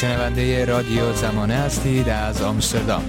[0.00, 3.02] شنونده رادیو زمانه هستید از آمستردام.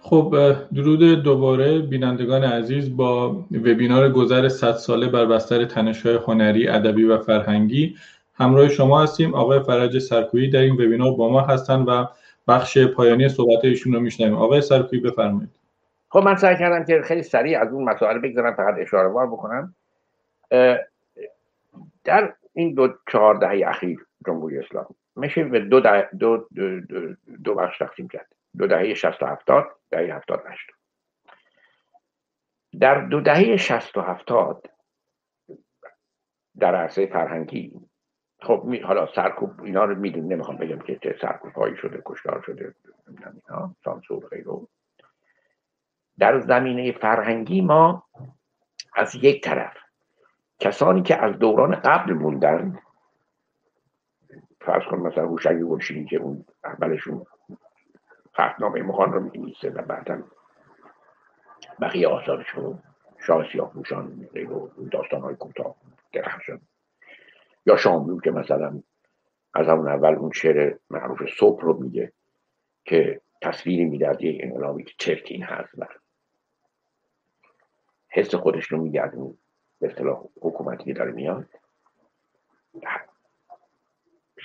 [0.00, 7.04] خب درود دوباره بینندگان عزیز با وبینار گذر 100 ساله بر بستر تنش‌های هنری، ادبی
[7.04, 7.96] و فرهنگی.
[8.34, 9.34] همراه شما هستیم.
[9.34, 12.06] آقای فرج سرکویی در این وبینار با ما هستن و
[12.48, 14.36] بخش پایانی صحبت ایشون رو میشنویم.
[14.36, 15.50] آقای سرکویی بفرمایید.
[16.08, 19.74] خب من سعی کردم که خیلی سریع از اون مسائل بگذارم فقط اشاره وار بکنم.
[22.04, 25.80] در این دو چهار دهه اخیر جمهوری اسلامی میشه به دو,
[26.18, 26.80] دو, دو,
[27.44, 28.34] دو بخش تقسیم کرد.
[28.58, 30.56] دو دهه 60 و 70 دهه 70 80
[32.80, 34.70] در دو دهه 60 و 70
[36.58, 37.72] در عرصه فرهنگی
[38.40, 42.74] خب حالا سرکوب اینا رو می‌دونیم نمی‌خوام بگم که چه سرکوب هایی شده کشتار شده
[43.08, 44.68] اینا سانسور غیرو
[46.18, 48.04] در زمینه فرهنگی ما
[48.94, 49.76] از یک طرف
[50.60, 52.78] کسانی که از دوران قبل موندن
[54.66, 57.26] فرض کن مثلا هوشنگ گلشینی که اون اولشون
[58.32, 60.22] فتنامه مخان رو می‌نویسه و بعدا
[61.80, 62.82] بقیه آثارشون
[63.26, 65.74] شاه سیاه پوشان و داستان های کوتاه
[66.12, 66.60] درخشان.
[67.66, 68.82] یا شاملو که مثلا
[69.54, 72.12] از همون اول اون شعر معروف صبح رو میگه
[72.84, 75.86] که تصویری میده از یک انقلابی که چرکین هست و
[78.08, 79.38] حس خودش رو میگه از اون
[79.80, 81.48] به اصطلاح حکومتی داره میاد.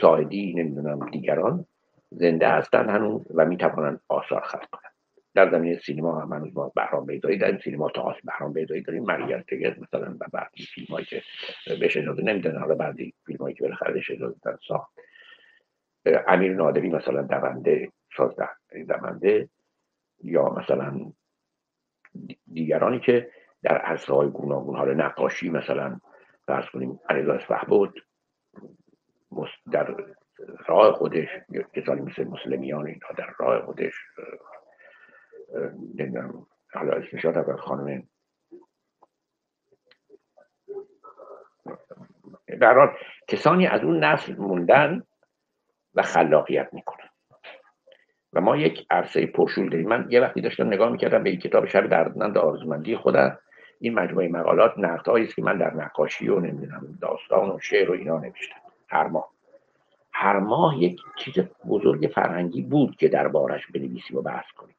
[0.02, 1.66] شاهدی نمی‌دونم دیگران
[2.11, 4.94] زنده هستن هنوز و می‌توانند آثار خلق کنند
[5.36, 7.59] در زمینه سینما هم هنوز ما بهرام بیدایی داریم.
[7.64, 9.03] سینما تا بهرام بیدایی داریم.
[9.03, 11.23] مریل تگر مثلا و بعدی فیلم هایی که
[11.80, 14.91] بهش اجازه نمیدن حالا بعدی فیلم هایی که بالاخره بهش اجازه دادن ساخت
[16.28, 18.50] امیر نادری مثلا دونده شازده
[18.88, 19.50] دونده.
[20.23, 21.11] یا مثلا
[22.53, 23.31] دیگرانی که
[23.63, 26.00] در عرصه های گوناگون حال نقاشی مثلا
[26.47, 28.06] فرض کنیم علیرضا بود.
[29.72, 29.95] در
[30.67, 31.27] راه خودش
[31.73, 33.94] کسانی مثل مسلمیان اینها در راه خودش
[35.95, 38.03] نمی‌دونم حالا اسمش از خانم
[42.47, 42.95] در
[43.28, 45.03] کسانی از اون نسل موندن
[45.96, 47.09] و خلاقیت می‌کنن.
[48.34, 49.88] و ما یک عرصه پرشول داریم.
[49.88, 53.40] من یه وقتی داشتم نگاه می‌کردم به این کتاب شب دردمند آرزومندی خودم.
[53.79, 57.94] این مجموعه مقالات نقدهایی است که من در نقاشی و نمی‌دونم داستان و شعر و
[57.94, 58.69] اینا نوشتم.
[58.89, 59.29] هر ماه.
[60.13, 61.33] هر ماه یک چیز
[61.67, 64.75] بزرگ فرهنگی بود که در بارش بنویسیم و بحث کنیم.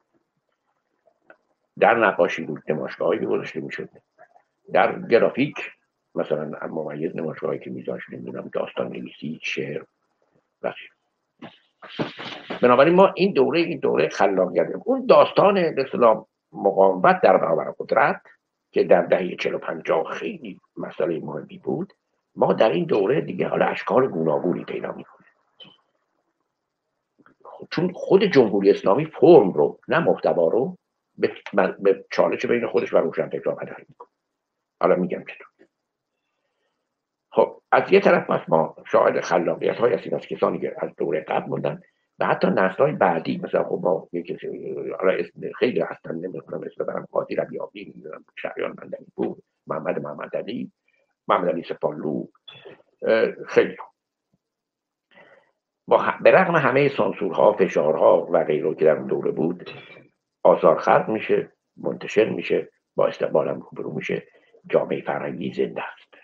[1.78, 3.88] در نقاشی بود نمایشگاهایی گذاشته می‌شد.
[4.72, 5.56] در گرافیک
[6.15, 9.82] مثلا ممیز نمایشگاهی که میذاشت نمی‌دونم داستان نویسی شعر
[10.62, 10.72] و
[12.62, 15.87] بنابراین ما این دوره این دوره خلاقیت اون داستان به
[16.53, 18.22] مقاومت در برابر قدرت
[18.72, 21.93] که در دهه 45 خیلی مسئله مهمی بود
[22.37, 25.27] ما در این دوره دیگه حالا اشکال گوناگونی پیدا می‌کنیم
[27.71, 30.79] چون خود جمهوری اسلامی فرم رو نه محتوا رو
[31.19, 31.33] به,
[31.79, 34.09] به چالش بین خودش و روشن فکرها بدل می‌کنه.
[34.81, 35.47] حالا میگم چطور.
[37.31, 41.49] خب از یه طرف ما شاهد خلاقیت های هستیم از کسانی که از دوره قبل
[41.49, 41.83] موندن
[42.19, 44.09] و حتی نسل بعدی مثلا خب ما
[45.19, 50.73] اسم خیلی هستن نمی‌دونم اسم برم قاضی ربیابی نمی‌دونم شهریان مندنی بود محمد محمد علی.
[51.31, 52.27] محمد علی سپالو
[53.47, 53.77] خیلی
[55.87, 59.71] با به رغم همه سانسورها فشارها و غیره که در دوره بود
[60.43, 64.27] آثار خلق میشه منتشر میشه با استقبالم روبرو میشه
[64.71, 66.15] جامعه فرهنگی زنده است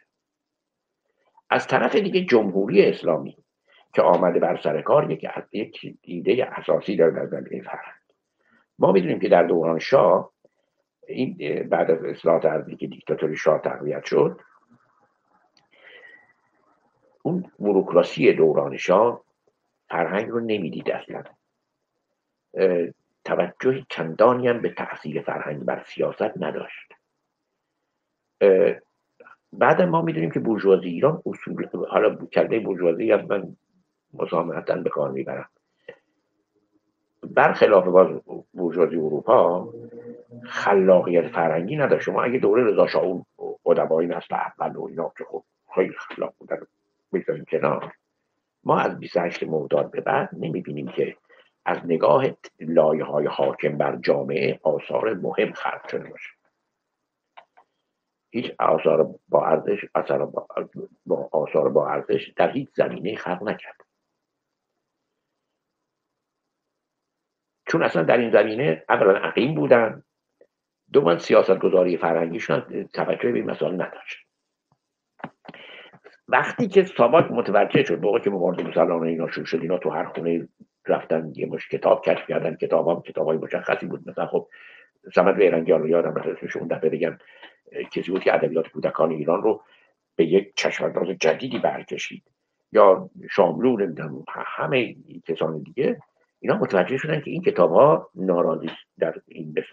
[1.50, 3.36] از طرف دیگه جمهوری اسلامی
[3.94, 5.10] که آمده بر سر کار
[5.52, 8.00] یک ایده اساسی داره در زمینه فرهنگ
[8.78, 10.32] ما می‌دونیم که در دوران شاه
[11.08, 11.36] این
[11.68, 14.40] بعد از اصلاحات ارضی که دیکتاتوری شاه تقویت شد
[17.26, 19.22] اون بروکراسی دوران شاه
[19.88, 21.22] فرهنگ رو نمی‌دید اصلا.
[23.24, 26.92] توجه چندانی هم به تاثیر فرهنگ بر سیاست نداشت.
[29.52, 33.56] بعد ما می‌دونیم که بورژوازی ایران اصول حالا کلمه بورژوازی هم من
[34.14, 35.48] مسامحتا به کار می‌برم.
[37.22, 38.20] برخلاف باز
[38.54, 39.68] بورژوازی اروپا
[40.44, 42.04] خلاقیت فرهنگی نداشت.
[42.04, 43.24] شما اگه دوره رضا شاه اون
[43.66, 45.44] ادبای نسل اول و اینا که خب
[45.74, 46.66] خیلی خلاق بودن.
[47.12, 47.92] بگذاریم کنار.
[48.64, 51.16] ما از 28 مرداد به بعد نمی‌بینیم که
[51.64, 52.24] از نگاه
[52.60, 56.30] لایه های حاکم بر جامعه آثار مهم خلق شده باشه.
[58.30, 60.26] هیچ آثار با ارزش آثار
[61.06, 63.76] با, آثار با ارزش در هیچ زمینه خلق نکرد.
[67.68, 70.02] چون اصلا در این زمینه اولا عقیم بودن
[70.92, 74.25] دوما سیاست گذاری فرهنگیشون توجه به این مسائل نداشت.
[76.28, 80.04] وقتی که ساواک متوجه شد موقع که مبارزه مسلمان اینا شروع شد اینا تو هر
[80.04, 80.48] خونه
[80.86, 84.08] رفتن یه مش کتاب کشف کردن کتاب هم کتاب های مشخصی بود.
[84.08, 84.48] مثلا خب
[85.14, 87.18] سمت بیرنگی رو یادم رفت اسمش اون دفعه بگم
[87.92, 89.62] کسی بود که ادبیات کودکان ایران رو
[90.16, 92.22] به یک چشمانداز جدیدی برکشید.
[92.72, 94.96] یا شاملو نمی‌دونم همه
[95.26, 96.00] کسان دیگه
[96.40, 99.64] اینا متوجه شدن که این کتاب ها ناراضی در این به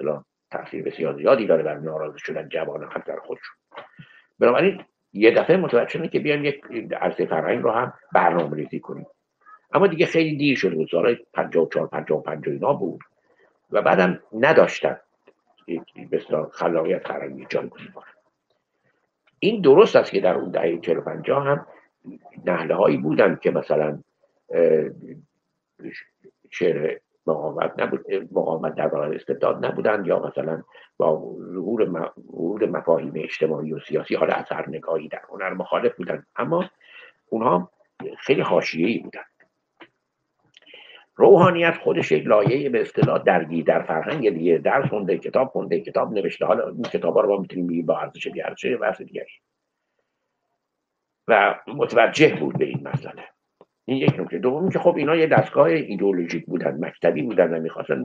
[0.51, 3.55] تاثیر بسیار زیادی داره بر ناراضی شدن جوان هم در خودشون.
[4.39, 4.83] بنابراین
[5.13, 6.61] یه دفعه متوجه شدن که بیان یک
[7.01, 9.05] عرصه فرهنگ رو هم برنامه ریزی کنیم.
[9.73, 10.89] اما دیگه خیلی دیر شده بود.
[10.91, 13.01] سال 54 55 اینا بود.
[13.71, 14.97] و بعدم نداشتن
[16.11, 17.93] بسیار خلاقیت فرهنگی جایگزین
[19.39, 20.99] این درست است که در اون دهه 40
[21.29, 21.65] هم
[22.45, 23.99] نهله هایی بودن که مثلا
[26.49, 30.63] شعر مقاومت نبود مقاومت در برابر استبداد نبودن یا مثلا
[30.97, 36.25] با ظهور مفاهیم اجتماعی و سیاسی حالا اثر نگاهی در هنر مخالف بودن.
[36.35, 36.69] اما
[37.29, 37.71] اونها
[38.17, 39.23] خیلی حاشیه‌ای بودن.
[41.15, 46.13] روحانیت خودش یک لایه به اصطلاح درگی در فرهنگ دیگه درس خونده کتاب خونده کتاب
[46.13, 46.45] نوشته.
[46.45, 49.31] حالا این کتاب رو ما می‌تونیم با ارزش بی ارزش دیگری.
[51.27, 53.32] و متوجه بود به این مسئله.
[53.85, 54.37] این یک نکته.
[54.37, 58.03] دوم که خب اینا یه دستگاه ایدئولوژیک بودن مکتبی بودن و می‌خواستن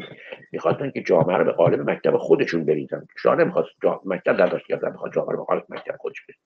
[0.52, 3.06] می‌خواستن که جامعه رو به قالب مکتب خودشون بریزن.
[3.22, 4.00] شاه نمی‌خواست جا...
[4.04, 6.42] مکتب نداشت که می‌خواست جامعه رو به قالب مکتب خودش بریزن.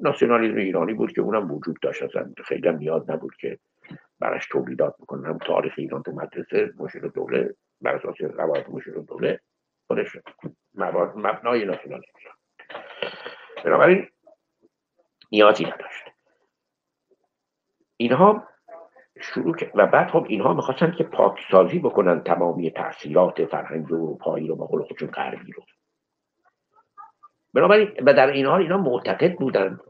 [0.00, 2.02] ناسیونالیسم ایرانی بود که اونم وجود داشت.
[2.02, 3.58] اصلا خیلی نیاز نبود که
[4.20, 5.26] براش تولیدات بکنن.
[5.26, 9.40] هم تاریخ ایران تو مدرسه مشیر دوله بر اساس روایت مشیر دوله
[9.86, 10.16] خودش
[11.14, 12.30] مبنای ناسیونالیسم.
[13.64, 14.08] بنابراین
[15.32, 16.05] نیازی نداشت.
[17.96, 18.44] اینها
[19.20, 24.66] شروع و بعد خب اینها می‌خواستن که پاکسازی بکنن تمامی تاثیرات فرهنگ اروپایی رو با
[24.66, 25.62] قول خودشون غربی رو.
[27.54, 29.80] بنابراین و در این حال اینا معتقد بودند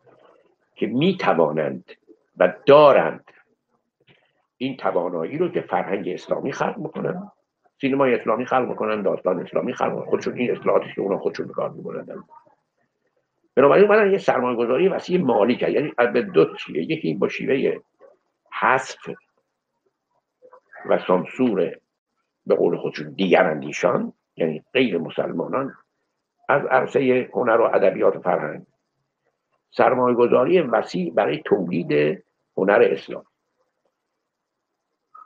[0.75, 1.93] که می‌توانند
[2.37, 3.25] و دارند
[4.57, 7.31] این توانایی رو که فرهنگ اسلامی خلق بکنن
[7.81, 12.25] سینمای اسلامی خلق بکنن داستان اسلامی خلق خودشون این اصلاحاتی که اونا خودشون کار می‌برن
[13.55, 17.79] بنابراین اومدن یه سرمایه گذاری وسیع مالی کرد یعنی به دو چیه یکی با شیوه
[18.61, 19.11] حذف
[20.87, 21.77] و سانسور
[22.47, 25.75] به قول خودشون دیگر اندیشان یعنی غیر مسلمانان
[26.49, 28.67] از عرصه هنر و ادبیات و فرهنگ.
[29.71, 32.23] سرمایه گذاری وسیع برای تولید
[32.57, 33.25] هنر اسلام.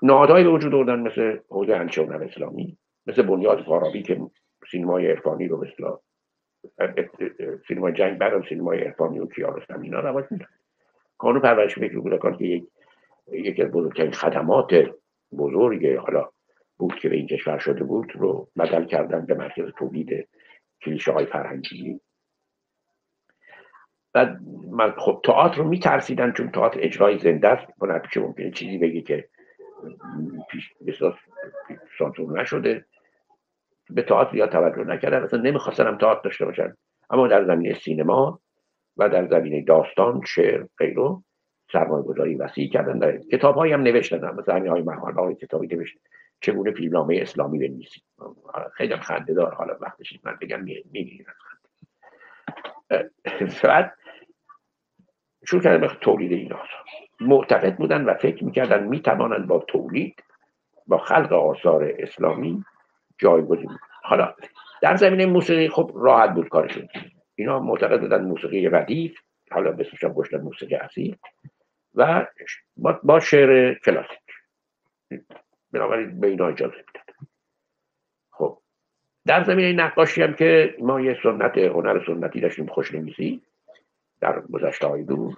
[0.03, 4.21] نهادهایی به وجود آوردن مثل حوزه هنچه هنر اسلامی مثل بنیاد فارابی که
[4.71, 5.97] سینمای عرفانی رو مثل
[7.69, 10.49] سینمای جنگ بعد سینمای عرفانی و کیارستم اینا رواج میدن
[11.19, 12.65] کانون پرورش فکر کودکان که یک
[13.33, 14.75] یکی از بزرگترین خدمات
[15.39, 16.31] بزرگ حالا
[16.79, 20.29] بود که به این کشور شده بود رو بدل کردن به مرکز تولید
[20.85, 22.01] کلیشه های فرهنگی.
[24.15, 24.37] و
[24.71, 27.67] من خب تئاتر رو میترسیدن چون تئاتر اجرای زنده است.
[28.03, 29.29] پیش ممکنه چیزی بگی که
[30.51, 31.03] پیش
[31.99, 32.87] سانسور نشده.
[33.91, 35.23] به تئاتر یا توجه نکردن.
[35.23, 36.75] اصلا نمی‌خواستن تئاتر داشته باشن.
[37.11, 38.41] اما در زمینه سینما
[38.97, 41.17] و در زمینه داستان شعر غیره
[41.73, 42.99] سرمایه گذاری وسیع کردن.
[42.99, 44.35] در کتاب هایی هم نوشتن.
[44.35, 44.83] مثلا همین های
[45.13, 45.99] های کتابی نوشت
[46.41, 48.03] چگونه فیلمنامه اسلامی بنویسید.
[48.75, 49.55] خیلی خنده دار.
[49.55, 51.25] حالا وقتش من بگم خنده
[53.65, 53.93] بعد
[55.47, 56.53] شروع کردن به تولید این
[57.21, 60.25] معتقد بودن و فکر می‌کردن می‌توانند با تولید
[60.87, 62.65] با خلق آثار اسلامی
[63.19, 63.71] جایگزین
[64.03, 64.35] حالا
[64.83, 66.89] در زمینه موسیقی خب راحت بود کارشون.
[67.35, 69.19] اینا معتقد بودن موسیقی ردیف
[69.51, 71.17] حالا بسیش هم گشتن موسیقی اصیل.
[71.95, 72.27] و
[73.03, 74.19] با شعر کلاسیک.
[75.73, 77.29] بنابراین به اینا اجازه می‌داد
[78.31, 78.63] خب
[79.27, 83.43] در زمینه نقاشی هم که ما یه سنت هنر سنتی داشتیم خوشنویسی
[84.21, 85.35] در گذشته های دور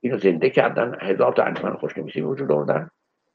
[0.00, 2.90] اینو زنده کردن هزار تا انجمن خوشنویسی وجود آوردن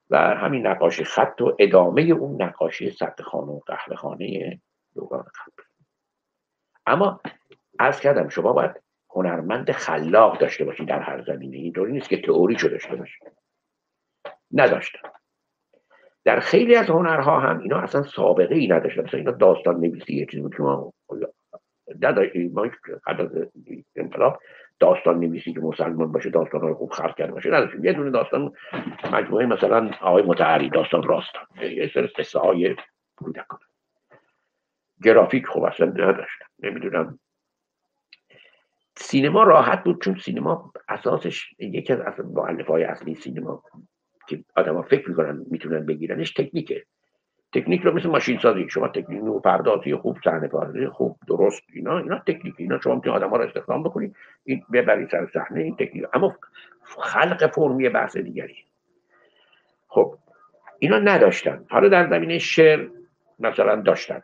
[0.09, 4.59] و همین نقاشی خط و ادامه اون نقاشی سطح خانه و قهوه خانه
[4.95, 5.63] دوران قبل
[6.85, 7.21] اما
[7.79, 8.82] از کردم شما باید
[9.15, 11.57] هنرمند خلاق داشته باشی در هر زمینه.
[11.57, 13.19] اینطوری نیست که تئوریشو داشته باشی.
[14.51, 15.09] نداشتن
[16.25, 19.03] در خیلی از هنرها هم اینا اصلا سابقه ای نداشتن.
[19.03, 20.93] مثلا اینا داستان نویسی یه چیزی که ما
[22.53, 22.69] ما
[23.95, 24.39] انقلاب
[24.79, 27.85] داستان نویسی که مسلمان باشه داستان های خوب خلق کرده باشه نداشتیم.
[27.85, 28.53] یه دونه داستان
[29.11, 31.43] مجموعه مثلا آقای متعری داستان راستان.
[31.61, 32.75] یه سر قصه های
[33.15, 33.59] کودکان.
[35.03, 37.19] گرافیک خوب اصلا نداشتن نمی‌دونم
[38.95, 43.63] سینما راحت بود چون سینما اساسش یکی از معلف های اصلی سینما
[44.27, 46.83] که آدم فکر می‌کنن می‌تونن بگیرنش تکنیکه.
[47.53, 51.97] تکنیک رو مثل ماشین سازی شما تکنیک رو پردازی خوب صحنه پردازی خوب درست اینا
[51.97, 55.75] اینا تکنیک اینا شما می‌تونید آدم ها رو استخدام بکنید این ببرید سر صحنه این
[55.75, 56.05] تکنیک.
[56.13, 56.35] اما
[56.83, 58.55] خلق فرمی بحث دیگری.
[59.87, 60.17] خب
[60.79, 61.65] اینا نداشتن.
[61.69, 62.87] حالا در زمینه شعر
[63.39, 64.21] مثلا داشتن.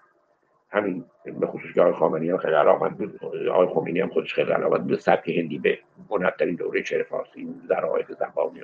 [0.71, 1.05] همین
[1.39, 3.25] به خصوص که آقای خامنی هم خیلی علاقمند بود.
[3.51, 8.11] آقای خمینی هم خودش خیلی علاقمند بود سبک هندی به منحترین دوره شعر فارسی ذرایت
[8.11, 8.61] زبانی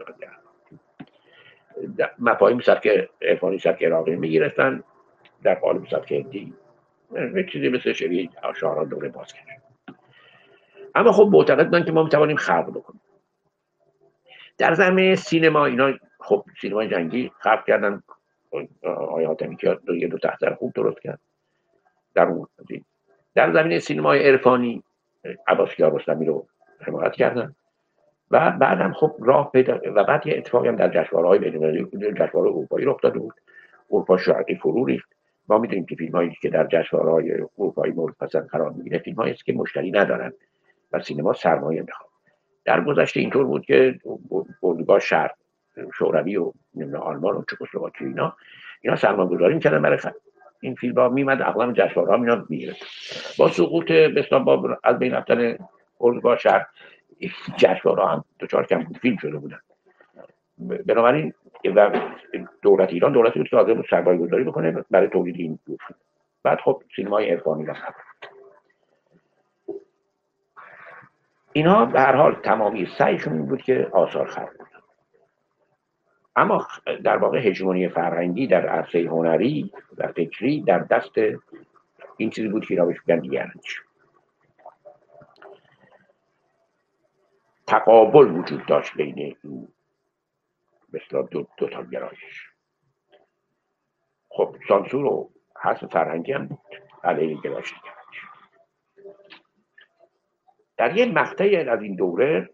[2.19, 4.83] مفاهیم سبک ارفانی سبک عراقی می‌گرفتن.
[5.43, 6.53] در قالب سبک هندی
[7.35, 9.45] یک چیزی مثل شعری شاهران دوره بازگشت.
[10.95, 13.01] اما خب معتقد بودن که ما می‌توانیم خلق بکنیم.
[14.57, 18.03] در زمینه سینما اینا خب سینما جنگی خلق کردن.
[18.83, 21.19] آیا حاتمی که دو دو تحتر خوب درست کرد.
[22.15, 22.47] در اون
[23.35, 24.83] در زمینه سینمای عرفانی
[25.47, 26.47] عباس رستمی رو
[26.79, 27.55] حمایت کردن.
[28.31, 32.85] و بعدم خب راه پیدا و بعد یه اتفاقی هم در جشنواره‌های بین‌المللی جشنواره اروپایی
[32.85, 33.33] رخ داده بود.
[33.91, 35.09] اروپا شرقی فرو ریخت.
[35.49, 39.33] ما می‌دونیم که فیلم هایی که در جشنواره‌های اروپایی مورد پسند قرار می‌گیره فیلم هایی
[39.33, 40.33] که مشتری ندارن
[40.91, 42.09] و سینما سرمایه می‌خواد
[42.65, 43.99] در گذشته اینطور بود که
[44.63, 45.31] اردوگاه شرق
[45.93, 46.53] شوروی و
[46.99, 48.35] آلمان و چکسلواکی اینا
[48.81, 49.97] اینا سرمایه گذاری می‌کردن برای
[50.59, 52.75] این فیلم ها میمد اغلب جشنواره ها میاد می‌گیره
[53.37, 55.57] با سقوط بسیار با از بین رفتن
[56.01, 56.67] اردوگاه شهر
[57.57, 59.59] جشنواره هم دوچار کم فیلم شده بودن.
[60.85, 61.33] بنابراین
[61.65, 61.99] و
[62.61, 65.77] دولت ایران دولتی بود که بود سرمایه گذاری بکنه برای تولید این فیلم.
[66.43, 67.73] بعد خب سینمای عرفانی را
[71.53, 74.49] اینها به هر حال تمامی سعیشون این بود که آثار خلق
[76.35, 76.67] اما
[77.03, 81.13] در واقع هژمونی فرهنگی در عرصه هنری و فکری در دست
[82.17, 82.99] این چیزی بود که اینا بهش
[87.67, 89.67] تقابل وجود داشت بین این
[90.93, 92.49] مثلا دو, دو تا گرایش.
[94.29, 95.29] خب سانسور و
[95.61, 96.59] حس فرهنگی هم بود.
[97.03, 97.73] علیه گرایش
[100.77, 102.49] در یه مقطعی از این دوره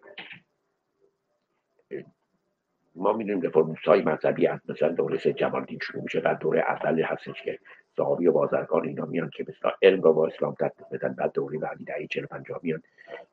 [3.01, 7.01] ما می‌دونیم رفرموس های مذهبی از مثلا دوره سه جمالدین شروع میشه در دوره اول
[7.01, 7.59] هستش که
[7.97, 11.57] صحابی و بازرگان اینا میان که مثلا علم رو با اسلام تطبیق بدن بعد دوره
[11.57, 12.81] بعدی دهه 40 50 میان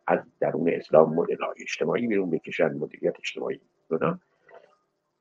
[0.07, 3.61] از درون اسلام مدل اجتماعی بیرون بکشن مدیریت اجتماعی
[3.91, 4.19] اونا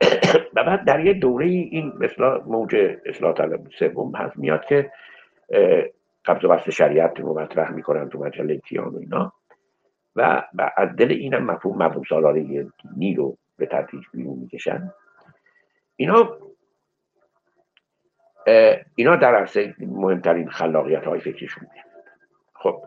[0.55, 2.75] و بعد در یه دوره این مثلا موج
[3.05, 4.91] اصلاح طلب سوم هست میاد که
[6.25, 9.33] قبض و بست شریعت رو مطرح می‌کنن تو مجله تیان و اینا.
[10.15, 10.43] و,
[10.77, 14.93] از دل اینم مفهوم مفهوم سالاره دینی رو به تدریج بیرون می‌کشن.
[15.95, 16.37] اینا
[18.95, 21.67] اینا در عرصه مهمترین خلاقیت های فکرشون
[22.53, 22.85] خب.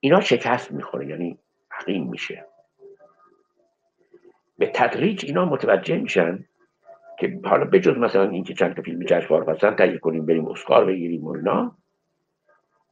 [0.00, 1.38] اینا شکست می‌خوره یعنی
[1.70, 2.46] حقیم میشه.
[4.58, 6.44] به تدریج اینا متوجه میشن
[7.18, 11.24] که حالا بجز مثلا اینکه چند تا فیلم جشنواره مثلا تهیه کنیم بریم اسکار بگیریم
[11.24, 11.76] و اینا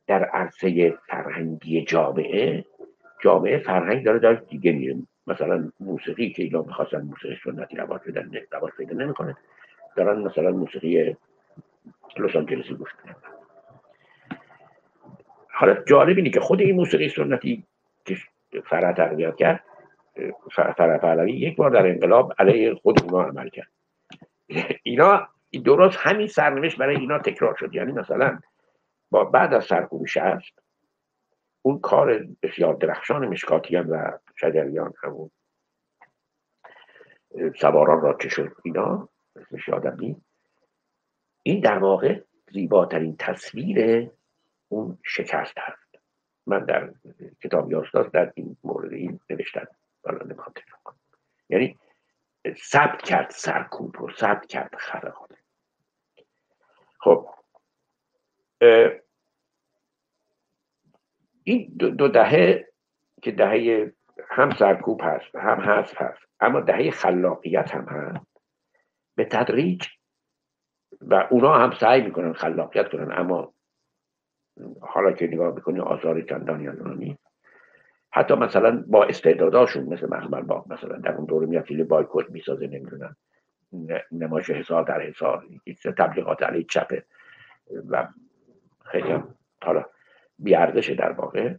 [0.06, 2.64] در عرصه فرهنگی جامعه
[3.21, 4.97] جامعه فرهنگ داره داره دیگه میره.
[5.26, 9.37] مثلا موسیقی که اینا می‌خواستن موسیقی سنتی رواج بدن رواج پیدا نمی‌کنه
[9.97, 11.16] دارن مثلا موسیقی
[12.18, 13.16] لس آنجلسی گوش کنن
[15.50, 17.64] حالا جالب اینه که خود این موسیقی سنتی
[18.04, 18.16] که
[18.64, 19.64] فرع تقویت کرد
[20.52, 23.68] فرع پهلوی یک بار در انقلاب علیه خود اونا عمل کرد.
[24.83, 25.28] اینا
[25.64, 27.75] درست همین سرنوشت برای اینا تکرار شد.
[27.75, 28.38] یعنی مثلا
[29.11, 30.65] با بعد از سرکوب شهست
[31.66, 35.30] اون کار بسیار درخشان مشکاتیان و شجریان همون
[37.61, 40.16] سواران را چه شد اینا اسمش یادم
[41.42, 42.20] این در واقع
[42.52, 44.11] زیباترین تصویر
[44.68, 45.99] اون شکست هست.
[46.46, 46.92] من در
[47.42, 49.66] کتاب یاستاز در این مورد این نوشتن
[51.49, 51.78] یعنی
[52.70, 55.30] ثبت کرد سرکوب رو ثبت کرد خرقات
[56.99, 57.28] خب
[61.49, 62.69] این دو دهه
[63.23, 63.93] که دهه
[64.29, 68.26] هم سرکوب هست هم حذف هست اما دهه خلاقیت هم هست.
[69.15, 69.87] به تدریج
[71.00, 73.55] و اونا هم سعی می‌کنن خلاقیت کنن اما
[74.81, 77.26] حالا که نگاه می‌کنی آثار چندانی از نیست.
[78.12, 82.67] حتی مثلا با استعداداشون مثل محمد با مثلا در اون دوره میاد فیلم بایکوت می‌سازه
[82.67, 83.17] نمی‌دونم
[84.12, 85.47] نمایش حسار در حسار
[85.99, 87.05] تبلیغات علیه چپه
[87.88, 88.09] و
[88.85, 89.35] خیلی هم
[89.65, 89.85] حالا
[90.38, 91.55] بیاردشه در واقع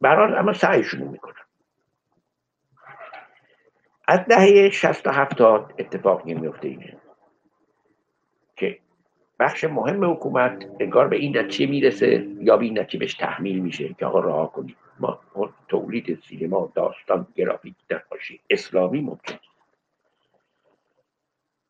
[0.00, 1.34] برحال اما سعیشون می‌کنن.
[4.08, 6.96] از دهه شست و هفتاد اتفاق میفته اینه
[8.56, 8.78] که
[9.38, 13.94] بخش مهم حکومت انگار به این نتیجه می‌رسه یا به این نتیجه بهش تحمیل میشه
[13.94, 14.76] که آقا راه کنید.
[14.98, 15.20] ما
[15.68, 19.38] تولید سینما داستان گرافیک نقاشی اسلامی ممکن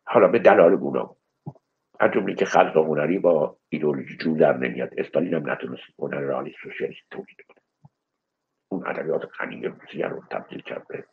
[0.04, 1.16] حالا به دلال گونا
[2.02, 4.90] از جمله که خلق هنری با ایدئولوژی جو در نمیاد.
[4.98, 7.60] استالین هم نتونست هنر رالی سوسیالیست تولید کنه.
[8.68, 11.04] اون ادبیات غنی روسیه رو تبدیل کرد به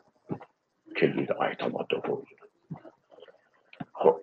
[0.97, 2.25] کلید آیتامات و
[3.93, 4.21] خب.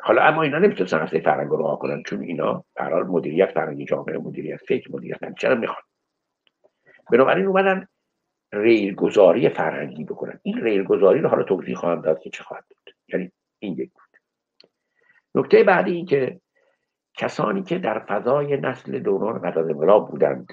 [0.00, 4.18] حالا اما اینا نمی‌تونستن اصلا فرهنگ رو راه کنن چون اینا قرار مدیریت فرهنگی جامعه
[4.18, 5.82] مدیریت فکر مدیریت رو می‌خوان.
[7.10, 7.88] بنابراین اومدن
[8.54, 10.40] ریلگذاری فرهنگی بکنن.
[10.42, 12.94] این ریلگذاری رو حالا توضیح خواهم داد که چه خواهد بود.
[13.08, 14.20] یعنی این یک بود.
[15.34, 16.40] نکته بعدی این که
[17.14, 20.52] کسانی که در فضای نسل دوران بعد از انقلاب بودند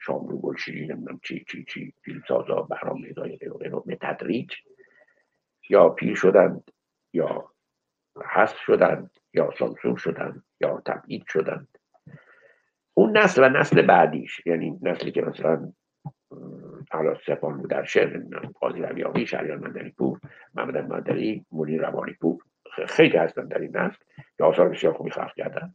[0.00, 3.38] شاملو گلشیری نمی‌دونم چی چی چی فیلمسازا بهرام میزای
[3.86, 4.52] به تدریج
[5.68, 6.70] یا پیر شدند
[7.12, 7.50] یا
[8.24, 11.68] حذف شدند یا سانسور شدند یا تبعید شدند.
[12.94, 15.72] اون نسل و نسل بعدیش یعنی نسلی که مثلا
[16.90, 18.18] حالا سپان شهر
[18.60, 20.20] قاضی رویاقی شهریان مدنی پور
[20.54, 22.42] محمد مدنی منیر روانی پور.
[22.88, 23.96] خیلی هستن در این نسل
[24.38, 25.74] که آثار بسیار خوبی خلق کردن.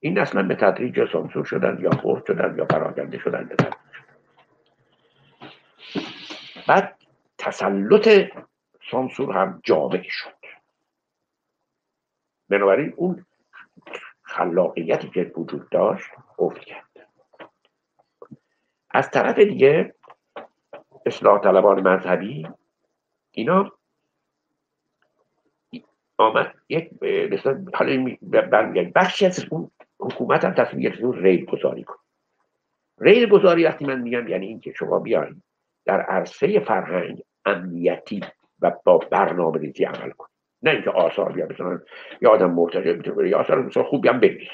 [0.00, 3.48] این نسل به تدریج سانسور شدن یا خورد شدن یا پراکنده شدن
[6.68, 6.96] بعد
[7.38, 8.08] تسلط
[8.90, 10.36] سانسور هم جامع شد.
[12.48, 13.26] بنابراین اون
[14.22, 16.86] خلاقیتی که وجود داشت افت کرد.
[18.90, 19.94] از طرف دیگه
[21.06, 22.48] اصلاح طلبان مذهبی
[23.30, 23.72] اینا
[26.18, 29.70] آمد یک مثلا حالا برمیگرد بخشی از اون
[30.00, 31.96] حکومت هم تصمیم گرفت اون ریل گذاری کن
[32.98, 35.42] ریل گذاری وقتی من میگم یعنی اینکه شما بیاین
[35.84, 38.20] در عرصه فرهنگ امنیتی
[38.60, 40.26] و با برنامه ریزی عمل کن
[40.62, 41.80] نه اینکه آثار بیا مثلا
[42.22, 44.52] یه آدم مرتجع می‌تونه یا آثار مثلا خوبی هم بنویسه.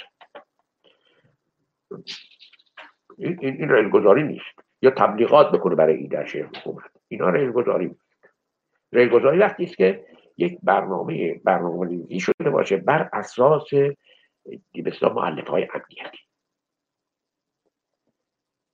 [3.19, 4.72] این, این ریل گذاری نیست.
[4.83, 6.91] یا تبلیغات بکنه برای ایدهش حکومت.
[7.09, 7.97] اینا ریل گذاری
[8.93, 13.71] ریل گذاری وقتی است که یک برنامه برنامه ریزی شده باشه بر اساس
[14.85, 16.19] بسیار معلف های امنیتی.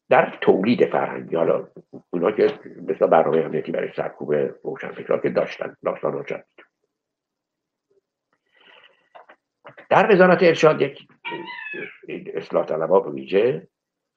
[0.08, 1.68] در تولید فرهنگی حالا
[2.10, 4.34] اونا که مثلا برنامه امنیتی برای سرکوب
[4.64, 6.42] روشنفکرها که داشتن داستان روشن
[9.90, 11.08] در وزارت ارشاد یک
[12.34, 13.68] اصلاح طلبا ویژه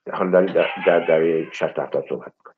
[0.10, 2.58] حالا در, در, در 60 هفتاد صحبت می‌کنیم.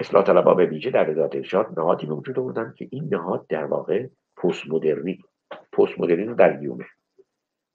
[0.00, 3.64] اصلاح طلبا به ویژه در وزارت ارشاد نهادی به وجود آوردن که این نهاد در
[3.64, 4.06] واقع
[4.36, 5.24] پست مدرنی
[5.72, 6.84] پست مدرنی در گیومه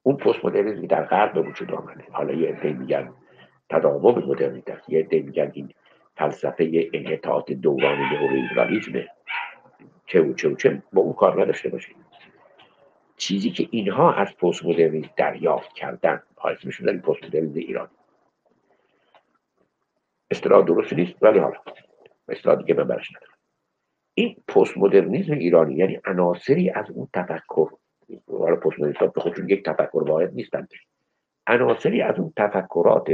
[0.04, 2.04] اون پست مدرنی در غرب به وجود آمده.
[2.12, 3.14] حالا یه عده میگن
[3.70, 4.74] تداوم مدرنیته.
[4.74, 5.74] است یه عده میگن این
[6.16, 8.94] فلسفه انحطاط دوران نئولیبرالیسم
[10.06, 10.84] چه و چه و چه.
[10.94, 11.96] با اون کار نداشته باشید.
[13.18, 17.90] چیزی که اینها از پست مدرنیسم دریافت کردن حالا شدن پست مدرنیسم ایرانی
[20.32, 21.58] اصطلاح درست نیست ولی حالا
[22.28, 23.38] اصطلاح دیگه من برش ندارم.
[24.14, 27.70] این پست مدرنیسم ایرانی یعنی عناصری از اون تفکر
[28.28, 30.68] حالا پست مدرنیسم به خودشون یک تفکر واحد نیستن.
[31.48, 33.08] عناصری از اون تفکرات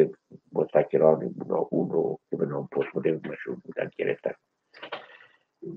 [0.54, 1.36] متفکران
[1.70, 4.34] اون رو که به نام پست مدرن مشهور بودن گرفتن.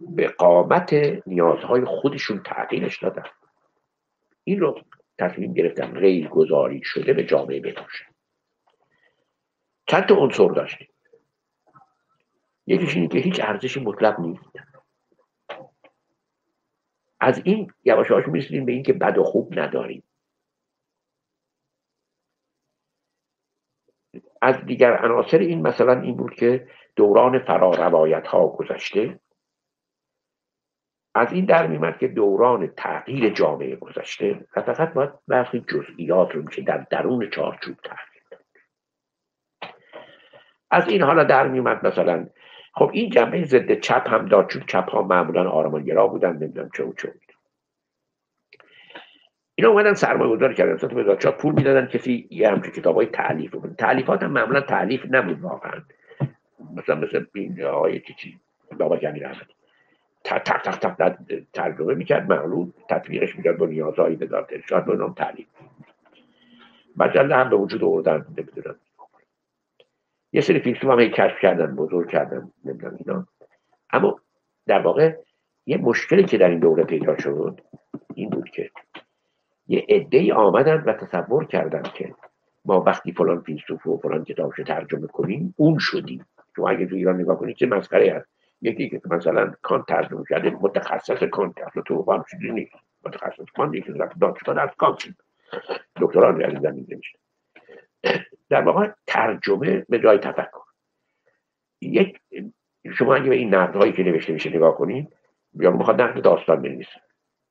[0.08, 0.92] به قامت
[1.26, 3.24] نیازهای خودشون تغییرش دادن.
[4.44, 4.80] این رو
[5.18, 8.06] تصمیم گرفتن غیر گذاری شده به جامعه بپوشن
[9.86, 10.88] چند تا عنصر داشتیم.
[12.66, 14.44] یکیش اینه که هیچ ارزشی مطلق نیست.
[17.20, 20.02] از این یواش یواش می‌رسیم به اینکه بد و خوب نداریم.
[24.42, 29.20] از دیگر عناصر این مثلا این بود که دوران فراروایت ها گذشته.
[31.14, 36.42] از این در میمد که دوران تغییر جامعه گذشته و فقط باید برخی جزئیات رو
[36.42, 38.24] میشه در درون چارچوب تغییر
[40.70, 42.26] از این حالا در میومد مثلا
[42.76, 46.84] خب این جنبه ضد چپ هم داد چون چپ ها معمولا آرمانگرا بودن نمی‌دونم چه
[46.84, 47.14] و چه
[49.54, 50.72] اینا اومدن سرمایه گذار کردن.
[50.72, 54.60] مثلا به چاپ پول می‌دادن کسی یه همچه کتاب های تعلیف بود تعلیفات هم معمولا
[54.60, 55.82] تعلیف نبود واقعا.
[56.76, 58.38] مثلا مثل این های چی
[58.78, 59.54] بابا جمعی رحمتی
[60.24, 61.16] تق تق تق
[61.52, 65.46] ترجمه می‌کرد معلوم تطبیقش می‌کرد با نیازهای وزارت ارشاد به نام تعلیف
[66.96, 68.76] مجله هم به وجود آوردن نمی‌دونم.
[70.34, 73.26] یه سری فیلسوف هم کشف کردن بزرگ کردن نمی‌دونم اینا.
[73.90, 74.20] اما
[74.66, 75.16] در واقع
[75.66, 77.60] یه مشکلی که در این دوره پیدا شد
[78.14, 78.70] این بود که
[79.66, 82.14] یه عده آمدن و تصور کردن که
[82.64, 86.26] ما وقتی فلان فیلسوف و فلان کتابش ترجمه کنیم اون شدیم.
[86.56, 88.28] شما اگه تو ایران نگاه کنید چه مسخره هست
[88.62, 92.72] یکی که مثلا کانت ترجمه کرده متخصص کانت اصلا تو اروپا نیست.
[93.06, 94.98] متخصص کانت یکی دانشگاه از کانت
[96.00, 96.72] دکترا در
[98.54, 100.64] در واقع ترجمه به جای تفکر.
[101.80, 102.18] یک
[102.92, 105.16] شما اگه به این نقد هایی که نوشته میشه نگاه کنید
[105.54, 107.00] یا می‌خواد نقد داستان بنویسه.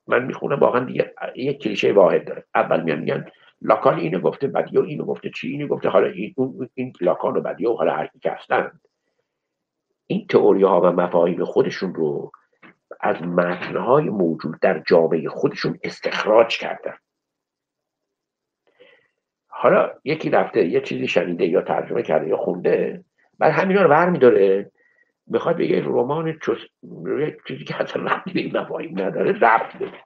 [0.08, 2.46] من می‌خونم واقعا دیگه یک کلیشه واحد داره.
[2.56, 3.26] اول میان میگن
[3.62, 6.36] لاکان اینو گفته بدیو اینو گفته چی اینو گفته حالا این,
[6.74, 8.80] این لاکان و بدیو حالا هر که هستن.
[10.08, 12.32] این تئوری ها و مفاهیم خودشون رو
[13.00, 16.96] از متنهای موجود در جامعه خودشون استخراج کردن.
[19.64, 23.04] حالا یکی رفته یه چیزی شنیده یا ترجمه کرده یا خونده
[23.40, 24.72] بعد همینا رو برمیداره.
[25.28, 26.58] می‌خواد به یه رمان چوز...
[27.48, 29.98] چیزی که اصلا ربطی به این مفاهیم نداره ربط بده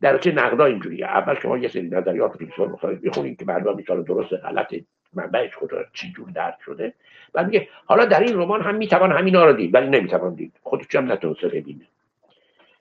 [0.00, 1.06] در چه نقدا اینجوریه.
[1.06, 4.74] اول شما یه سری نظریات فیلسوف می‌خواید بخونید که بعد میشه درست غلط
[5.12, 6.94] منبعش خدا چی جور درد شده.
[7.32, 10.52] بعد میگه حالا در این رمان هم می‌توان همینا رو دید ولی نمی‌توان دید.
[10.62, 11.86] خودش هم نتونسته ببینه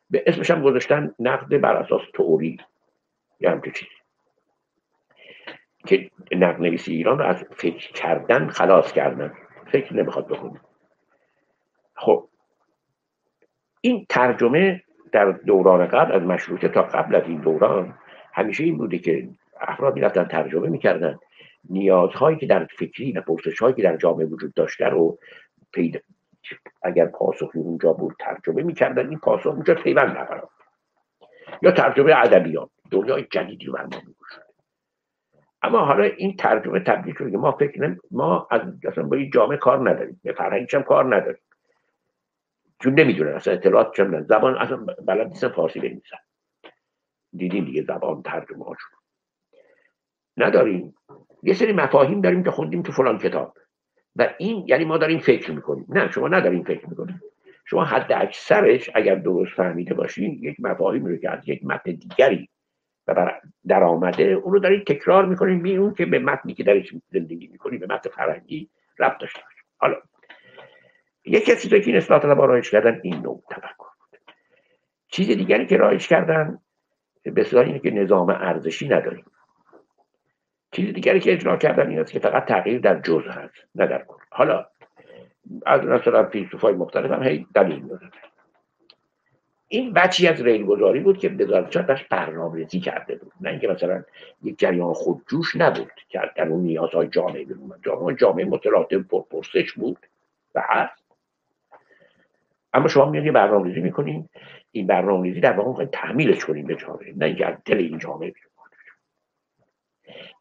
[0.09, 2.57] به اسمش هم گذاشتن نقد بر اساس تئوری.
[3.39, 4.04] یا همچه چیزی.
[5.85, 9.33] که نقد نویسی ایران رو از فکر کردن خلاص کردن.
[9.71, 10.61] فکر نمی‌خواد بکنه
[11.95, 12.27] خب
[13.81, 17.97] این ترجمه در دوران قبل از مشروطه تا قبل از این دوران
[18.33, 19.29] همیشه این بوده که
[19.61, 21.19] افراد می‌رفتن ترجمه می‌کردن.
[21.69, 25.19] نیازهایی که در فکری و پرسش هایی که در جامعه وجود داشته رو
[25.71, 25.99] پیدا
[26.83, 30.47] اگر پاسخی اونجا بود ترجمه می‌کردن این پاسخ اونجا پیوند نبرد.
[31.61, 33.89] یا ترجمه ادبیات دنیای جدیدی رو ما
[35.65, 39.89] اما حالا این ترجمه تبدیل شده ما فکر ما از اصلا با این جامعه کار
[39.89, 40.21] نداریم.
[40.23, 41.41] به فرهنگش هم کار نداریم.
[42.79, 43.31] چون نمی‌دونن.
[43.31, 46.17] اصلا اطلاعات چم زبان اصلا بلد نیستن فارسی بنویسن.
[47.33, 48.91] دیدیم دیگه زبان ترجمه هاشون
[50.37, 50.95] نداریم.
[51.43, 53.57] یه سری مفاهیم داریم که خوندیم تو فلان کتاب.
[54.15, 55.85] و این یعنی ما داریم فکر می‌کنیم.
[55.89, 57.21] نه شما نداریم فکر می‌کنیم.
[57.65, 62.49] شما حد اکثرش اگر درست فهمیده باشین یک مفاهیم رو که از یک متن دیگری
[63.07, 63.31] و
[63.67, 67.47] در آمده اون رو دارید تکرار می‌کنید می اون که به متنی که درش زندگی
[67.47, 69.61] می‌کنید به متن فرنگی ربط داشته باشه.
[69.77, 69.95] حالا
[71.25, 74.19] یکی از چیزایی که این اصلاح طلبها رایج کردن این نوع تفکر بود.
[75.07, 76.59] چیز دیگری که رایج کردن
[77.23, 79.25] به اینه که نظام ارزشی نداریم.
[80.71, 84.05] چیز دیگری که اجرا کردن این است که فقط تغییر در جزء هست نه در
[84.07, 84.17] کل.
[84.31, 84.65] حالا
[85.65, 88.11] از مثلا فیلسوفای مختلف هم هی دلیل می‌دادن
[89.67, 93.31] این بچی از ریل گذاری بود که وزارت داشت برنامه‌ریزی کرده بود.
[93.41, 94.03] نه اینکه مثلا
[94.43, 99.97] یک جریان خودجوش نبود که در اون نیازهای جامعه بود جامعه جامعه متلاطم پرپرسش بود
[100.55, 101.03] و هست.
[102.73, 104.29] اما شما میاد یه برنامه‌ریزی می‌کنین.
[104.71, 108.31] این برنامه‌ریزی در واقع می‌خواین تحمیلش کنین به جامعه نه اینکه از دل این جامعه
[108.31, 108.51] بیرون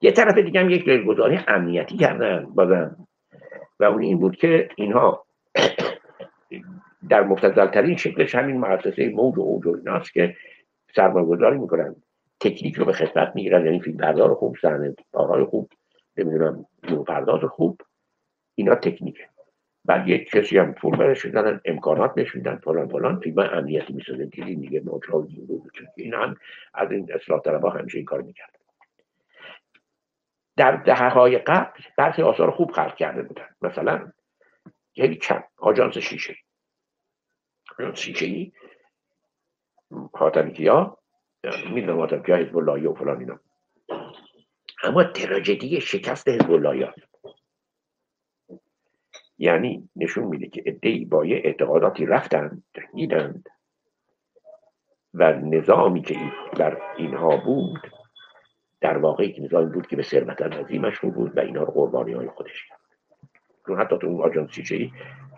[0.00, 3.06] یه طرف دیگه هم یک ریلگذاری امنیتی کردن بازم.
[3.80, 5.24] و اون این بود که اینها
[7.08, 10.36] در مفتزلترین شکلش همین مؤسسه موج و اوج و ایناست که
[10.96, 11.96] سرمایه گذاری می‌کنن.
[12.40, 15.70] تکنیک رو به خدمت می‌گیرن یعنی فیلم پردار خوب صحنه آقای خوب
[16.16, 16.66] نمی‌دونم
[17.06, 17.80] پرداز خوب.
[18.54, 19.28] اینا تکنیکه
[19.84, 23.20] بعد یک کسی هم پول برش میدن امکانات میدن فلان فلان.
[23.20, 25.26] فیلم امنیتی می‌سازن دیدین دیگه ماجرا
[25.96, 26.36] این هم
[26.74, 28.58] از این اصلاح طلبها همیشه این کار می‌کرد
[30.56, 33.46] در دهه های قبل برخی آثار خوب خلق کرده بودن.
[33.62, 34.12] مثلا
[34.96, 36.34] یعنی کم آجانس شیشه.
[37.94, 38.52] شیشه ای؟
[40.14, 40.98] حاتمی کیا
[41.72, 43.40] می‌دونم حاتمی کیا حزب اللهی و فلان اینا.
[44.84, 46.50] اما تراژدی شکست حزب
[49.38, 53.48] یعنی نشون میده که ادهی با یه اعتقاداتی رفتن جنگیدند
[55.14, 56.18] و نظامی که
[56.58, 57.80] بر اینها بود
[58.80, 62.28] در واقع یک نظامی بود که به ثروت عظیمش بود و اینا رو قربانی های
[62.28, 62.80] خودش کرد.
[63.66, 64.92] چون حتی تو اون آجانس ای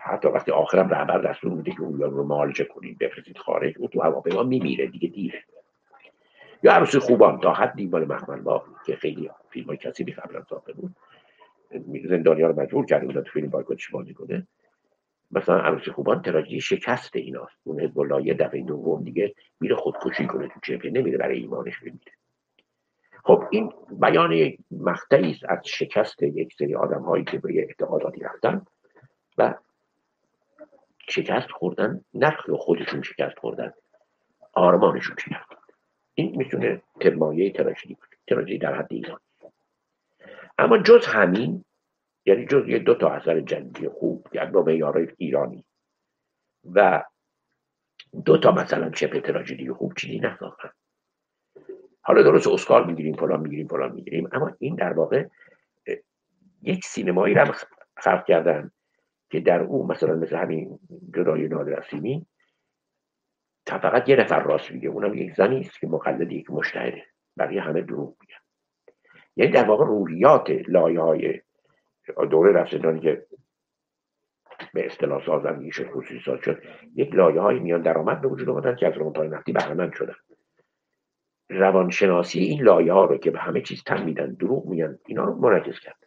[0.07, 4.01] حتی وقتی آخرم رهبر دستور میده که اون رو مالجه کنید بفرستید خارج او تو
[4.01, 5.43] هواپیما میمیره دیگه دیره
[6.63, 10.73] یا عروس خوبان تا حدی مال مخمل با که خیلی فیلم های کسی قبلا ساخته
[10.73, 10.95] بود.
[12.09, 14.47] زندانی ها رو مجبور کرده بودن تو فیلم بایکوتش بازی کنه.
[15.31, 17.55] مثلا عروس خوبان تراژدی شکست ایناست.
[17.63, 22.11] اون حزب یه دفعه دوم دیگه میره خودکشی کنه تو چپه نمیره برای ایمانش بمیره.
[23.23, 28.19] خب این بیان یک مقطعی است از شکست یک سری آدم هایی که به اعتقاداتی
[28.21, 28.65] رفتن
[29.37, 29.53] و
[31.09, 33.73] شکست خوردن نرخ خودشون شکست خوردن.
[34.53, 35.49] آرمانشون شکست
[36.13, 39.19] این می‌تونه ترمایه تراژدی بود تراژدی در حد ایران.
[40.57, 41.65] اما جز همین
[42.25, 45.65] یعنی جز یه دو تا اثر جنگی خوب یک با معیار ایرانی
[46.73, 47.03] و
[48.25, 50.69] دو تا مثلا چپ تراژدی خوب چیزی نساختن.
[52.01, 55.27] حالا درست اسکار می‌گیریم فلان می‌گیریم فلان می‌گیریم اما این در واقع
[56.61, 57.53] یک سینمایی رو
[57.97, 58.71] خلق کردن.
[59.29, 60.79] که در او مثلا مثل همین
[61.15, 62.25] جدای نادر سیمی
[63.67, 67.03] فقط یه نفر راست میگه اونم یک زنی است که مقلد یک مشتهده
[67.37, 68.39] بقیه همه دروغ میگن.
[69.35, 71.41] یعنی در واقع روحیات لایه های
[72.29, 73.25] دوره رفسندانی که
[74.73, 76.63] به اصطلاح سازندگی شد خصوصی ساز شد
[76.95, 80.15] یک لایه های میان درآمد به وجود آمدن که از رمانتای نفتی بهرمند شدن.
[81.49, 85.35] روانشناسی این لایه ها رو که به همه چیز تن میدن دروغ میگن اینا رو
[85.35, 85.97] منعکس کرد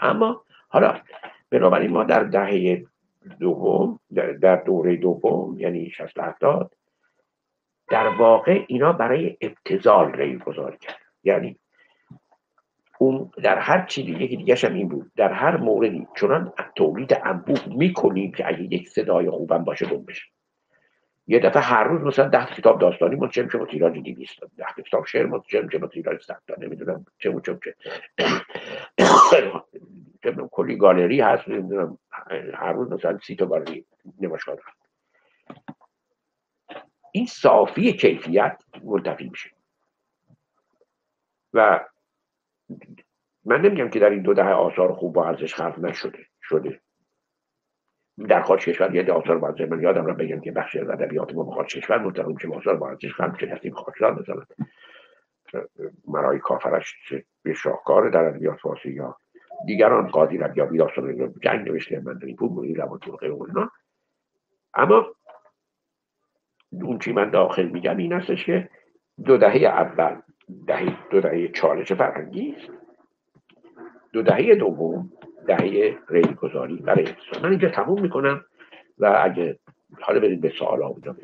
[0.00, 1.00] اما حالا
[1.50, 2.84] بنابراین ما در دهه
[3.40, 6.74] دوم در دوره دوم یعنی 60 70
[7.90, 11.56] در واقع اینا برای ابتزال ریل گذاری کرد یعنی
[12.98, 15.10] اون در هر چی دیگه دیگه هم این بود.
[15.16, 20.24] در هر موردی چنان تولید انبوه می‌کنیم که اگه یک صدای خوبم باشه گم بشه.
[21.26, 25.26] یه دفعه هر روز مثلا ده کتاب داستانی میشه با تیراژ 200 ده کتاب شعر
[25.62, 27.74] میشه با تیراژ 100 تا نمی‌دونم چه چه چه.
[30.50, 31.98] کلی گالری هست نمی‌دونم
[32.54, 33.86] هر روز مثلا سی تا گالری
[34.20, 34.56] نمایشگاه
[37.12, 39.50] این صافی کیفیت منتفی میشه.
[41.54, 41.84] و
[43.44, 46.80] من نمیگم که در این دو دهه آثار خوب و ارزش خلق نشده شده.
[48.28, 51.34] در خارج کشور یه آثار با ارزش من یادم رو بگم که بخش از ادبیات
[51.34, 54.44] ما خارج کشور منتقل میشه آثار با ارزش خلق میشه هستیم خاکزاد مثلا.
[56.06, 56.94] مرای کافرش
[57.42, 59.16] به شاهکار در ادبیات فارسی یا
[59.66, 63.70] دیگران قاضی ربیابی داستان جنگ نوشته من این پول موری لبان و اینا.
[64.74, 65.06] اما
[66.72, 68.68] اون چی من داخل میگم این هستش که
[69.24, 70.20] دو دهه اول
[70.66, 72.56] دهه دو دهه چالش فرهنگی
[74.12, 75.12] دو دهه دوم
[75.46, 77.08] دهه ریلگذاری برای
[77.42, 78.44] من اینجا تموم می‌کنم
[78.98, 79.58] و اگه
[80.00, 81.16] حالا برید به سوال آموزا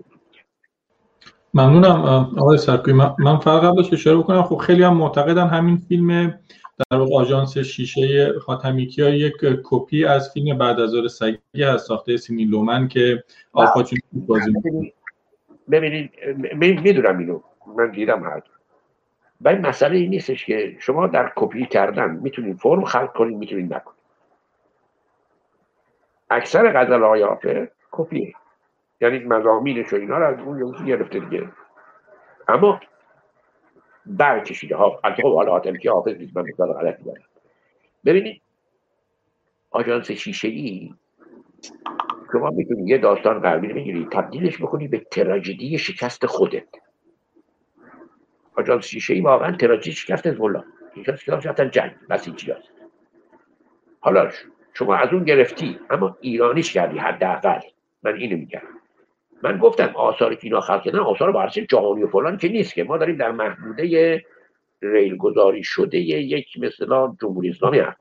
[1.57, 2.01] ممنونم
[2.39, 2.93] آقای سرکوی.
[3.19, 6.39] من فقط قبلش اشاره بکنم خب خیلی هم معتقدن همین فیلم
[6.91, 9.33] در واقع آژانس شیشه خاتمیکی یک
[9.65, 14.53] کپی از فیلم بعد از ظهر سگی از ساخته سیدنی لومت که آل پاچینو بازی
[15.71, 16.11] ببینید
[16.81, 17.41] می‌دونم اینو.
[17.77, 18.47] من دیدم هست
[19.41, 23.97] ولی مسئله این نیستش که شما در کپی کردن می‌تونید فرم خلق کنید می‌تونید نکنید.
[26.31, 28.35] اکثر غزل های حافظ کپیه.
[29.01, 31.49] یعنی مضامینش و اینا رو از اون گرفته دیگه.
[32.49, 32.81] اما
[34.07, 34.77] برکشیده.
[34.77, 37.23] ها از خب حالا که حافظ نیست من مثال غلطی دارم.
[38.05, 38.43] ببینید
[39.71, 40.95] آژانس شیشه ای
[42.33, 46.69] شما می‌تونید یه داستان قلبی بگیرید تبدیلش بکنید به تراژدی شکست خودت.
[48.55, 50.65] آجانس شیشه ای واقعا تراژدی شکست مولا
[51.17, 52.69] شکست جنگ بسیجی هست
[54.01, 54.31] حالا
[54.75, 57.61] شما از اون گرفتی اما ایرانیش کردی حداقل.
[58.03, 58.61] من اینو میگم.
[59.43, 62.85] من گفتم آثار که اینا خلق کردن آثار بارش جهانی و فلان که نیست که
[62.85, 64.25] ما داریم در محدوده
[64.83, 68.01] ریل گذاری شده یک مثلا جمهوری اسلامی هست.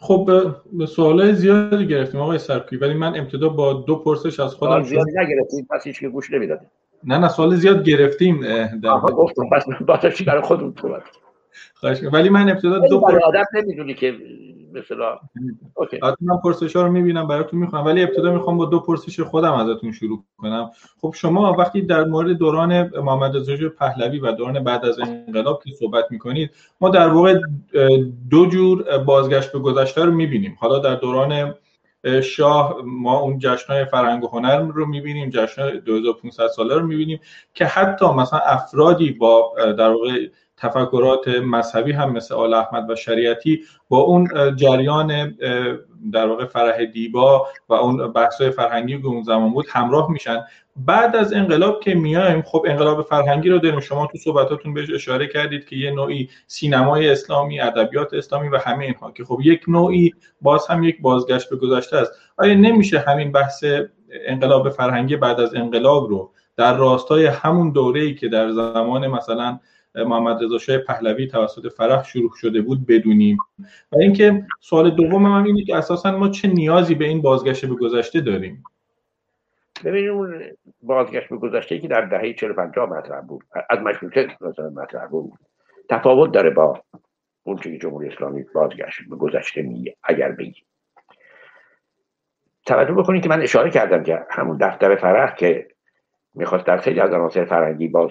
[0.00, 0.30] خب
[0.72, 5.10] به سوال زیادی گرفتیم آقای سرکی ولی من ابتدا با دو پرسش از خودم زیادی
[5.10, 6.60] نگرفتیم پس هیچ که گوش نمی‌داد
[7.04, 8.40] نه نه سوال زیاد گرفتیم
[8.82, 11.02] در گفتم پس با برای خودمون صحبت
[12.12, 14.14] ولی من ابتدا دو پرسش آدم نمی‌دونی که
[14.72, 15.18] مثلا
[16.20, 19.92] من پرسش ها رو می‌بینم براتون می‌خوام ولی ابتدا می‌خوام با دو پرسش خودم ازتون
[19.92, 20.70] شروع کنم.
[21.00, 25.70] خب شما وقتی در مورد دوران محمد رضا پهلوی و دوران بعد از انقلاب که
[25.74, 26.50] صحبت می‌کنید
[26.80, 27.38] ما در واقع
[28.30, 30.56] دو جور بازگشت به گذشته رو می‌بینیم.
[30.60, 31.54] حالا در دوران
[32.22, 37.20] شاه ما اون جشنهای فرهنگ و هنر رو می‌بینیم جشن 2500 ساله رو می‌بینیم
[37.54, 40.28] که حتی مثلا افرادی با در واقع
[40.60, 45.36] تفکرات مذهبی هم مثل آل احمد و شریعتی با اون جریان
[46.12, 50.44] در واقع فرح دیبا و اون بحث‌های فرهنگی که اون زمان بود همراه میشن.
[50.76, 53.80] بعد از انقلاب که میایم خب انقلاب فرهنگی رو داریم.
[53.80, 58.84] شما تو صحبتاتون بهش اشاره کردید که یه نوعی سینمای اسلامی ادبیات اسلامی و همه
[58.84, 62.12] اینها که خب یک نوعی باز هم یک بازگشت به گذشته است.
[62.36, 63.64] آیا نمیشه همین بحث
[64.26, 69.60] انقلاب فرهنگی بعد از انقلاب رو در راستای همون دوره‌ای که در زمان مثلا
[70.04, 73.38] محمد رضا شاه پهلوی توسط فرح شروع شده بود بدونیم.
[73.92, 77.74] و اینکه سوال دوم هم اینه که اساسا ما چه نیازی به این بازگشت به
[77.74, 78.64] گذشته داریم؟
[79.84, 80.42] ببینید اون
[80.82, 83.44] بازگشت به گذشته که در دهه 40 50 مطرح بود.
[83.70, 85.32] از مشروطه مثلا مطرح بود.
[85.88, 86.82] تفاوت داره با
[87.42, 90.62] اون که جمهوری اسلامی بازگشت به گذشته میگه اگر بگی
[92.66, 95.68] توجه بکنید که من اشاره کردم که همون دفتر فرح که
[96.38, 98.10] می‌خواست در خیلی از عناصر فرهنگی باز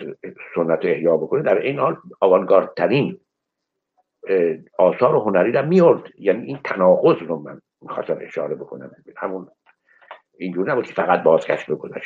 [0.56, 3.20] سنت رو احیا بکنه در این حال آوانگاردترین
[4.78, 8.92] آثار و هنری را میارد یعنی این تناقض رو من می‌خواستم اشاره بکنم.
[9.18, 9.48] همون
[10.38, 12.02] اینجور نبود که فقط بازگشت به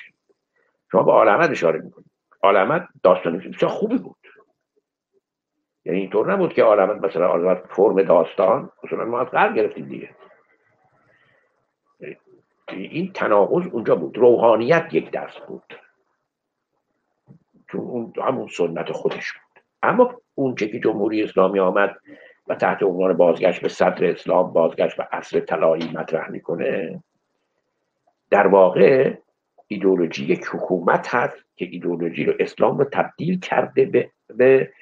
[0.92, 2.12] شما به آلمت اشاره می‌کنید.
[2.42, 4.18] آلمت داستان بسیار خوبی بود.
[5.86, 10.10] یعنی اینطور نبود که آلمت مثلا آلمت فرم داستان مثلا ما از قرب گرفتیم دیگه.
[12.68, 14.18] این تناقض اونجا بود.
[14.18, 15.64] روحانیت یک درس بود.
[17.72, 19.64] چون اون همون سنت خودش بود.
[19.84, 21.96] اما اون که جمهوری اسلامی آمد
[22.48, 27.04] و تحت عنوان بازگشت به صدر اسلام بازگشت به اصل طلایی مطرح می‌کنه
[28.30, 29.14] در واقع
[29.68, 34.74] ایدولوژی یک حکومت هست که ایدولوژی رو اسلام رو تبدیل کرده به, به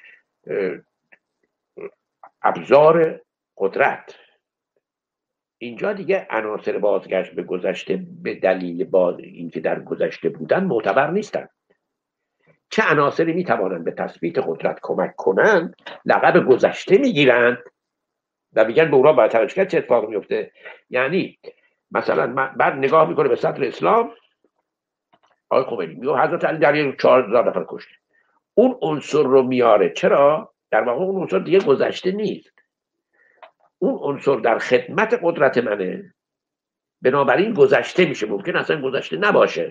[2.42, 3.20] ابزار
[3.56, 4.14] قدرت.
[5.58, 11.50] اینجا دیگه عناصر بازگشت به گذشته به دلیل باز اینکه در گذشته بودن معتبر نیستند
[12.70, 17.58] چه عناصری می‌توانند به تثبیت قدرت کمک کنند؟ لقب گذشته می‌گیرند.
[18.52, 20.52] و میگن به اونا باید چه اتفاق میفته
[20.90, 21.38] یعنی
[21.90, 24.12] مثلا بعد نگاه می‌کنه به سطر اسلام.
[25.50, 27.94] آقای خمینی میگه حضرت علی در چهار هزار نفر کشته.
[28.54, 29.90] اون عنصر رو میاره.
[29.90, 32.58] چرا؟ در واقع اون عنصر دیگه گذشته نیست.
[33.78, 36.14] اون عنصر در خدمت قدرت منه.
[37.02, 38.26] بنابراین گذشته میشه.
[38.26, 39.70] ممکن اصلا گذشته نباشه.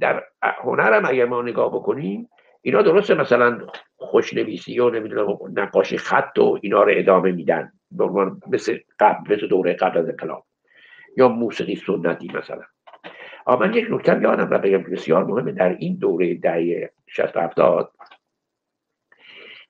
[0.00, 2.28] در هنرم اگر ما نگاه بکنیم
[2.62, 3.58] اینا درسته مثلا
[3.96, 7.72] خوشنویسی و نمی‌دونم نقاشی خط و اینا رو ادامه میدن
[8.46, 10.44] مثل قبل مثل دوره قبل از انقلاب
[11.16, 12.62] یا موسیقی سنتی مثلا.
[13.46, 17.92] اما من یک نکته یادم را بگم بسیار مهمه در این دوره دهه 60 70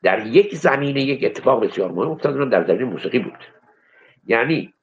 [0.03, 3.45] در یک زمینه یک اتفاق بسیار مهم افتاد در زمینه موسیقی بود.
[4.27, 4.75] یعنی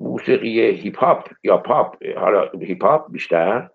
[0.00, 3.68] موسیقی هیپ هاپ یا پاپ حالا هیپ هاپ بیشتر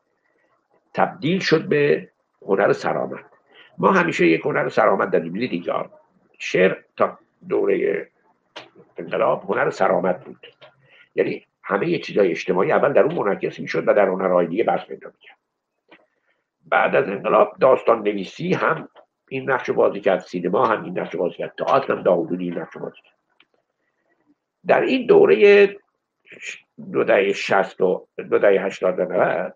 [0.93, 2.09] تبدیل شد به
[2.41, 3.25] هنر سرآمد.
[3.77, 5.73] ما همیشه یک هنر سرآمد داریم دیگه.
[6.39, 8.07] شعر تا دوره
[8.97, 10.47] انقلاب هنر سرآمد بود.
[11.15, 15.07] یعنی همه چیزای اجتماعی اول در اون منعکس می‌شد و در هنرهای دیگه بسط پیدا
[15.09, 15.37] می‌کرد.
[16.65, 18.89] بعد از انقلاب داستان نویسی هم
[19.27, 20.19] این نقش بازی کرد.
[20.19, 21.55] سینما هم این نقش بازی کرد.
[21.57, 23.17] تئاتر هم تا حدودی این نقش بازی کرد.
[24.67, 25.67] در این دوره
[26.91, 29.51] دو دهه شصت و دو دهه هشتاد و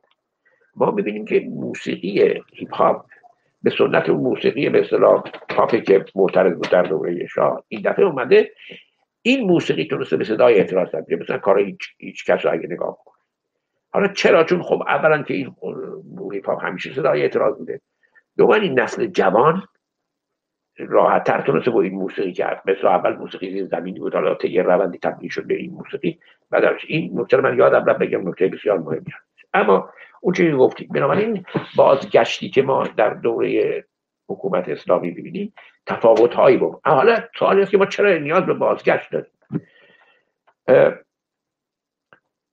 [0.77, 3.05] ما می‌بینیم که موسیقی هیپ هاپ
[3.63, 8.51] به سنت موسیقی به اصطلاح پاپی که معترض بود در دوره شاه این دفعه اومده
[9.21, 12.97] این موسیقی تونسته به صدای اعتراض تبدیل مثلا کار هیچ, هیچ کس رو اگه نگاه
[13.05, 13.17] کنه
[13.89, 15.55] حالا چرا؟ چون خب اولا که این
[16.33, 17.81] هیپ هاپ همیشه صدای اعتراض بوده.
[18.37, 19.63] دوما این نسل جوان
[20.77, 22.61] راحت تر تونسته با این موسیقی کرد.
[22.65, 26.19] مثل اول موسیقی زیر زمینی بود حالا یه روندی تبدیل شد به این موسیقی.
[26.49, 29.05] بعد این نکته من یادم رفت بگم نکته بسیار مهمی
[29.53, 29.89] اما
[30.27, 33.85] اون چیزی گفتیم بنابراین بازگشتی که ما در دوره
[34.29, 35.53] حکومت اسلامی ببینیم
[35.85, 39.31] تفاوت هایی بود حالا سوالی که ما چرا نیاز به بازگشت داریم؟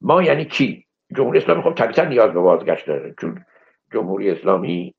[0.00, 3.44] ما یعنی کی؟ جمهوری اسلامی خب طبیعتا نیاز به بازگشت داره چون
[3.92, 4.94] جمهوری اسلامی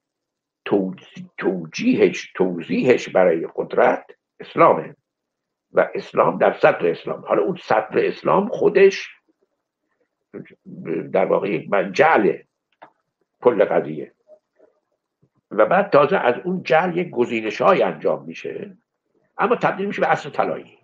[1.37, 4.05] توجیهش توضیحش برای قدرت
[4.39, 4.95] اسلامه
[5.71, 7.25] و اسلام در سطر اسلام.
[7.27, 9.07] حالا اون سطر اسلام خودش
[11.13, 12.44] در واقع یک جعله
[13.41, 14.11] کل قضیه.
[15.51, 18.77] و بعد تازه از اون جعل یک گزینش های انجام میشه
[19.37, 20.77] اما تبدیل میشه به اصل طلایی.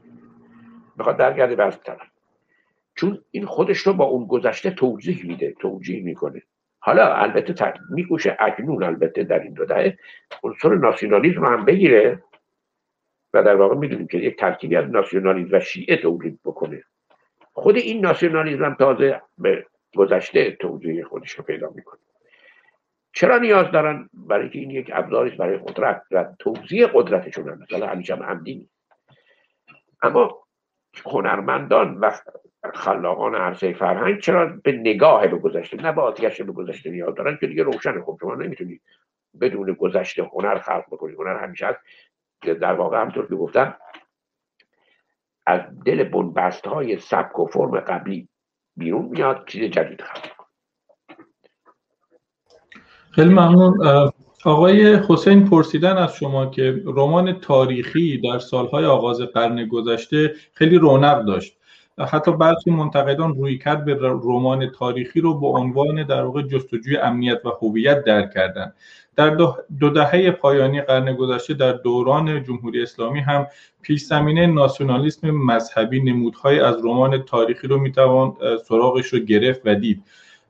[0.98, 2.12] می‌خواد درگرده به اصل طلایی.
[2.96, 6.42] چون این خودش رو با اون گذشته توضیح میده توجیه می‌کنه.
[6.80, 9.98] حالا البته میکوشه اکنون البته در این دو دهه.
[10.44, 12.24] عنصر ناسیونالیزم هم بگیره
[13.34, 16.84] و در واقع می‌دونیم که یک ترکیبی از ناسیونالیزم و شیعه تولید بکنه.
[17.54, 22.00] خود این ناسیونالیزم هم تازه به گذشته توجیه خودش رو پیدا می‌کنه.
[23.14, 28.24] چرا نیاز دارن برای که این یک ابزاری برای قدرت و توضیح قدرتشون مثلا هم
[28.24, 28.70] عمدی
[30.02, 30.48] اما
[31.06, 32.12] هنرمندان و
[32.74, 37.38] خلاقان عرصه فرهنگ چرا به نگاه به گذشته نه به آتیش به گذشته نیاز دارن؟
[37.38, 38.82] که دیگه روشن خب شما نمی‌تونید
[39.42, 41.80] بدون گذشته هنر خلق بکنید هنر همیشه هست.
[42.42, 43.76] در واقع همطور که گفتم
[45.46, 48.30] از دل بنبست های سبک و فرم قبلی
[48.78, 50.41] بیرون میاد چیز جدید خلق
[53.12, 54.12] خیلی ممنون.
[54.46, 61.26] آقای حسین پرسیدن از شما که رمان تاریخی در سالهای آغاز قرن گذشته خیلی رونق
[61.26, 61.58] داشت.
[62.00, 67.46] حتی برخی منتقدان روی کرد به رمان تاریخی رو به عنوان در واقع جستجوی امنیت
[67.46, 68.74] و هویت درک کردن.
[69.16, 69.30] در
[69.80, 73.48] دو دهه پایانی قرن گذشته در دوران جمهوری اسلامی هم
[73.82, 78.34] پیش زمینه ناسیونالیسم مذهبی نمودهای از رمان تاریخی رو می‌توان
[78.68, 80.04] سراغش رو گرفت و دید.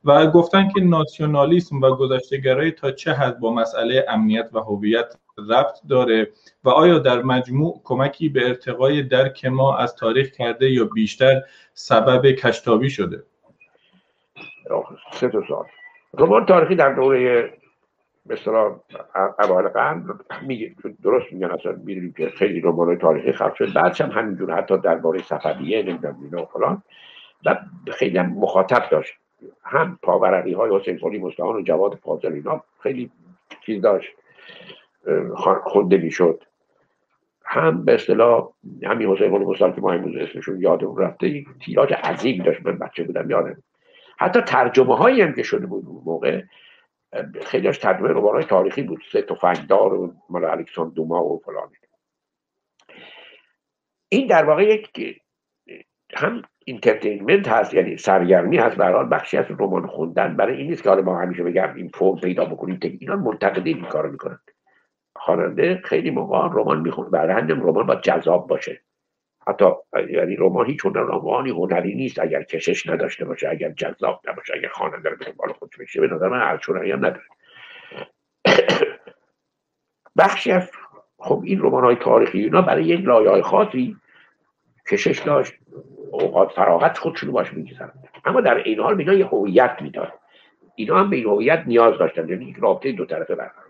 [0.06, 5.16] و گفتن که ناسیونالیسم و گذشتهگرایی تا چه حد با مسئله امنیت و هویت
[5.50, 6.32] ربط داره
[6.64, 11.42] و آیا در مجموع کمکی به ارتقای درک ما از تاریخ کرده یا بیشتر
[11.74, 13.24] سبب کشتابی شده؟
[15.12, 15.66] سه سال
[16.18, 17.54] رمان تاریخی در دوره
[18.26, 18.80] مثلا
[19.40, 20.20] اول قرن
[21.04, 25.22] درست میگن اصلا می‌دونیم که خیلی رمان تاریخی خلق شد بعدش هم همینجور حتی درباره
[25.22, 26.84] صفویه نمی‌دونم اینا و فلان.
[27.46, 27.58] و
[27.92, 29.14] خیلی مخاطب داشت.
[29.64, 33.12] هم پاورقی های حسین قلی مستعان و جواد فاضل اینا خیلی
[33.66, 34.12] چیز داشت
[35.64, 36.44] خونده می‌شد.
[37.46, 38.50] هم به اصطلاح
[38.84, 43.04] همین حسین قلی مستعان که ما امروز اسمشون یادمون رفته تیراژ عظیم داشت من بچه
[43.04, 43.64] بودم یادم.
[44.18, 46.42] حتی ترجمه هایی هم که شده بود اون موقع
[47.42, 49.02] خیلیش ترجمه رمان های تاریخی بود.
[49.12, 51.70] سه تفنگدار و مال الکساندر دوما و فلان
[54.10, 55.22] این در واقع یک
[56.14, 58.76] هم entertainment هست یعنی سرگرمی هست.
[58.76, 60.36] برای بخشی از رمان خوندن.
[60.36, 63.86] برای این نیست که حالا ما همیشه بگم این فرم پیدا بکنیم اینا منتقدین این
[63.86, 64.40] کارو می‌کنن.
[65.16, 67.10] خواننده خیلی موقع رمان می‌خونه.
[67.10, 68.82] برای رمان باید جذاب باشه.
[69.48, 69.66] حتی
[70.10, 72.20] یعنی رمان هیچ رمانی هنری نیست.
[72.20, 76.08] اگر کشش نداشته باشه اگر جذاب نباشه اگر خواننده رو به دنبال خودش بشه به
[76.08, 76.60] نظر من
[76.92, 77.24] هم نداره.
[80.18, 80.72] بخشی از
[81.18, 83.96] خب این رمان های تاریخی اینا برای یک لایه های
[84.92, 85.61] کشش داشت.
[86.12, 87.94] اوقات فراغت خودشون باش می‌گذارن
[88.26, 90.14] اما در این حال اینا یه هویت می‌داد
[90.76, 92.30] اینا هم به این هویت نیاز داشتن.
[92.30, 93.66] یعنی یک رابطه دو طرفه برقرار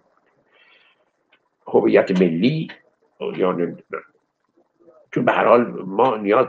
[1.67, 2.67] هویت ملی
[3.37, 3.75] یا
[5.11, 6.47] چون به هر حال ما نیاز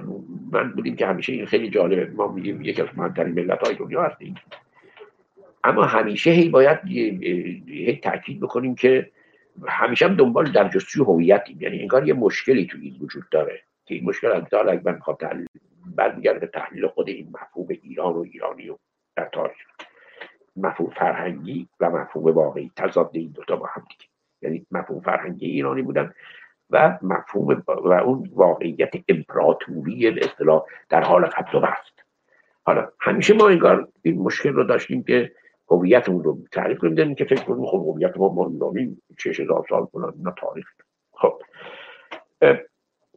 [0.53, 2.11] من بودیم که همیشه این خیلی جالبه.
[2.15, 4.35] ما میگیم یکی از مهمترین ملت های دنیا هستیم.
[5.65, 9.11] اما همیشه هی باید هی تاکید بکنیم که
[9.67, 11.59] همیشه هم دنبال در جستجوی هویتیم.
[11.61, 13.63] یعنی انگار یه مشکلی تو این وجود داره.
[13.87, 15.17] که این مشکل از اگر من می‌خوام
[15.95, 18.77] برمیگرده تحلیل خود این مفهوم ایران و ایرانی و
[19.17, 19.67] در تاریخ.
[20.57, 22.71] مفهوم فرهنگی و مفهوم واقعی.
[22.77, 24.11] تضاد این دوتا با هم دیگه.
[24.43, 26.15] یعنی مفهوم فرهنگی ایرانی بودن
[26.71, 31.67] و مفهوم و اون واقعیت امپراتوری به اصطلاح در حال قبض و
[32.65, 35.33] حالا همیشه ما انگار این مشکل رو داشتیم که
[35.71, 37.15] هویتمون رو تعریف کنیم.
[37.15, 40.67] که فکر کنیم خب هویت ما ما ایرانی شش هزار سال کنن اینا تاریخ.
[41.13, 41.43] خب.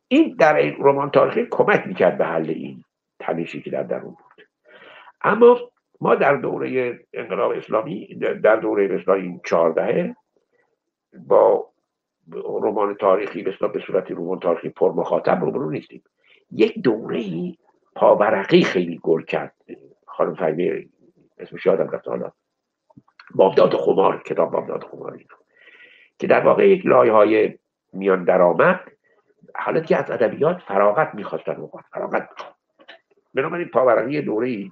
[0.07, 2.83] این در این رمان تاریخی کمک می‌کرد به حل این
[3.19, 4.47] تنشی که در درون بود.
[5.21, 5.59] اما
[6.01, 10.15] ما در دوره انقلاب اسلامی در دوره اسلامی این چهاردهه
[11.27, 11.69] با
[12.33, 16.03] رمان تاریخی به به صورت رمان تاریخی پر مخاطب رو نیستیم.
[16.51, 17.57] یک دوره ای
[17.95, 19.55] پاورقی خیلی گل کرد.
[20.07, 20.89] خانم فهمی
[21.37, 22.31] اسمش یادم رفت حالا.
[23.35, 25.19] بابداد خمار کتاب بابداد خمار
[26.19, 27.57] که در واقع یک لایه های
[27.93, 28.94] میان درآمد
[29.59, 32.29] حالا که از ادبیات فراغت می‌خواستن اوقات فراغت
[33.33, 34.71] بنابراین پاورقی دوره ای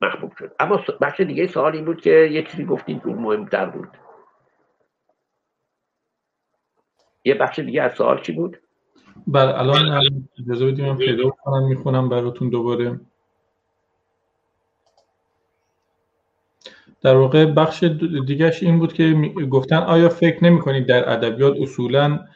[0.00, 0.54] محبوب شد.
[0.60, 3.88] اما بخش دیگه سوال این بود که یه چیزی گفتین که مهمتر بود.
[7.24, 8.58] یه بخش دیگه از سوال چی بود؟
[9.26, 13.00] بله الان اجازه بدیم من پیدا کنم می‌خونم براتون دوباره.
[17.02, 17.84] در واقع بخش
[18.26, 19.12] دیگهش این بود که
[19.50, 22.26] گفتن آیا فکر نمی کنید در ادبیات اصولا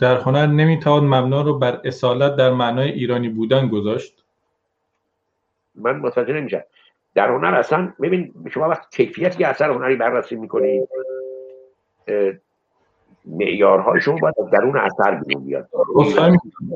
[0.00, 4.24] در هنر نمی‌توان مبنا رو بر اصالت در معنای ایرانی بودن گذاشت.
[5.74, 6.62] من متوجه نمیشم.
[7.14, 10.88] در هنر اصلا ببین شما وقت کیفیتی اثر هنری بررسی می‌کنید
[13.26, 15.68] معیارهای شما باید از درون اثر بیرون بیاد.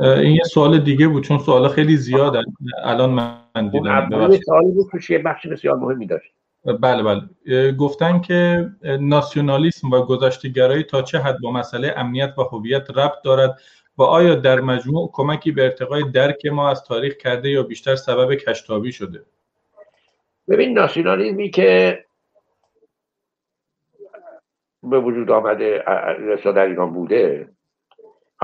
[0.01, 2.43] این یه سوال دیگه بود چون سوال خیلی زیاده
[2.85, 4.31] الان من دیدم.
[4.47, 6.35] سوالی بود که بخش بسیار مهمی داشت.
[6.65, 7.73] بله بله.
[7.73, 13.61] گفتن که ناسیونالیسم و گذشتگرایی تا چه حد با مسئله امنیت و هویت ربط دارد
[13.99, 18.35] و آیا در مجموع کمکی به ارتقای درک ما از تاریخ کرده یا بیشتر سبب
[18.35, 19.25] کشتابی شده؟
[20.49, 22.05] ببین ناسیونالیسمی که
[24.83, 25.85] به وجود آمده
[26.45, 27.49] در ایران بوده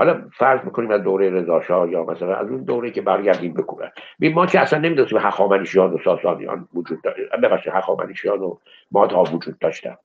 [0.01, 4.45] حالا فرض می‌کنیم از دوره رضا یا مثلا از اون دوره که برگردیم بکنن ما
[4.45, 8.57] که اصلا نمی‌دونستیم هخامنشیان و ساسانیان وجود داره ببخشید هخامنشیان و
[8.91, 9.97] مادها وجود داشتن.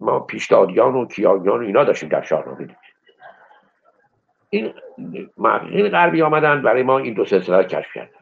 [0.00, 2.76] ما پیشدادیان و کیانیان و اینا داشتیم در شاهنامه
[4.50, 4.74] این
[5.36, 8.20] محققین غربی آمدن برای ما این دو سلسله کشف کردن.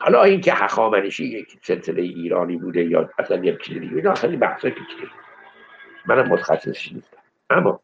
[0.00, 4.60] حالا اینکه هخامنشی یک سلسله ایرانی بوده یا اصلا یک چیز دیگه اینا خیلی بحث
[4.60, 5.10] پیچیده.
[6.06, 7.16] منم متخصص نیستم.
[7.50, 7.80] اما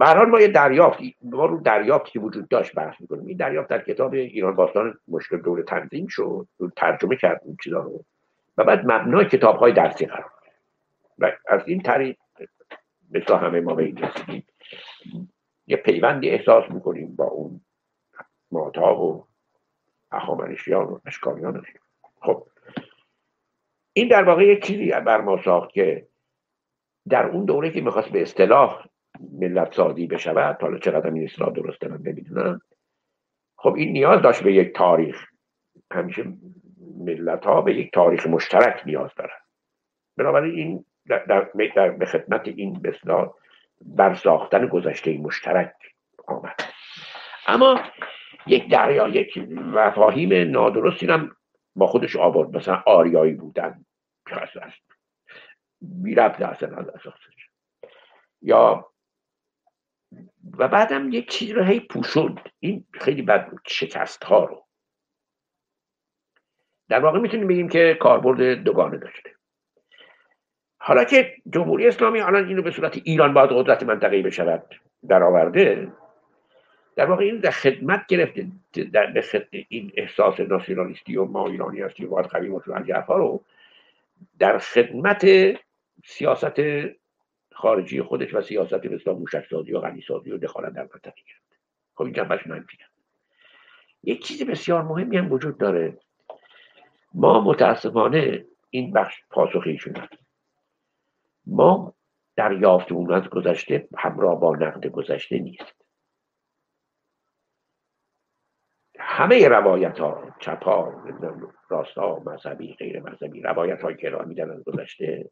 [0.00, 3.26] به ما یه دریافتی ما رو دریافتی وجود داشت بحث می‌کنیم.
[3.26, 6.46] این دریافت در کتاب ایران باستان مشکل دور تنظیم شد.
[6.76, 8.04] ترجمه کرد این چیزا رو.
[8.58, 10.30] و بعد مبنای کتاب های درسی قرار
[11.18, 12.16] و از این طریق
[13.10, 14.46] مثل همه ما به این رسیدیم.
[15.66, 17.60] یه پیوندی احساس می‌کنیم با اون
[18.52, 19.26] ماتا و
[20.12, 21.64] اخامنشیان و اشکالیان
[22.20, 22.46] خب.
[23.92, 26.06] این در واقع یک چیزی بر ما ساخت که
[27.08, 28.86] در اون دوره که می‌خواست به اصطلاح
[29.32, 32.60] ملت سازی بشود حالا چقدر این اصطلاح درسته من نمی‌دونم.
[33.56, 35.26] خب این نیاز داشت به یک تاریخ.
[35.92, 36.24] همیشه
[36.98, 39.38] ملت ها به یک تاریخ مشترک نیاز دارن.
[40.16, 43.34] بنابراین این در, در, به خدمت این بسیار
[43.80, 45.72] بر ساختن گذشته مشترک
[46.26, 46.60] آمد.
[47.46, 47.80] اما
[48.46, 51.36] یک دریا یک مفاهیم نادرستی هم
[51.76, 52.56] با خودش آورد.
[52.56, 53.84] مثلا آریایی بودن
[54.28, 54.36] که
[56.16, 57.48] ربط اصلا از اساسش
[58.42, 58.89] یا
[60.58, 62.40] و بعدم یک چیز رو هی پوشوند.
[62.60, 64.66] این خیلی بد بود شکست ها رو.
[66.88, 69.30] در واقع می‌تونیم بگیم که کاربرد دوگانه داشته.
[70.78, 74.74] حالا که جمهوری اسلامی الان اینو به صورت ایران باید قدرت منطقه‌ای بشود
[75.08, 75.92] در آورده
[76.96, 78.46] در واقع این در خدمت گرفته
[78.92, 79.22] در
[79.68, 82.74] این احساس ناسیونالیستی و ما ایرانی هستی و باید قوی باشیم
[83.08, 83.44] رو
[84.38, 85.26] در خدمت
[86.04, 86.60] سیاست
[87.52, 91.56] خارجی خودش و سیاست مثل موشک سازی و غنی سازی و دخالت در منطقه گرفته
[91.94, 92.40] خب این جنبش
[94.02, 95.98] یک چیز بسیار مهمی هم وجود داره.
[97.14, 100.08] ما متاسفانه این بخش پاسخی شده
[101.46, 101.94] ما
[102.36, 105.80] در یافتمون از گذشته همراه با نقد گذشته نیست.
[108.98, 111.04] همه روایت ها چپ ها
[111.68, 115.30] راست ها مذهبی غیر مذهبی روایت هایی که ارائه میدن از گذشته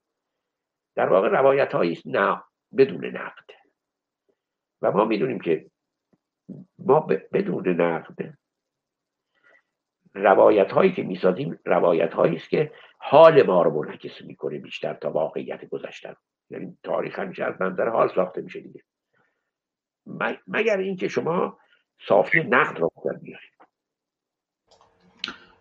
[0.99, 2.43] در واقع روایت هایی نه
[2.77, 3.51] بدون نقد.
[4.83, 5.71] و ما می‌دونیم که
[6.79, 7.01] ما
[7.33, 8.35] بدون نقد
[10.15, 15.11] روایت هایی که می‌سازیم روایت هایی است که حال ما رو منعکس می‌کنه بیشتر تا
[15.11, 16.17] واقعیت گذشته
[16.51, 18.83] یعنی تاریخ همیشه از منظر حال ساخته میشه دیگه.
[20.47, 21.59] مگر اینکه شما
[22.09, 22.91] صافی نقد رو
[23.23, 23.58] بیارید.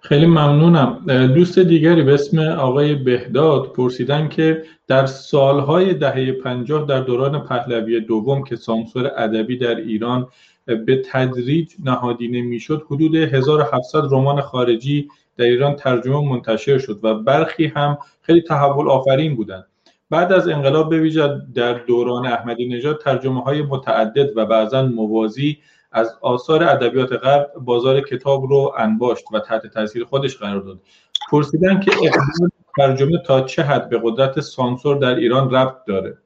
[0.08, 1.04] خیلی ممنونم.
[1.36, 8.00] دوست دیگری به اسم آقای بهداد پرسیدن که در سالهای دهه پنجاه در دوران پهلوی
[8.00, 10.28] دوم که سانسور ادبی در ایران
[10.66, 17.66] به تدریج نهادینه می‌شد حدود 1700 رمان خارجی در ایران ترجمه منتشر شد و برخی
[17.66, 19.66] هم خیلی تحول آفرین بودند.
[20.10, 21.10] بعد از انقلاب به
[21.56, 25.58] در دوران احمدی نژاد ترجمه های متعدد و بعضا موازی
[25.92, 30.80] از آثار ادبیات غرب بازار کتاب رو انباشت و تحت تاثیر خودش قرار داد.
[31.32, 36.18] پرسیدن که اقدام ترجمه تا چه حد به قدرت سانسور در ایران ربط داره.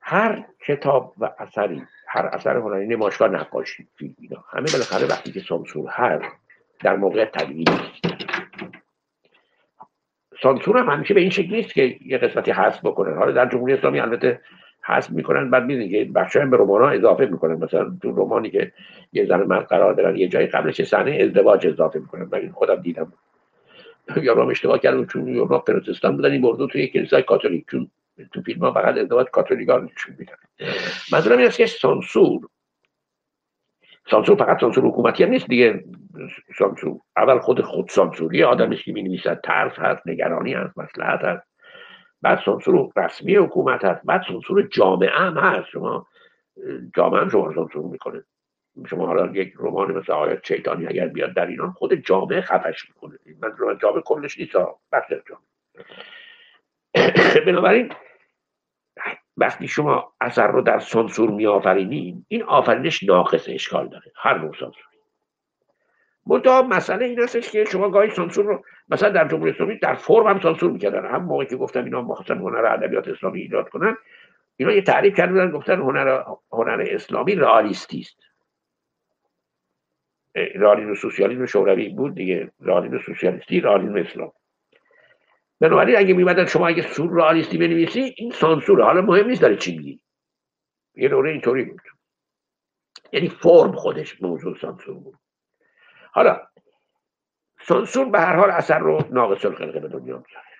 [0.00, 5.40] هر کتاب و اثری هر اثر هنری نمایشگاه نقاشی فیلم اینا همه بالاخره وقتی که
[5.40, 6.32] سانسور هر
[6.80, 7.64] در موقع تدوین
[10.42, 13.14] سانسور هم همیشه به این شکل نیست که یه قسمتی حذف بکنه.
[13.14, 14.40] حالا در جمهوری اسلامی البته
[14.86, 15.50] حذف می‌کنن.
[15.50, 17.54] بعد می‌دونی که بخش به رمان ها اضافه می‌کنن.
[17.54, 18.72] مثلا تو رمانی که
[19.12, 22.28] یه زن مرد قرار دارن یه جای قبلش صحنه ازدواج اضافه می‌کنن.
[22.32, 23.12] من خودم دیدم.
[24.22, 27.64] یا رام اشتباه کردم چون یورما پروتستان بودن این موضوع توی کلیسای کاتولیک.
[27.70, 27.90] چون
[28.32, 30.34] تو فیلم ها فقط ازدواج کاتولیکا نشون میدن.
[31.12, 32.40] منظورم این است که سانسور
[34.10, 35.84] سانسور فقط سانسور حکومتی هم نیست دیگه.
[36.58, 41.53] سانسور اول خود خود سانسوری آدمش که می ترس هست نگرانی هست مسئلت هست.
[42.24, 44.00] بعد سانسور رسمی حکومت هست.
[44.04, 45.68] بعد سانسور جامعه هم هست.
[45.68, 46.06] شما
[46.96, 48.24] جامعه هم شما سانسور می‌کنه.
[48.86, 53.18] شما حالا یک رمان مثل آیات شیطانی اگر بیاد در ایران خود جامعه خفش می‌کنه.
[53.40, 54.52] من جامعه کلش نیست
[54.92, 55.44] بخش جامعه.
[57.46, 57.92] بنابراین
[59.36, 64.12] وقتی شما اثر رو در سانسور می آفرینید این آفرینش ناقص اشکال داره.
[64.16, 64.93] هر نوع سانسور.
[66.26, 70.26] منتها مسئله این هستش که شما گاهی سانسور رو مثلا در جمهوری اسلامی در فرم
[70.26, 71.06] هم سانسور می‌کردن.
[71.06, 73.96] هم موقعی که گفتن اینا مخصوصا هنر ادبیات اسلامی ایجاد کنن
[74.56, 76.22] اینا یه تعریف کردن گفتن هنر
[76.52, 78.16] هنر اسلامی رئالیستی است.
[80.34, 84.32] رئالیسم سوسیالیسم شوروی بود دیگه رئالیسم سوسیالیستی رئالیسم اسلام.
[85.60, 89.76] بنابراین اگه میمدن شما اگه سور رئالیستی بنویسی این سانسور حالا مهم نیست داره چی
[89.76, 90.00] میگی.
[90.94, 91.80] یه دوره اینطوری بود.
[93.12, 95.18] یعنی فرم خودش موضوع سانسور بود.
[96.14, 96.46] حالا
[97.60, 100.54] سانسور به هر حال اثر رو ناقص الخلقه به دنیا میاره.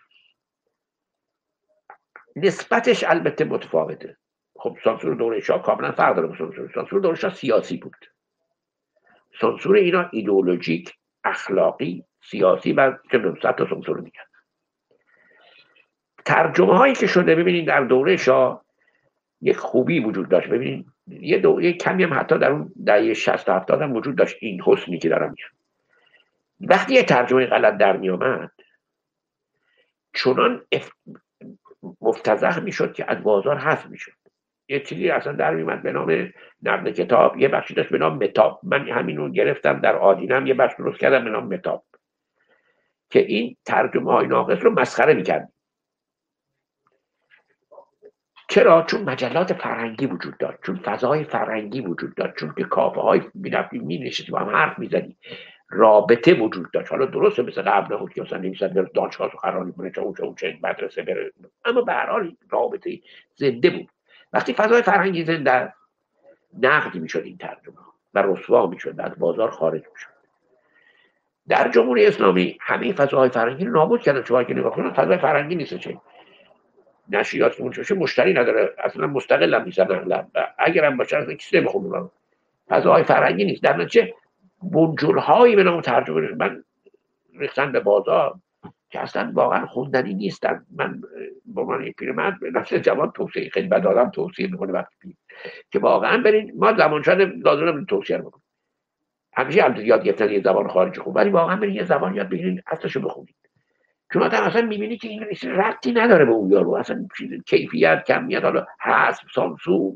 [2.36, 4.16] نسبتش البته متفاوته.
[4.56, 6.72] خب سانسور دوره شاه کاملا فرق داره سانسور.
[6.74, 7.96] سانسور دوره شاه سیاسی بود.
[9.40, 10.94] سانسور اینا ایدئولوژیک
[11.24, 14.20] اخلاقی سیاسی و چه تا سانسور دیگه.
[16.24, 18.64] ترجمه هایی که شده ببینید در دوره شاه
[19.40, 20.48] یک خوبی وجود داشت.
[20.48, 21.60] ببینید یه, دو...
[21.60, 25.08] یه کمی هم حتی در اون دهه 60 70 هم وجود داشت این حسنی که
[25.08, 25.48] دارم میگم.
[26.60, 28.50] وقتی یه ترجمه غلط در می آمد
[30.14, 30.90] چنان اف...
[32.00, 34.12] مفتزخ می‌شد که از بازار حذف می‌شد.
[34.68, 36.32] یه چیزی اصلا در میمد به نام
[36.62, 38.60] نقد کتاب یه بخشی داشت به نام متاب.
[38.62, 41.84] من همین رو گرفتم در آدینم یه بخش درست کردم به نام متاب.
[43.10, 45.52] که این ترجمه های ناقص رو مسخره می‌کرد.
[48.48, 53.20] چرا؟ چون مجلات فرهنگی وجود داشت چون فضای فرهنگی وجود داشت چون که کافه های
[53.34, 55.18] می می با هم حرف می‌زدیم.
[55.68, 56.90] رابطه وجود داشت.
[56.92, 60.58] حالا درسته مثل قبل نبود که مثلا نمیسد بره دانشگاه سخنرانی کنه چه اونچه اونچه
[60.62, 61.32] مدرسه بره.
[61.64, 63.00] اما به هر حال رابطه
[63.34, 63.88] زنده بود.
[64.32, 65.72] وقتی فضای فرهنگی زنده
[66.62, 67.76] نقد می‌شد این ترجمه
[68.14, 70.14] و رسوا می‌شد از بازار خارج می‌شد.
[71.48, 75.54] در جمهوری اسلامی همه فضاهای فرهنگی رو نابود کردن شما که نگاه کنید فضای فرهنگی
[75.54, 76.00] نیست چه؟
[77.08, 78.74] نشریات که مشتری نداره.
[78.78, 80.16] اصلا مستقل هم نیستن
[80.58, 82.10] اغلب هم باشه اصلا کسی نمی‌خونه
[82.68, 83.62] فضاهای فرهنگی نیست.
[83.62, 84.14] در نتیجه
[84.62, 86.64] بنجل هایی به نام ترجمه من
[87.38, 88.34] ریختن به بازار
[88.90, 90.66] که اصلا واقعا خوندنی نیستن.
[90.76, 91.00] من
[91.46, 95.16] به عنوان پیرمرد به نفس جوان توصیه خیلی بد آدم توصیه می‌کنه وقتی
[95.70, 98.32] که واقعا برین ما زمان شده لازم توصیه رو
[99.32, 101.16] همیشه هم یاد گرفتن یه زبان خارجی خوب.
[101.16, 103.34] ولی واقعا برین یه زبان یاد بگیرین اصلشو بخونید
[104.14, 107.06] چون آدم اصلا می‌بینی که انگلیسی ربطی نداره به اون یارو اصلا
[107.46, 109.92] کیفیت کمیت حالا حذف سانسور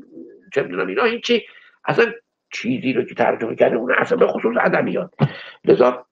[0.53, 1.45] چه می‌دونم اینا هیچی
[1.85, 2.05] اصلا
[2.53, 5.13] چیزی رو که ترجمه کرده اون اصلا به خصوص ادبیات.
[5.65, 6.05] لذا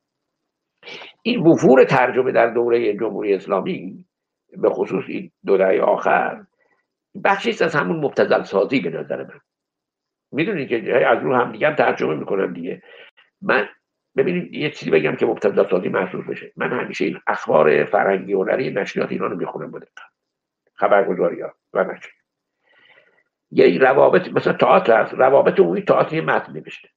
[1.21, 4.05] این وفور ترجمه در دوره جمهوری اسلامی
[4.57, 6.43] به خصوص این دو دهه آخر
[7.23, 9.39] بخشی از همون مبتزل سازی به نظر من.
[10.31, 12.81] می‌دونید که از رو هم دیگه ترجمه می‌کنم دیگه.
[13.41, 13.67] من
[14.17, 16.51] ببینید یه چیزی بگم که مبتدا سازی محسوس بشه.
[16.55, 19.87] من همیشه این اخبار فرنگی هنری نشریات ایران رو می‌خونم بوده
[20.73, 22.09] خبرگزاری ها و نشر
[23.51, 25.13] یه روابط مثلا تئاتر هست.
[25.13, 26.89] روابط عمومی تئاتر متن نوشته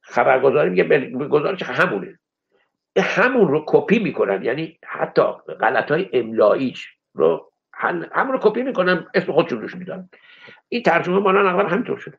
[0.00, 2.18] خبرگزاری میگه گزارش همونه.
[2.98, 4.42] همون رو کپی می‌کنن.
[4.42, 5.22] یعنی حتی
[5.60, 7.52] غلط های املاییش رو
[8.12, 10.08] همون رو کپی می‌کنن اسم خودشون روش میدن
[10.68, 12.18] این ترجمه مالا اول همینطور شده.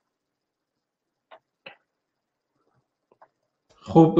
[3.85, 4.19] خب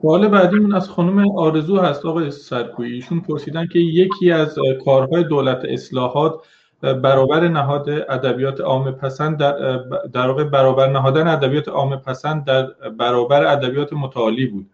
[0.00, 2.06] سوال بعدیمون از خانم آرزو هست.
[2.06, 6.34] آقای سرکویی ایشون پرسیدن که یکی از کارهای دولت اصلاحات
[6.80, 9.78] برابر نهاد ادبیات عام پسند در
[10.12, 12.66] در واقع برابر نهادن ادبیات عام پسند در
[12.98, 14.70] برابر ادبیات متعالی بود.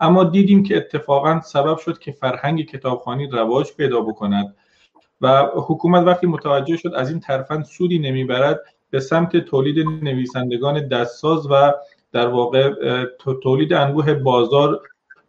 [0.00, 4.56] اما دیدیم که اتفاقا سبب شد که فرهنگ کتابخوانی رواج پیدا بکند
[5.20, 8.60] و حکومت وقتی متوجه شد از این ترفند سودی نمی‌برد
[8.90, 11.72] به سمت تولید نویسندگان دستساز و
[12.12, 12.70] در واقع
[13.42, 14.80] تولید انبوه بازار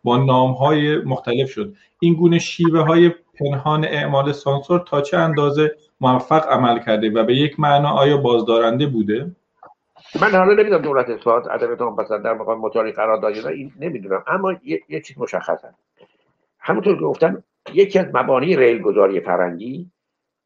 [0.03, 1.73] با نام های مختلف شد.
[1.99, 7.35] این گونه شیوه های پنهان اعمال سانسور تا چه اندازه موفق عمل کرده و به
[7.35, 9.35] یک معنا آیا بازدارنده بوده؟
[10.21, 14.23] من حالا نمی‌دونم دولت اصلاحات ادبیات پس در مقام مطالعه قرار داده این نمی‌دونم.
[14.27, 15.73] اما یه, یه چیز مشخصه.
[16.59, 19.91] همونطور که گفتم یکی از مبانی ریل گذاری فرنگی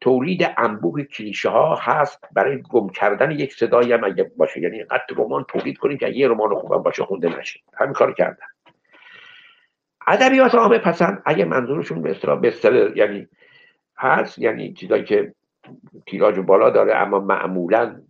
[0.02, 4.60] تولید انبوه کلیشه ها هست برای گم کردن یک صدایی هم اگه باشه.
[4.60, 7.60] یعنی اینقدر رمان تولید کنیم که یه رمان خوبم باشه خونده نشه.
[7.74, 8.46] همین کار کردن.
[10.06, 13.28] ادبیات عامه پسند اگه منظورشون به اصطلاح یعنی
[13.98, 15.34] هست یعنی چیزایی که
[16.06, 18.02] تیراژ بالا داره اما معمولا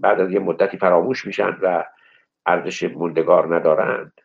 [0.00, 1.84] بعد از یه مدتی فراموش میشن و
[2.46, 4.20] ارزش موندگار ندارند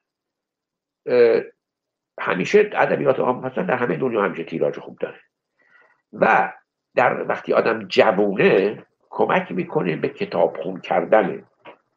[2.19, 5.19] همیشه ادبیات عام پسند در همه دنیا همیشه تیراژ خوب داره.
[6.13, 6.53] و
[6.95, 11.43] در وقتی آدم جوونه کمک می‌کنه به کتاب خون کردن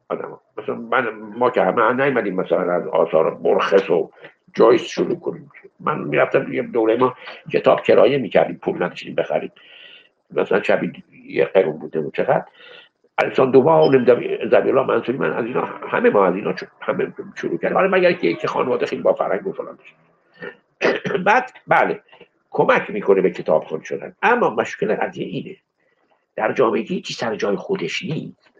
[0.08, 4.10] آدم مثلا من ما که همه نیمدیم مثلا از آثار برخص و
[4.54, 5.50] جایس شروع کنیم.
[5.80, 7.14] من می‌رفتم یه دوره ما
[7.52, 9.52] کتاب کرایه می‌کردیم پول نداشتیم بخریم.
[10.30, 10.92] مثلا شبی
[11.26, 12.44] یه قرون بوده و چقدر.
[13.18, 13.92] الیسان دوما و
[14.50, 17.76] زبیلا منصوری من از اینا همه ما از اینا همه شروع کردیم.
[17.76, 19.78] حالا مگر که خانواده خیلی با فرنگ و فلان
[21.24, 22.00] بعد بله.
[22.52, 24.16] کمک می‌کنه به کتاب خون شدن.
[24.22, 25.56] اما مشکل قضیه اینه.
[26.36, 28.50] در جامعه که هیچی سر جای خودش نیست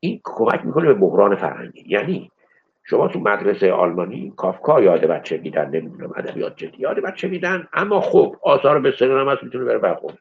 [0.00, 1.84] این کمک می‌کنه به بحران فرهنگی.
[1.86, 2.30] یعنی
[2.84, 6.82] شما تو مدرسه آلمانی کافکا یاد بچه میدن نمی‌دونم ادبیات جدی.
[6.82, 10.18] یاد بچه میدن اما خب آثار به هم هست می‌تونه بره برخونه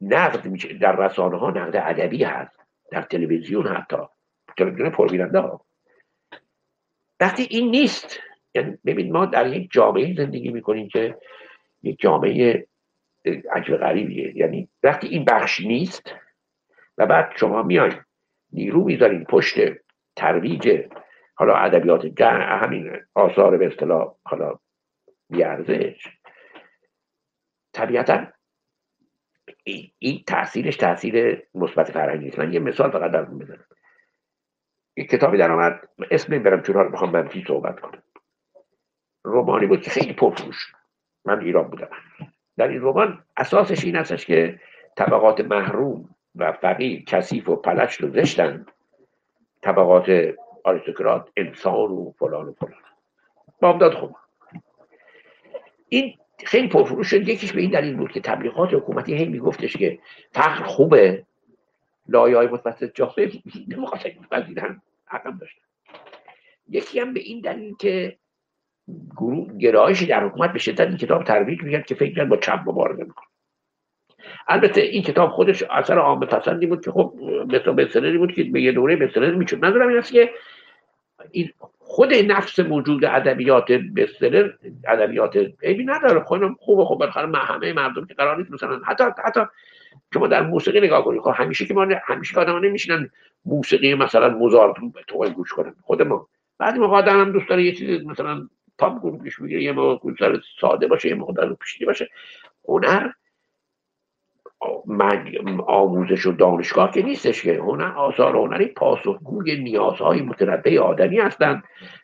[0.00, 2.58] نقد میشه در رسانه ها نقد ادبی هست
[2.90, 3.96] در تلویزیون حتی.
[4.56, 5.64] تلویزیون پربیننده ها.
[7.20, 8.20] وقتی این نیست
[8.54, 11.16] یعنی ببین ما در یک جامعه زندگی می‌کنیم که
[11.82, 12.66] یک جامعه
[13.52, 14.36] عجب غریبیه.
[14.36, 16.14] یعنی وقتی این بخش نیست
[16.98, 17.94] و بعد شما میاین
[18.52, 19.58] نیرو می‌ذارین پشت
[20.16, 20.82] ترویج
[21.34, 24.58] حالا ادبیات همین آثار به اصطلاح حالا
[25.30, 26.08] بیارزش
[27.72, 28.26] طبیعتا
[29.98, 33.64] این تاثیرش تاثیر مثبت فرهنگی من یه مثال فقط درتون بزنم.
[34.96, 38.02] یک کتابی در آمد اسم برم چون رو می‌خوام منفی صحبت کنم.
[39.22, 40.72] رومانی بود که خیلی پرفروش
[41.24, 41.88] من ایران بودم.
[42.56, 44.60] در این رمان اساسش این هستش که
[44.96, 48.66] طبقات محروم و فقیر کثیف و پلشت و زشتن
[49.62, 52.80] طبقات آریستوکرات انسان و فلان و فلان.
[53.60, 54.16] بامداد خوب.
[55.88, 57.28] این خیلی پرفروش شد.
[57.28, 59.98] یکیش به این دلیل بود که تبلیغات حکومتی هی میگفتش که
[60.32, 61.26] فقر خوبه.
[62.08, 63.30] لایه های متوسط جامعه
[63.68, 65.62] نمی‌خواستن پذیرن حقم داشتن.
[66.68, 68.18] یکی هم به این دلیل که
[69.16, 73.04] گروه گرایشی در حکومت به شدت این کتاب ترویج می‌کرد که فکر با چپ مبارزه
[73.04, 73.26] می‌کنه
[74.48, 77.14] البته این کتاب خودش اثر عام پسندی بود که خب
[77.78, 79.64] بسترری بود که به یه دوره بسترری می‌شد.
[79.64, 80.30] نظرم این است که
[81.30, 84.50] این خود نفس موجود ادبیات بستلر
[84.88, 86.20] ادبیات عیبی نداره.
[86.20, 89.40] خودم خوبه خب بالاخره همه مردم که قرار نیست مثلا حتی حتی
[90.14, 91.20] شما در موسیقی نگاه کنید.
[91.20, 93.10] خب همیشه که ما همیشه که آدم نمیشینن
[93.44, 94.76] موسیقی مثلا موزارت
[95.06, 95.74] تو گوش کنن.
[95.82, 96.28] خود ما.
[96.58, 98.48] بعضی موقع دوست داره یه چیزی مثلا
[98.80, 102.08] پاپ گوش بگیره یه موقع ساده باشه یه موقع رو پیشی باشه.
[102.68, 103.10] هنر
[105.66, 107.54] آموزش و دانشگاه که نیستش که.
[107.54, 111.62] هنر آثار هنری پاسخگوی نیازهای متنبع آدمی هستند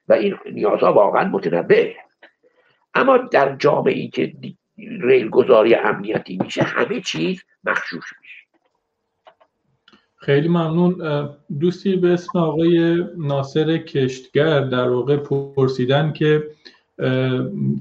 [0.09, 1.93] و این نیازها واقعا متنبع
[2.95, 4.33] اما در جامعه ای که
[4.79, 8.46] ریل گذاری امنیتی میشه همه چیز مخشوش میشه.
[10.17, 11.29] خیلی ممنون.
[11.61, 15.17] دوستی به اسم آقای ناصر کشتگر در واقع
[15.57, 16.45] پرسیدن که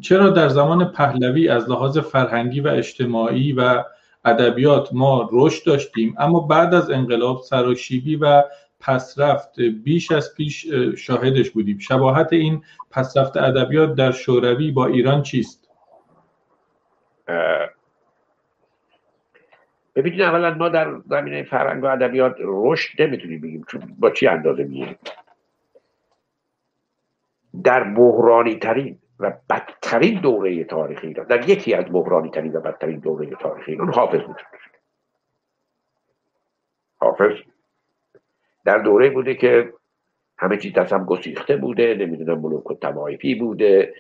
[0.02, 3.84] چرا در زمان پهلوی از لحاظ فرهنگی و اجتماعی و
[4.26, 8.44] ادبیات ما رشد داشتیم اما بعد از انقلاب سراشیبی و
[8.80, 10.68] پسرفت بیش از پیش
[10.98, 11.78] شاهدش بودیم.
[11.80, 15.70] شباهت این پسرفت ادبیات در شوروی با ایران چیست؟
[19.96, 24.64] ببینید اولا ما در زمینه فرهنگ و ادبیات رشد نمی‌تونیم بگیم چون با چی اندازه
[24.64, 24.96] میگیم
[27.64, 33.00] در بحرانی ترین و بدترین دوره تاریخی ایران در یکی از بحرانی ترین و بدترین
[33.00, 34.41] دوره تاریخی ایران حافظ بود.
[36.98, 37.32] حافظ
[38.66, 39.74] در دوره بوده که
[40.38, 43.93] همه چیز دست هم گسیخته بوده نمی‌دونم ملوک و تمایفی بوده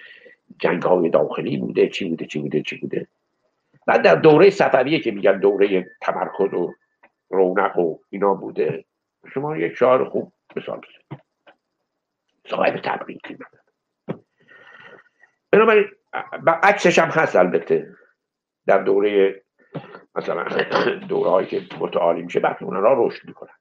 [0.59, 3.07] جنگ های داخلی بوده چی بوده چی بوده چی بوده.
[3.85, 6.73] بعد در دوره صفویه که میگن دوره تمرکز و
[7.29, 8.85] رونق و اینا بوده
[9.33, 11.23] شما یک شعار خوب مثال بزنید.
[12.47, 13.37] صاحب تبریکی
[15.51, 15.85] بنابراین
[16.63, 17.95] عکسش هم هست البته.
[18.65, 19.41] در دوره
[20.15, 20.43] مثلا
[21.09, 23.53] دوره هایی که متعالی میشه وقتی را رشد می‌کنن.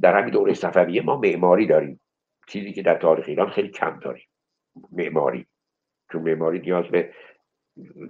[0.00, 2.00] در همین دوره صفویه ما معماری داریم.
[2.46, 4.28] چیزی که در تاریخ ایران خیلی کم داریم.
[4.92, 5.46] معماری.
[6.12, 7.14] چون معماری نیاز به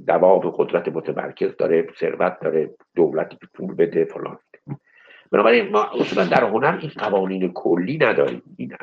[0.07, 4.39] دواب قدرت متمرکز داره ثروت داره دولتی که پول بده فلان.
[5.33, 8.43] بنابراین ما اصولا در هنر این قوانین کلی نداریم.
[8.57, 8.77] این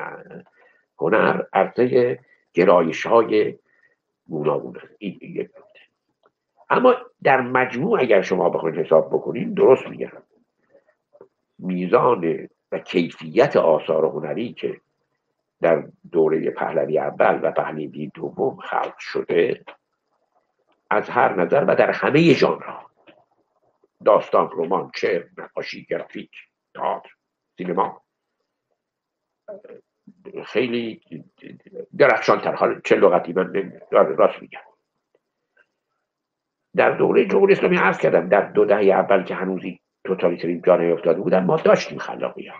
[1.00, 2.18] هنر عرضه
[2.54, 3.58] گرایش های
[4.28, 5.48] گوناگون این
[6.70, 10.22] اما در مجموع اگر شما بخواید حساب بکنید درست میگم.
[11.58, 14.80] میزان و کیفیت آثار هنری که
[15.60, 19.64] در دوره پهلوی اول و پهلوی دوم خلق شده
[20.90, 22.90] از هر نظر و در همه ژانرها.
[24.04, 26.30] داستان رمان شعر نقاشی گرافیک
[26.74, 27.10] تئاتر
[27.58, 28.02] سینما.
[30.44, 31.00] خیلی
[31.98, 34.60] درخشان تر حال چه لغتی من راست میگم.
[36.76, 41.20] در دوره جمهوری اسلامی عرض کردم در دو دهه اول که هنوزی توتالیترین جا افتاده
[41.20, 42.54] بودن ما داشتیم خلاقیت.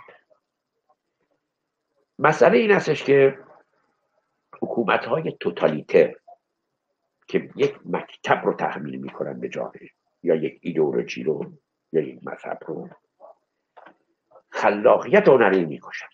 [2.19, 3.39] مسئله این استش که
[4.63, 6.15] حکومت های توتالیتر
[7.27, 9.89] که یک مکتب رو تحمیل می‌کنن به جامعه
[10.23, 11.53] یا یک ایدئولوژی رو
[11.93, 12.89] یا یک مذهب رو.
[14.51, 16.07] خلاقیت هنری می‌کشن.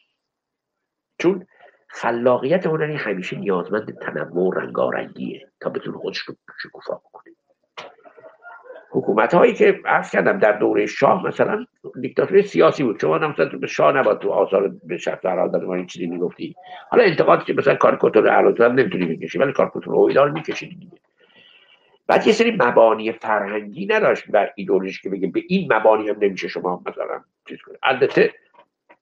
[1.19, 1.47] چون
[1.89, 7.32] خلاقیت هنری همیشه نیازمند تنوع و رنگارنگیه تا بتونه خودش رو شکوفا بکنه.
[8.95, 11.66] حکومت هایی که عرض کردم در دوره شاه مثلا
[12.01, 13.01] دیکتاتوری سیاسی بود.
[13.01, 16.55] شما مثلا به شاه نباید تو آثار به شخص حال داده این چیزی می‌گفتی.
[16.90, 20.86] حالا انتقادی که مثلا کاریکاتور اعلی نمی‌تونی بکشی ولی کاریکاتور اویدار می‌کشی دیگه.
[22.07, 26.49] بعد یه سری مبانی فرهنگی نداشت و ایدولوژی که بگیم به این مبانی هم نمیشه
[26.49, 27.78] شما مثلا چیز کنید.
[27.82, 28.32] البته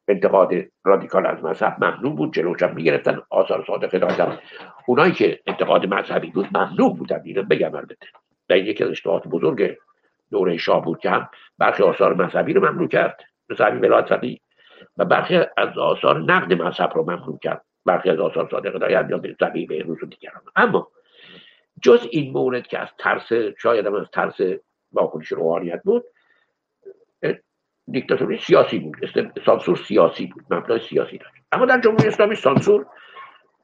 [0.09, 0.53] انتقاد
[0.85, 4.39] رادیکال از مذهب ممنوع بود جلوش هم می‌گرفتن آثار صادقه دادن
[4.87, 8.07] اونایی که انتقاد مذهبی بود ممنوع بودن اینو بگم البته.
[8.51, 9.77] و این یکی از اشتباهات بزرگ
[10.31, 11.29] دوره شاه بود که هم
[11.59, 14.39] برخی آثار مذهبی رو ممنوع کرد مثل همین
[14.97, 17.65] و برخی از آثار نقد مذهب رو ممنوع کرد.
[17.85, 20.43] برخی از آثار صادقه دایان یا زبی به روز دیگران.
[20.57, 20.89] اما
[21.83, 24.37] جز این مورد که از ترس شاید هم از ترس
[24.93, 26.05] واکنش روحانیت بود
[27.91, 28.97] دیکتاتوری سیاسی بود.
[29.47, 31.33] سانسور سیاسی بود مبنای سیاسی داشت.
[31.53, 32.87] اما در جمهوری اسلامی سانسور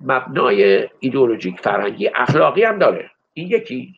[0.01, 3.11] مبنای ایدئولوژیک فرهنگی اخلاقی هم داره.
[3.33, 3.95] این یکی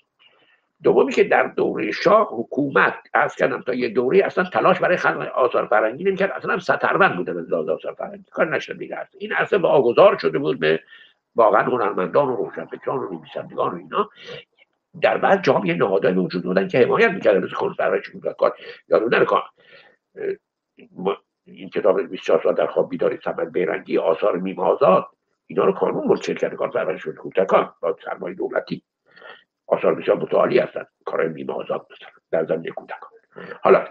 [0.83, 5.33] دومی که در دوره شاه حکومت از کردم تا یه دوره اصلا تلاش برای خلق
[5.35, 8.25] آثار فرهنگی نمی‌کرد اصلا سترون بوده به آثار فرهنگی.
[8.31, 8.97] کار نشد دیگه.
[8.97, 10.81] است این اصلا به آگذار شده بود به
[11.35, 14.11] واقعا هنرمندان و روشنفکران و نویسندگان و اینا.
[15.03, 17.45] در بعد جامعه نهادهای وجود بودن که حمایت می‌کردن.
[17.45, 17.75] مثل خانم
[18.39, 18.57] کار.
[18.89, 19.41] یادون نکن
[21.47, 25.07] این کتاب 24 سال در خواب بیداری سمن بیرنگی آثار میم آزاد
[25.47, 28.83] اینا رو کانون ملچل کرده کار شده کودکان با سرمایه دولتی.
[29.69, 31.87] آثار بسیار متعالی هستن کار میم آزاد
[32.31, 33.11] در زمین کودکان
[33.63, 33.85] حالا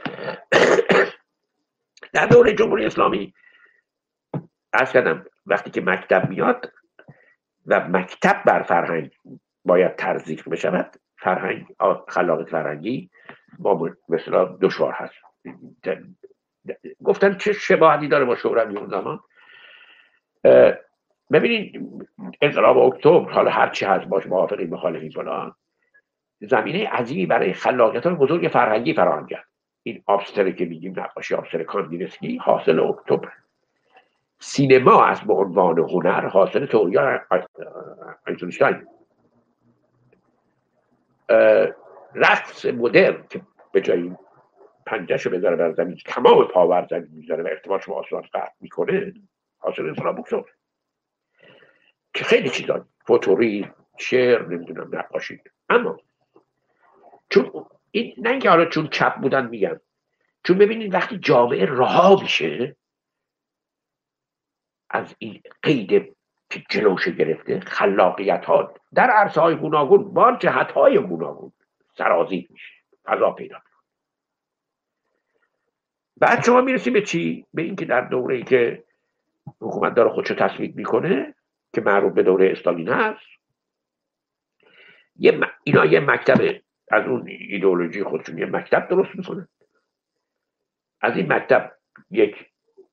[2.14, 3.34] در دوره جمهوری اسلامی
[4.74, 6.72] از کردم وقتی که مکتب میاد
[7.66, 9.12] و مکتب بر فرهنگ
[9.66, 11.66] باید ترزیق بشود فرهنگ
[12.08, 13.10] خلاق فرهنگی
[13.60, 15.14] با مثلا دشوار هست.
[17.04, 19.20] گفتن چه شباهتی داره با شوروی اون زمان.
[21.32, 21.90] ببینید
[22.42, 25.56] انقلاب اکتبر حالا هر چی هست باش موافقی مخالفی فلان.
[26.42, 29.46] زمینه عظیمی برای خلاقیت های بزرگ فرهنگی فراهم کرد.
[29.84, 33.32] این آبستره که میگیم نقاشی آبستر کاندینسکی حاصل اکتبر.
[34.40, 36.98] سینما از به عنوان هنر حاصل تئوری
[38.28, 38.88] آیزنشتاین
[42.16, 44.12] رقص مدرن که به جای
[44.86, 49.14] پنجهشو بذاره بر زمین تمام پاور زمین می‌ذاره و ارتباطش با آسمان قطع می‌کنه
[49.58, 50.28] حاصل انقلاب
[52.14, 53.68] که خیلی چیزا فوتوری
[53.98, 55.42] شعر نمی‌دونم نقاشی.
[55.70, 55.98] اما
[57.30, 59.80] چون این نه اینکه حالا چون چپ بودن میگن
[60.44, 62.76] چون ببینید وقتی جامعه رها میشه
[64.90, 66.18] از این قید
[66.50, 71.52] که جلوش گرفته خلاقیت ها در عرصه های گوناگون با جهت های گوناگون
[71.98, 72.74] سرازیر میشه
[73.06, 73.62] فضا پیدا
[76.18, 78.84] بعد شما می‌رسیم به چی؟ به اینکه در دوره ای که
[79.62, 81.36] حکومت داره خودشو تصویب می‌کنه
[81.74, 83.26] که معروف به دوره استالین هست
[85.16, 86.62] یه اینا یه مکتب
[86.92, 89.48] از اون ایدئولوژی خودشون یه مکتب درست می‌کنن.
[91.02, 91.72] از این مکتب
[92.12, 92.36] یک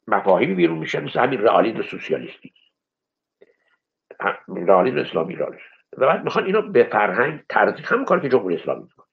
[0.07, 2.55] مفاهیمی بیرون میشه مثل همین رئالیسم سوسیالیستی.
[4.49, 5.65] رئالیسم اسلامی رئالیسم.
[5.97, 9.07] و بعد می‌خوان اینو به فرهنگ ترجیح هم کار که جمهوری اسلامی می‌کنه.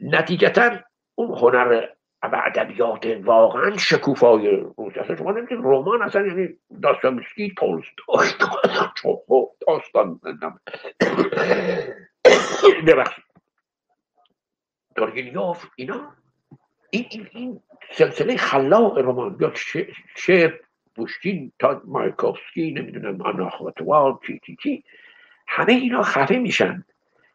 [0.00, 0.70] نتیجتا
[1.14, 1.88] اون هنر
[2.22, 6.48] و ادبیات واقعا شکوفای روز اصلا شما نمی‌تونید رمان اصلا یعنی
[6.82, 8.28] داستانسکی تولستوی
[9.66, 10.20] داستان
[12.70, 13.24] ببخشید.
[14.96, 16.12] تورگینیوف اینا
[16.90, 17.60] این, این, این
[17.92, 19.36] سلسله خلاق رمان.
[19.40, 19.52] یا
[20.16, 20.52] شعر
[20.94, 24.84] بوشتین تا مایکوفسکی نمی‌دونم آناخواتوال چی چی چی.
[25.46, 26.84] همه اینا خفه میشن.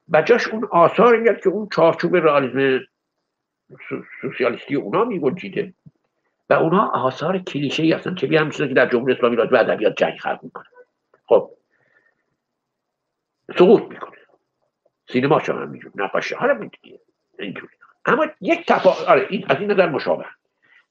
[0.10, 2.86] و جاش اون آثار میاد که اون چارچوب رئالیسم
[4.22, 5.74] سوسیالیستی اونا میگنجیده
[6.50, 10.18] و اونا آثار کلیشه ای هستن چه بیان که در جمهوری اسلامی راجع ادبیات جنگ
[10.18, 10.66] خلق می‌کنه
[11.26, 11.52] خب.
[13.58, 14.17] سقوط می‌کنه.
[15.10, 16.70] سینما هم میجون نقاشی حالا
[17.40, 17.74] اینجوری.
[18.06, 20.26] اما یک تفاوت آره این از این نظر مشابه.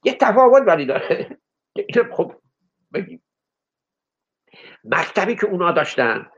[0.05, 1.39] یک تفاوت ولی داره.
[2.17, 2.35] خب
[2.95, 3.23] بگیم.
[4.85, 6.31] مکتبی که اونا داشتن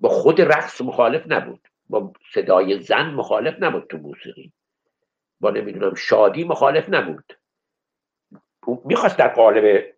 [0.00, 1.68] با خود رقص مخالف نبود.
[1.88, 4.52] با صدای زن مخالف نبود تو موسیقی.
[5.40, 7.38] با نمی‌دونم شادی مخالف نبود.
[8.84, 9.94] می‌خواست در قالب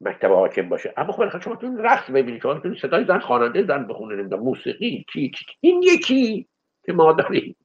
[0.00, 0.94] مکتب حاکم باشه.
[0.96, 5.04] اما خب شما تو رقص ببینید شما تو صدای زن خواننده زن بخونه نمی‌دونم موسیقی
[5.12, 6.48] چی, چی این یکی
[6.86, 7.56] که ما داریم.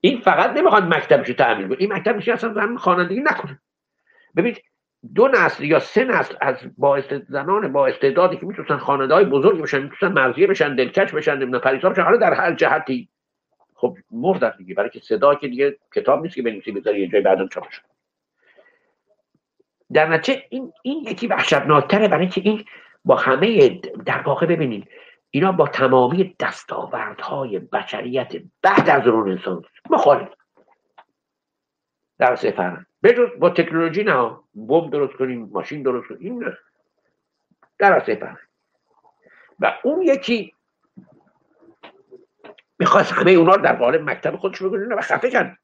[0.00, 1.76] این فقط نمی‌خواد مکتبش تعمیل کنه.
[1.80, 3.60] این مکتبش اصلا زن خوانندگی نکنه.
[4.36, 4.62] ببینید
[5.14, 9.62] دو نسل یا سه نسل از با زنان با استعدادی که می‌تونن خواننده های بزرگی
[9.62, 13.08] بشن می‌تونن مرزیه بشن دلکش بشن نمی‌دونم پریسا بشن حالا در هر جهتی.
[13.74, 14.74] خب مردن دیگه.
[14.74, 17.80] برای که صدا که دیگه کتاب نیست که بنویسی بذاری یه جای بعدم چاپش
[19.92, 22.64] در نتیجه این این یکی وحشتناکتره برای که این
[23.04, 23.68] با همه
[24.06, 24.88] در واقع ببینید
[25.30, 28.32] اینا با تمامی دستاوردهای بشریت
[28.62, 30.28] بعد از اون انسان مخالف.
[32.18, 36.58] در سفر بجز با تکنولوژی نه بمب درست کنیم ماشین درست کنیم نه.
[37.78, 38.36] در سفر
[39.60, 40.54] و اون یکی
[42.78, 45.56] می‌خواست همه اونا در قالب مکتب خودش بگذارونه و خفه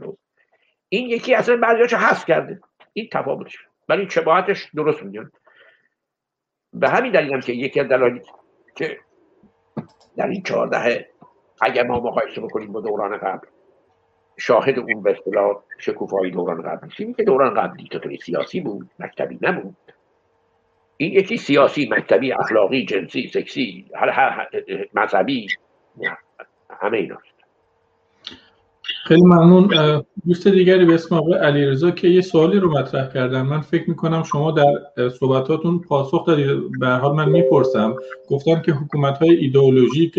[0.00, 0.18] رو.
[0.88, 2.60] این یکی اصلا بعضیاشو حذف کرده.
[2.98, 3.56] این تفاوتش.
[3.88, 5.30] ولی چباهتش درست میگن
[6.72, 8.22] به همین دلیل هم که یکی از دلایل
[8.74, 8.98] که
[10.16, 11.08] در این چهارده
[11.60, 13.46] اگر ما مقایسه بکنیم با دوران قبل
[14.38, 19.38] شاهد اون به اصطلاح شکوفایی دوران قبل نیستیم که دوران قبل دیکتاتوری سیاسی بود مکتبی
[19.42, 19.76] نبود.
[20.96, 23.90] این یکی سیاسی مکتبی اخلاقی جنسی سکسی
[24.94, 25.46] مذهبی
[26.80, 27.27] همه ایناست
[28.88, 29.70] خیلی ممنون.
[30.26, 33.42] دوست دیگری به اسم آقای علیرضا که یه سوالی رو مطرح کردن.
[33.42, 36.78] من فکر می‌کنم شما در صحبتاتون پاسخ دادید.
[36.80, 37.96] به حال من می‌پرسم.
[38.30, 40.18] گفتن که حکومت های ایدئولوژیک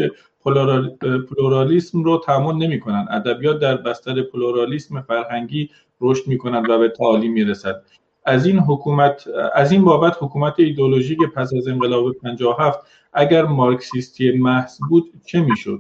[1.29, 3.07] پلورالیسم رو تحمل نمی‌کنن.
[3.11, 5.69] ادبیات در بستر پلورالیسم فرهنگی
[6.01, 7.81] رشد می‌کنند و به تعالی می‌رسد.
[8.25, 12.79] از این حکومت از این بابت حکومت ایدئولوژیک پس از انقلاب 57
[13.13, 15.79] اگر مارکسیستی محض بود چه می‌شد؟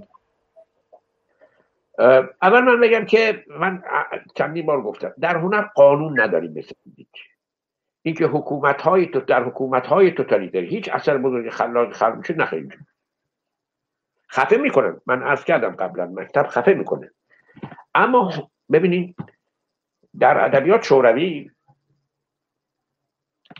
[2.41, 3.83] اول من بگم که من
[4.35, 6.71] چندین بار گفتم در هنر قانون نداریم مثل
[8.01, 12.69] اینکه حکومت های تو در حکومت های توتالیتر هیچ اثر بزرگ خلاق خلق میشه نخیلی
[14.31, 15.01] خفه می‌کنن.
[15.05, 17.11] من عرض کردم قبلا مکتب خفه می‌کنه.
[17.95, 18.33] اما
[18.71, 19.15] ببینید
[20.19, 21.51] در ادبیات شوروی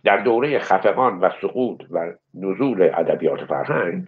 [0.03, 4.07] در دوره خفقان و سقوط و نزول ادبیات فرهنگ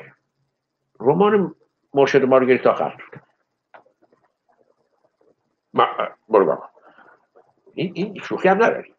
[0.99, 1.55] رمان
[1.93, 3.30] مرشد مارگریتا خط شد.
[5.73, 6.69] برو بابا.
[7.73, 8.93] این, این شوخی هم نداری.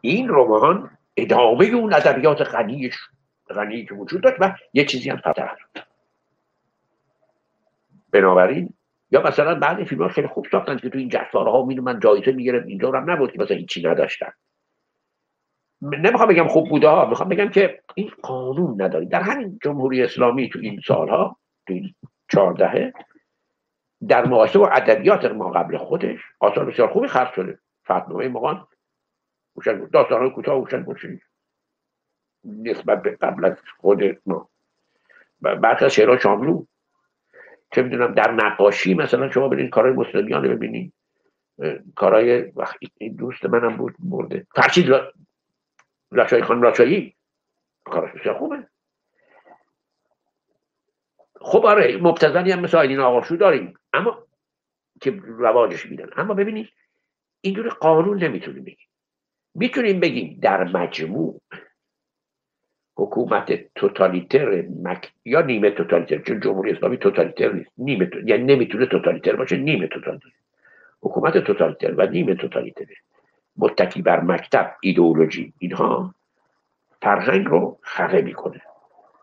[0.00, 2.94] این رمان ادامه اون ادبیات غنیش
[3.50, 5.56] غنی که وجود داشت و یه چیزی هم فراتر
[8.10, 8.74] بنابراین
[9.10, 12.00] یا مثلا بعد فیلم ها خیلی خوب ساختن که تو این جشنواره ها می‌دونم من
[12.00, 14.32] جایزه میگرم اینجا هم نبود که مثلا هیچی نداشتن.
[15.82, 19.06] نمی‌خوام بگم خوب بوده ها می‌خوام بگم که این قانون نداری.
[19.06, 21.36] در همین جمهوری اسلامی تو این سالها
[21.66, 21.94] تو این
[22.28, 22.92] چهاردهه
[24.08, 27.58] در مقایسه با ادبیات ما قبل خودش آثار بسیار خوبی خرج شده.
[27.84, 28.66] فتنامه مقان
[29.56, 31.22] هوشنگ داستان کوتاه هوشنگ باشید
[32.44, 34.48] نسبت به قبل از خود ما.
[35.40, 36.64] برخی از شعرها شاملو.
[37.72, 40.92] چه می‌دونم در نقاشی مثلا شما برین کارهای مسلمیان ببینید.
[41.96, 42.52] کارهای
[42.98, 44.46] این دوست منم بود برده.
[44.54, 44.90] فرشید
[46.12, 47.16] رشایی خان رشایی
[47.84, 48.68] کارش بسیار خوبه.
[51.46, 53.74] خب آره مبتزنی هم مثل آیدین آقاشو داریم.
[53.92, 54.18] اما
[55.00, 56.08] که رواجش میدن.
[56.16, 56.68] اما ببینید
[57.40, 58.88] اینجور قانون نمی‌تونیم بگیم.
[59.54, 61.40] می‌تونیم بگیم در مجموع
[62.96, 65.12] حکومت توتالیتر مک...
[65.24, 67.70] یا نیمه توتالیتر چون جمهوری اسلامی توتالیتر نیست.
[67.78, 68.28] نیمه تو...
[68.28, 70.28] یعنی نمی‌تونه توتالیتر باشه نیمه توتالیتر.
[71.02, 72.86] حکومت توتالیتر و نیمه توتالیتر.
[73.56, 75.52] متکی بر مکتب ایدئولوژی.
[75.58, 76.14] اینها
[77.02, 78.62] فرهنگ رو خفه می‌کنه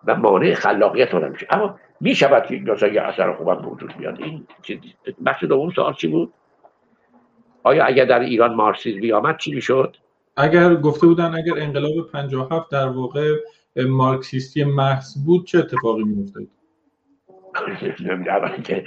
[0.06, 1.48] و مانع خلاقیت آدم میشه.
[1.50, 4.22] اما می‌شود که این یه اثر خوبم وجود بیاد.
[4.22, 4.48] این
[5.26, 6.34] بحث دوم سوال چی بود؟
[7.64, 9.98] آیا اگر در ایران مارکسیسم آمد چی می‌شد؟
[10.38, 13.36] اگر گفته بودن اگر انقلاب 57 در واقع
[13.76, 16.04] مارکسیستی محض بود چه اتفاقی
[18.64, 18.84] که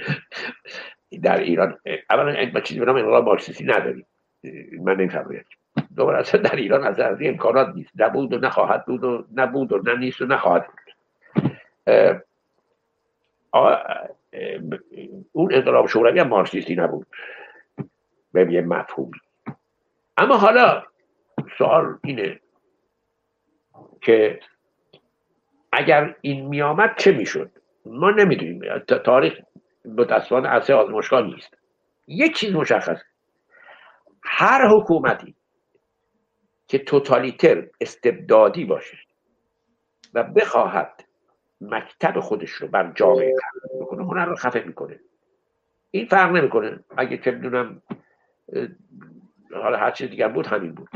[1.23, 1.77] در ایران
[2.09, 4.05] اولا ما چیزی به نام انقلاب مارکسیستی نداریم.
[4.81, 5.41] من نمی‌فهمم.
[5.95, 7.91] دوباره اصلا در ایران از از امکانات نیست.
[7.95, 10.75] نبود و نخواهد بود و نبود و نه نیست و نخواهد بود.
[15.31, 17.07] اون انقلاب شوروی هم مارکسیستی نبود.
[18.33, 19.19] به یه مفهومی
[20.17, 20.83] اما حالا
[21.57, 22.39] سوال اینه
[24.01, 24.39] که
[25.71, 27.51] اگر این میامد چه می‌شد؟
[27.85, 28.79] ما نمی‌دونیم.
[29.05, 29.33] تاریخ
[29.85, 31.57] متاسفانه عرصه آزمایشگاه نیست.
[32.07, 33.01] یک چیز مشخص.
[34.23, 35.35] هر حکومتی
[36.67, 38.97] که توتالیتر استبدادی باشه
[40.13, 40.94] و بخواهد
[41.61, 43.33] مکتب خودش رو بر جامعه
[43.81, 44.99] بکنه هنر رو خفه می‌کنه.
[45.91, 46.79] این فرق نمی‌کنه.
[46.97, 47.81] اگه که می‌دونم
[49.63, 50.89] حالا هر چیز دیگر بود همین بود.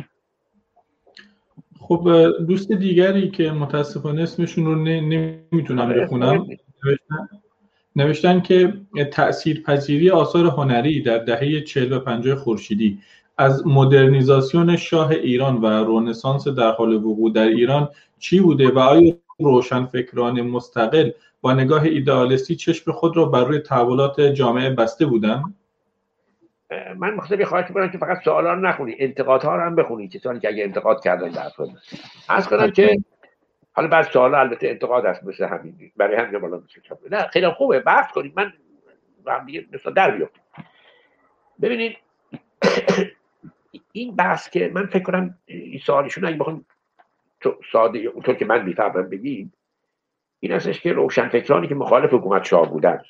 [1.80, 6.48] خب دوست دیگری که متاسفانه اسمشون رو نمی‌تونم آره، بخونم.
[6.86, 7.30] نوشتن,
[7.96, 8.74] نوشتن که
[9.12, 13.00] تأثیر پذیری آثار هنری در دهه 40 و 50 خورشیدی.
[13.38, 17.90] از مدرنیزاسیون شاه ایران و رونسانس در حال وقوع در ایران
[18.20, 19.14] چی بوده و آیا
[19.92, 21.12] فکران مستقل
[21.42, 25.44] با نگاه ایدئالیستی چشم خود را بر روی تحولات جامعه بسته بودن؟
[26.98, 30.48] من مخصوصی خواهش کنم که فقط سوالا رو نخونی انتقادها رو هم بخونی کسانی که
[30.48, 31.48] اگه انتقاد کردن در
[32.30, 32.98] از کنم که
[33.72, 36.62] حالا بعد سوالا البته انتقاد هست مثل همین برای همین بالا
[37.12, 37.80] نه خیلی خوبه.
[37.80, 38.34] بحث کنیم.
[38.36, 38.54] من
[39.28, 40.44] هم دیگه مثلا در بیفتیم
[41.62, 41.98] ببینید
[43.92, 46.66] این بحث که من فکر کنم این سوالشون اگه بخون
[47.72, 49.54] ساده اونطور که من می‌فهمم بگیم
[50.40, 53.06] این هستش که روشنفکرانی که مخالف حکومت شاه بودند.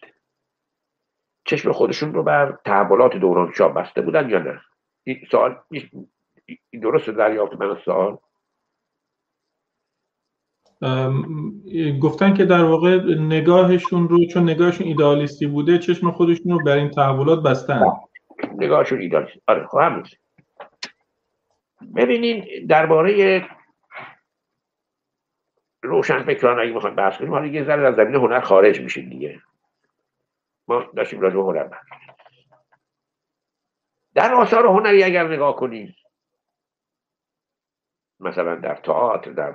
[1.45, 4.61] چشم خودشون رو بر تحولات دوران شاه بسته بودن یا نه؟
[5.03, 5.55] این سوال
[6.69, 8.17] این درست دریافت من سوال؟
[12.01, 16.89] گفتن که در واقع نگاهشون رو چون نگاهشون ایدالیستی بوده چشم خودشون رو بر این
[16.89, 17.84] تحولات بستن.
[18.57, 20.03] نگاهشون ایدالیستی آره خب همین
[21.95, 23.41] ببینین درباره
[25.82, 29.41] روشن فکران اگه می‌خوایم بحث کنیم حالا یه ذره از زمین هنر خارج میشه دیگه.
[30.67, 31.69] ما داشتیم راجع هنر
[34.15, 35.95] در آثار هنری اگر نگاه کنیم
[38.19, 39.53] مثلا در تئاتر در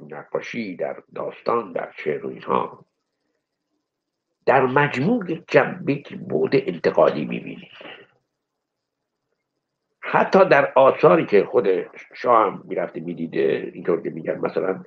[0.00, 2.84] نقاشی در داستان در شعر و اینها
[4.46, 7.72] در مجموع جنبه بود انتقادی می‌بینید
[10.10, 11.66] حتی در آثاری که خود
[12.14, 14.84] شاه هم می‌رفته می‌دیده اینطور که میگن مثلا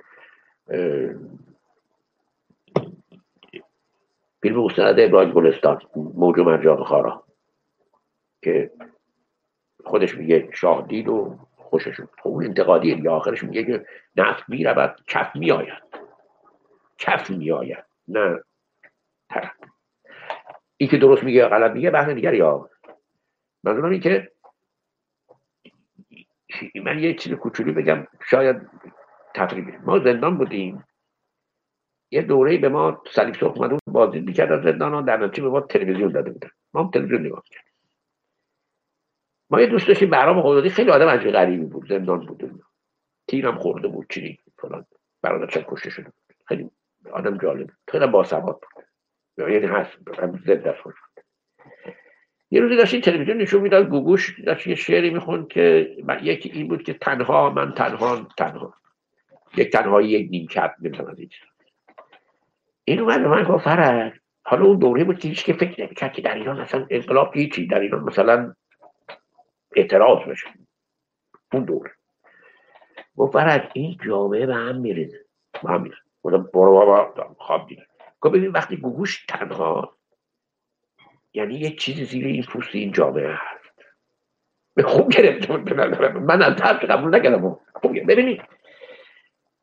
[4.42, 7.24] فیلم مستند ابراهیم گلستان موج و مرجان خارا
[8.42, 8.70] که
[9.84, 15.00] خودش میگه شاه دید و خوشش خب اون انتقادی یا آخرش میگه که نفت می‌رود
[15.06, 15.82] کف میآید
[16.98, 18.40] کف میآید نه
[19.30, 19.52] طرف.
[20.76, 22.70] این که درست میگه غلط میگه بحث دیگری یا
[23.64, 24.31] منظورم این که
[26.84, 28.56] من یه چیز کوچولی بگم شاید
[29.34, 30.84] تقریبی ما زندان بودیم.
[32.10, 35.48] یه دوره به ما سلیب سرخ اومده بازی می‌کرد از زندان ها در نتیجه به
[35.48, 36.50] ما تلویزیون داده بودن.
[36.74, 37.64] ما هم تلویزیون نگاه کرد
[39.50, 42.64] ما یه دوست داشتیم برام خودادی خیلی آدم عجیب غریبی بود زندان بود.
[43.28, 44.86] تیرم خورده بود چی فلان.
[45.22, 46.36] برادرشم کشته شده بود.
[46.46, 46.70] خیلی
[47.12, 48.84] آدم جالب خیلی باسواد بود.
[49.38, 49.98] یعنی هست.
[50.18, 50.30] از
[50.84, 50.94] بود
[52.52, 56.82] یه روزی داشت تلویزیون نشون می‌داد گوگوش داشت یه شعری می‌خوند که یکی این بود
[56.82, 58.74] که تنها من تنها تنها.
[59.56, 61.16] یک تنهایی یک نیمکت نمی‌دونم از
[62.84, 66.22] این اومد من گفت فرد حالا اون دوره بود که هیچ که فکر نمی‌کرد که
[66.22, 68.54] در ایران اصلا انقلاب هیچی در ایران مثلا
[69.76, 70.48] اعتراض بشه
[71.52, 71.90] اون دوره.
[73.16, 75.24] گفت فرد این جامعه به هم میریزه.
[75.62, 75.90] به هم
[76.54, 77.86] برو بابا خواب دیگه.
[78.20, 79.96] گفت ببین وقتی گوگوش تنها
[81.34, 83.32] یعنی یه چیزی زیر این پوست این جامعه.
[83.32, 83.62] هست
[84.74, 85.56] به خوب گرفته
[86.18, 87.58] من از طرف قبول نکردم.
[87.74, 88.42] خوب ببینید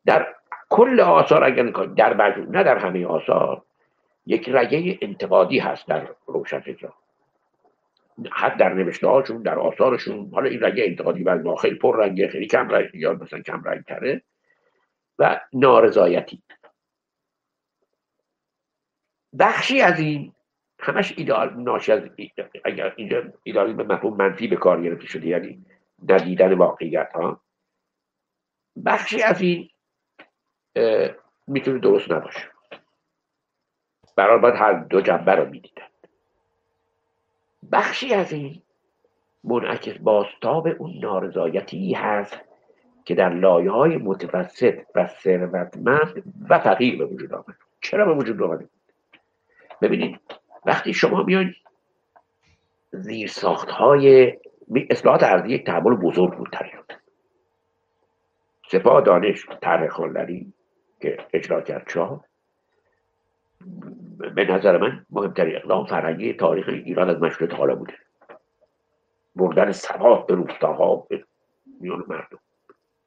[0.06, 0.34] در
[0.68, 1.62] کل آثار اگر
[1.96, 3.62] در مجموع نه در همه آثار
[4.26, 6.88] یک رگه انتقادی هست در روشن فکر
[8.32, 10.30] حتی در نوشته هاشون در آثارشون.
[10.34, 13.84] حالا این رگه انتقادی بعد خیلی پر رنگه خیلی کم رنگ یا مثلا کم رنگ
[13.84, 14.22] تره.
[15.18, 16.42] و نارضایتی.
[19.38, 20.32] بخشی از این
[20.82, 22.02] همش ایدال ناشی از
[22.64, 25.66] اگر اینجا ایدالی به مفهوم منفی به کار گرفته شده یعنی
[26.08, 27.40] ندیدن واقعیت ها
[28.84, 29.68] بخشی از این
[31.46, 32.48] می‌تونه درست نباشه.
[34.16, 35.86] برای باید هر دو جنبه رو می‌دیدن.
[37.72, 38.62] بخشی از این
[39.44, 42.40] منعکس باستاب اون نارضایتی هست
[43.04, 47.56] که در لایه های متوسط و ثروتمند و فقیر به وجود آمد.
[47.80, 48.68] چرا به وجود آمده
[49.82, 50.20] ببینید
[50.66, 51.54] وقتی شما میان
[52.92, 54.38] زیر ساخت های
[54.90, 56.84] اصلاحات ارضی یک تحول بزرگ بود تریان
[58.70, 60.52] سپاه دانش طرح خانلری
[61.00, 62.24] که اجرا کرد شاه
[64.34, 67.94] به نظر من مهمترین اقدام فرهنگی تاریخ ایران از مشروط حالا بوده.
[69.36, 71.24] بردن سواد به روستاها به
[71.80, 72.38] میان مردم.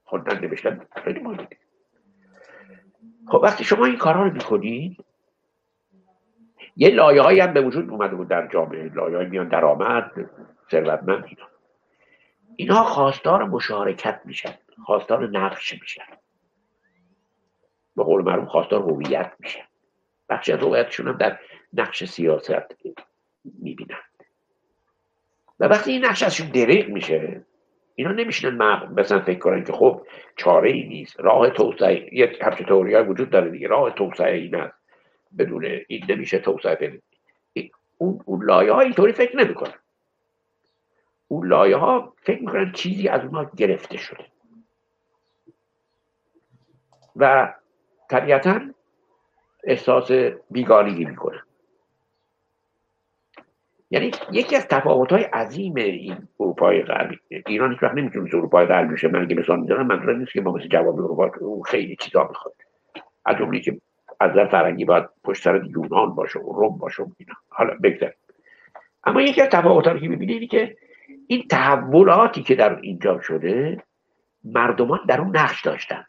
[0.03, 1.47] خوندن نوشتن خیلی
[3.27, 5.05] خب وقتی شما این کارها رو می‌کنید
[6.75, 10.11] یه لایه هم به وجود اومده بود در جامعه لایه های میان درآمد
[10.71, 11.47] ثروتمند اینا.
[12.55, 14.53] اینها خواستار مشارکت میشن
[14.85, 16.03] خواستار نقش میشن.
[17.95, 19.63] به قول معروف خواستار هویت میشن.
[20.29, 21.39] بخشی از هویتشون هم در
[21.73, 22.75] نقش سیاست
[23.43, 24.03] می‌بینن.
[25.59, 27.45] و وقتی این نقش ازشون دریق میشه
[27.95, 28.55] اینا نمیشنن
[28.97, 31.19] مثلا فکر کنن که خب چاره ای نیست.
[31.19, 33.67] راه توسعه یه همچه توری وجود داره دیگه.
[33.67, 34.82] راه توسعه این است.
[35.37, 36.97] بدون این نمیشه توسعه پیدا
[37.97, 39.73] اون, اون لایه ها اینطوری فکر نمی‌کنن.
[41.27, 44.25] اون لایه ها فکر می‌کنن چیزی از اونها گرفته شده.
[47.15, 47.53] و
[48.09, 48.61] طبیعتا
[49.63, 50.11] احساس
[50.51, 51.41] بیگانگی می‌کنن
[53.91, 58.93] یعنی یکی از تفاوت های عظیم این اروپای غربی ایران هیچ وقت نمی‌تونه اروپای غربی
[58.93, 59.07] بشه.
[59.07, 62.55] من اگه مثال می‌زنم منظورم نیست که ما مثل جواب اروپا اون خیلی چیزا می‌خواد
[63.25, 63.81] از جمله که
[64.19, 67.33] از نظر فرنگی باید پشت سر یونان باشه و روم باشه و اینا.
[67.49, 68.13] حالا بگذار.
[69.03, 70.77] اما یکی از تفاوت‌ها که می‌بینید که
[71.27, 73.83] این تحولاتی که در اینجا شده
[74.43, 76.07] مردمان در اون نقش داشتند.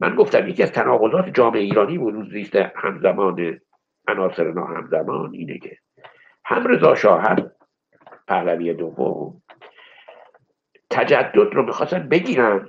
[0.00, 3.60] من گفتم یکی از تناقضات جامعه ایرانی و زیست همزمان
[4.08, 5.78] عناصر همزمان اینه که
[6.44, 7.50] هم رضا شاه هم
[8.28, 9.42] پهلوی دوم
[10.90, 12.68] تجدد رو می‌خواستن بگیرن.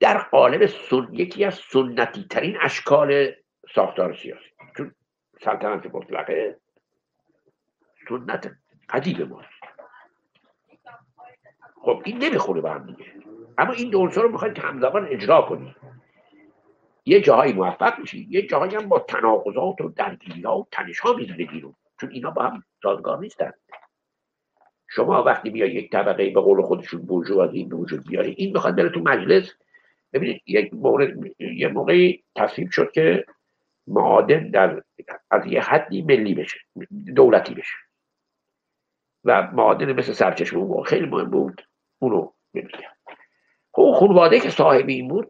[0.00, 1.08] در قالب سن...
[1.12, 3.32] یکی از سنتی ترین اشکال
[3.74, 4.50] ساختار سیاسی.
[4.76, 4.94] چون
[5.40, 6.58] سلطنت مطلقه
[8.08, 8.56] سنت
[8.88, 9.48] قدیم ماست.
[11.82, 13.12] خب این نمی‌خوره به هم دیگه.
[13.58, 15.76] اما این دو رو می‌خواید که همزمان اجرا کنید
[17.04, 21.12] یه جاهایی موفق میشی یه جاهایی هم با تناقضات و درگیری ها و تنش ها
[21.12, 21.74] می‌زنه بیرون.
[22.00, 23.52] چون اینا با هم سازگار نیستن.
[24.88, 28.88] شما وقتی میای یک طبقه به قول خودشون بورژوازی به وجود بیاری این می‌خواد بره
[28.88, 29.54] تو مجلس
[30.12, 31.08] ببینید یک مورد
[31.38, 33.24] یه موقعی تصویب شد که
[33.86, 34.82] معادن در
[35.30, 36.58] از یه حدی ملی بشه
[37.16, 37.76] دولتی بشه.
[39.24, 41.66] و معادن مثل سرچشمه اون خیلی مهم بود
[41.98, 42.96] اونو نمیگم
[43.72, 45.28] خب خانواده که صاحب این بود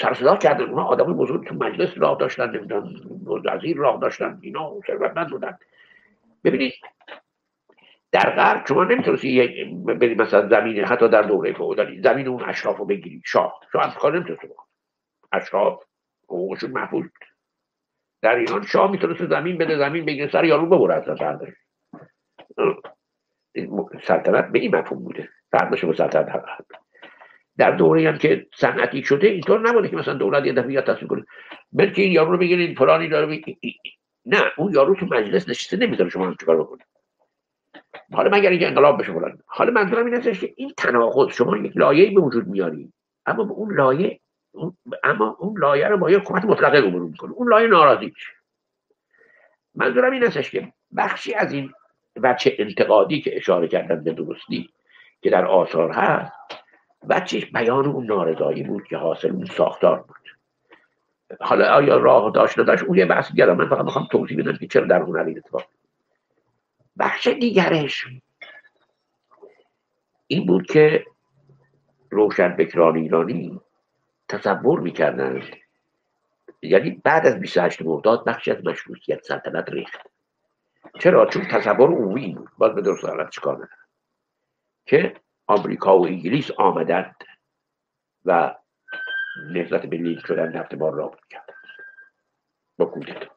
[0.00, 2.94] سرصدا کردن اونها آدم بزرگ تو مجلس راه داشتن نمی‌دونم
[3.44, 5.58] وزیر راه داشتن اینا ثروتمند بودن.
[6.44, 6.72] ببینید
[8.12, 12.84] در غرب شما نمی‌تونستی بری مثلا زمین حتی در دوره فئودالی زمین اون اشراف رو
[12.84, 13.60] بگیری شاه.
[13.72, 14.42] شاه هم کار نمی‌تونست
[15.32, 15.82] اشراف
[16.24, 17.04] حقوقشون محفوظ
[18.22, 21.04] در ایران شاه می‌تونست زمین بده زمین بگیره سر یارو ببره از
[24.02, 25.28] سلطنت به این مفهوم بوده.
[25.50, 26.42] فرق با سلطنت
[27.58, 31.24] در دوره هم که صنعتی شده اینطور نبوده که مثلا دولت یه دفعه تصمیم کنه
[31.72, 33.74] بلکه این یارو رو بگیرین فلانی داره بگیرین
[34.26, 36.86] نه اون یارو تو مجلس نشسته نمی‌ذاره شما چیکار بکنید.
[38.12, 39.38] حالا مگر اینکه انقلاب بشه فلان.
[39.46, 42.92] حالا منظورم این است که این تناقض شما یک لایه به وجود میاری.
[43.26, 44.20] اما به اون لایه
[45.04, 48.12] اما اون لایه رو با یک حکومت مطلقه رو می‌کنه اون لایه ناراضی
[49.74, 51.72] منظورم این استش که بخشی از این
[52.22, 54.70] بچه انتقادی که اشاره کردن به درستی
[55.20, 56.32] که در آثار هست
[57.10, 60.16] بچهش بیان اون نارضایی بود که حاصل اون ساختار بود.
[61.40, 64.66] حالا آیا راه داشت؟ نداشت؟ اون یه بحث دیگه من فقط می‌خوام توضیح بدم که
[64.66, 65.64] چرا در هنر این اتفاق.
[66.98, 68.06] بخش دیگرش.
[70.26, 71.06] این بود که
[72.10, 73.60] روشن بکران ایرانی
[74.28, 75.42] تصور می‌کردن
[76.62, 80.00] یعنی بعد از 28 مرداد بخشی از مشروطیت سلطنت ریخت.
[81.00, 82.50] چرا؟ چون تصور عمومی بود.
[82.58, 83.68] باز به درست حالت چیکار
[84.86, 87.16] که آمریکا و انگلیس آمدند
[88.24, 88.54] و
[89.50, 91.54] نهضت ملی شدن نفت ما را کردن
[92.78, 93.35] با کودتا.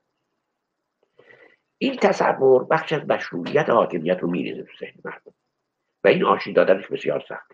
[1.81, 5.33] این تصور بخش از مشروعیت حاکمیت رو میریزه تو ذهن مردم
[6.03, 7.51] و این آشی دادنش بسیار سخت.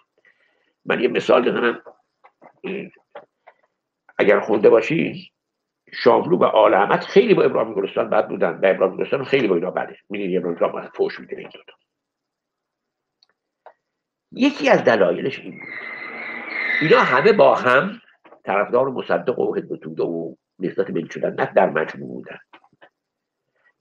[0.86, 1.82] من یه مثال بزنم.
[4.18, 5.32] اگر خونده باشی
[5.94, 9.56] شاملو و آل احمد خیلی با ابراهیم گلستان بد بودن و ابراهیم گلستان خیلی با
[9.56, 9.98] اینا بده.
[10.10, 11.74] میدین ابراهیم گلستان فوش میده این دوتا
[14.32, 15.70] یکی از دلایلش این بود.
[16.82, 18.02] اینا همه با هم
[18.44, 22.38] طرفدار مصدق و حزب و نسبت ملی شدن نه در مجموع بودن.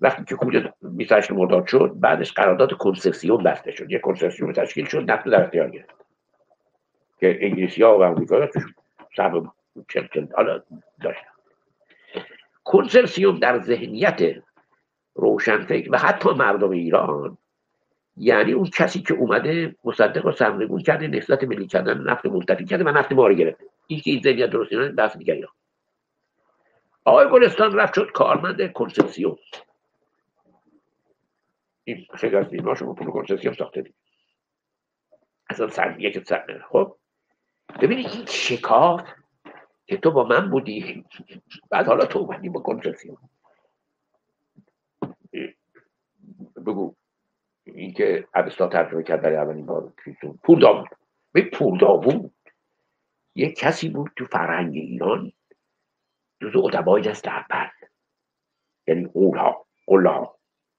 [0.05, 3.91] وقتی که کودتا 28 مرداد شد بعدش قرارداد کنسرسیون بسته شد.
[3.91, 5.95] یه کنسرسیون تشکیل شد نفت در اختیار گرفت.
[7.21, 8.63] که انگلیسی ها و امریکا توش
[9.17, 9.53] سهم
[9.89, 10.63] چل حالا
[11.03, 11.29] داشتن.
[12.65, 14.21] کنسرسیون در ذهنیت
[15.15, 17.39] روشنفکر و حتی مردم ایران
[18.17, 22.85] یعنی اون کسی که اومده مصدق و سرنگون کرده نسبت ملی کردن نفت منتفی کرده
[22.85, 23.65] و نفت ما رو گرفته.
[23.87, 25.45] این که این ذهنیت درست ایران دست دیگری
[27.05, 29.37] آقای گلستان رفت شد کارمند کنسرسیون
[31.85, 33.95] این خیلی از فیلم شما پول کنسرسیون ساخته دید
[35.51, 36.97] اصلا سر یک سر خب
[37.83, 39.09] ببینید این شکاف
[39.87, 41.05] که تو با من بودی
[41.71, 43.17] بعد حالا تو اومدی با کنسرسیون
[46.67, 46.95] بگو
[47.65, 49.93] این که عبستا ترجمه کرد برای اولین بار
[50.43, 50.89] پول داوود
[51.33, 52.35] به پول داوود
[53.35, 55.33] یک کسی بود تو فرهنگ ایران
[56.41, 57.69] جزو ادبای دست اول
[58.87, 60.34] یعنی قولها قلها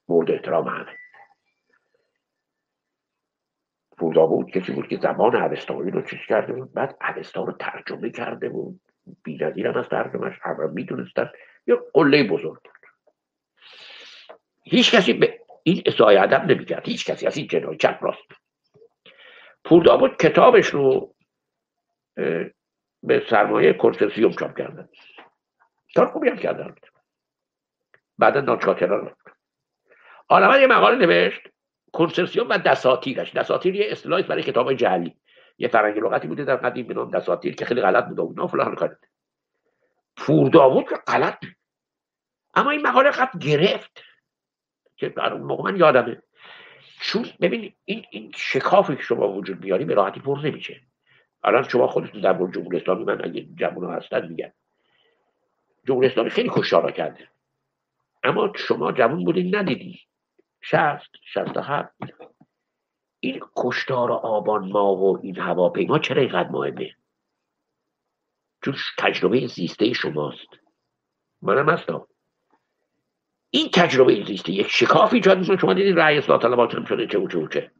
[0.07, 0.97] مورد احترام همه
[3.97, 8.09] پول بود کسی بود که زبان عوستایی رو چیز کرده بود بعد عوستا رو ترجمه
[8.09, 8.81] کرده بود.
[9.23, 11.31] بی‌نظیر هم از ترجمهش همه می‌دونستن.
[11.67, 12.77] یه قله بزرگ بود.
[14.63, 16.85] هیچ کسی به این اصلاح ادب نمی‌کرد.
[16.85, 18.27] هیچ کسی از این جنای چپ راست
[19.63, 21.15] پول بود کتابش رو
[23.03, 24.89] به سرمایه کنسرسیوم چاپ کردن.
[25.95, 26.75] کار خوبی هم کردن.
[28.17, 29.15] بعدا ناچاتران
[30.27, 31.41] آنما یه مقاله نوشت
[31.91, 33.33] کنسرسیوم و دساتیرش.
[33.33, 35.15] دساتیر یه اصطلاحی برای کتاب جعلی.
[35.57, 38.75] یه فرنگی لغتی بوده در قدیم به نام دساتیر که خیلی غلط بوده اونا فلان
[38.75, 38.97] کار.
[40.17, 41.37] پور داوود که غلط.
[42.53, 44.03] اما این مقاله قد گرفت
[44.95, 46.21] که موقع من یادمه.
[47.01, 50.81] چون ببین این این شکافی که شما وجود بیاری به راحتی پر نمیشه.
[51.43, 54.51] الان شما خودتون در مورد جمهوری اسلامی من اگه جوان هستن میگن
[55.87, 57.29] جمهوری اسلامی خیلی کشتارا کرده.
[58.23, 59.99] اما شما جوان بودین ندیدی.
[60.69, 61.95] شست شست هفت.
[63.19, 66.95] این کشتار آبان ما و این هواپیما چرا اینقدر مهمه؟
[68.63, 70.47] چون تجربه زیسته شماست.
[71.41, 72.07] منم هستم.
[73.49, 75.57] این تجربه زیسته یک شکاف ایجاد می‌کنه.
[75.57, 77.71] شما دیدین رأی اصلاح طلبات شده چه و چه و چه.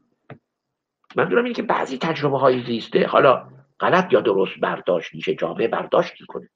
[1.16, 3.48] منظورم اینه که بعضی تجربه های زیسته حالا
[3.80, 6.48] غلط یا درست برداشت میشه جامعه برداشت می‌کنه.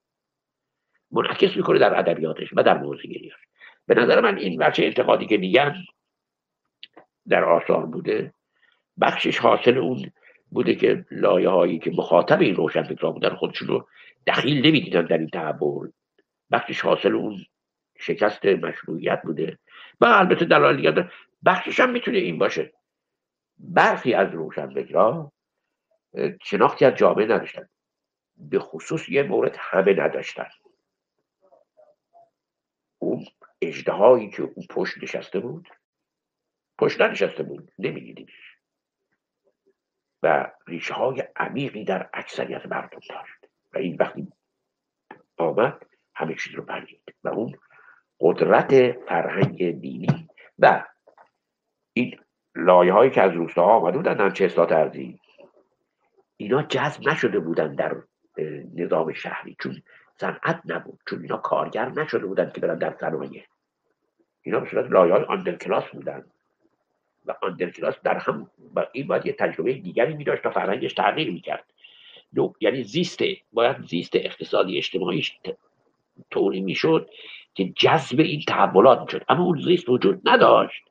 [1.11, 3.33] منعکس می‌کنه در ادبیاتش و در موسیقیش
[3.87, 5.75] به نظر من این بچه انتقادی که میگن
[7.29, 8.35] در آثار بوده.
[9.01, 10.13] بخشش حاصل اون
[10.51, 13.89] بوده که لایه هایی که مخاطب این روشن فکرها بودن خودشون رو
[14.27, 15.91] دخیل نمی‌دیدن در این تحول.
[16.51, 17.45] بخشش حاصل اون
[17.99, 19.59] شکست مشروعیت بوده.
[20.01, 21.13] و البته دلایل دیگر
[21.45, 22.73] بخشش هم می‌تونه این باشه.
[23.59, 25.33] برخی از روشن فکرها
[26.43, 27.69] شناختی از جامعه نداشتن.
[28.37, 30.49] به خصوص یه مورد همه نداشتن.
[32.99, 33.27] اون
[33.63, 35.69] اجدهایی که اون پشت نشسته بود
[36.81, 38.57] پشت نشسته بود نمیدیدیمش
[40.23, 43.53] و ریشه های عمیقی در اکثریت مردم داشت.
[43.73, 44.33] و این وقتی
[45.39, 47.53] آمد همه چیز رو بلید و اون
[48.21, 50.29] قدرت فرهنگ دینی
[50.59, 50.85] و
[51.93, 52.21] این
[52.57, 55.21] لایه هایی که از روستاها آمده بودن در چه اصلاحات ارزی
[56.37, 57.97] اینا جذب نشده بودن در
[58.75, 59.57] نظام شهری.
[59.61, 59.83] چون
[60.21, 63.45] صنعت نبود چون اینا کارگر نشده بودن که برن در صنایع.
[64.43, 66.25] اینا به صورت لایه های کلاس بودن.
[67.27, 68.51] و آندر کلاس در هم
[68.93, 71.65] این باید یه تجربه دیگری می داشت تا فرهنگش تغییر می‌کرد
[72.61, 75.39] یعنی زیسته باید زیست اقتصادی اجتماعیش
[76.31, 77.11] طوری می‌شد
[77.55, 80.83] که جذب این تحولات می‌شد اما اون زیست وجود نداشت.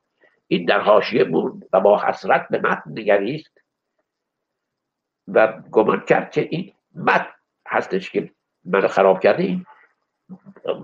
[0.48, 3.60] این در حاشیه بود و با حسرت به متن نگریست
[5.28, 7.30] و گمان کرد که این متن
[7.66, 8.30] هستش که
[8.64, 9.66] من خراب کرده این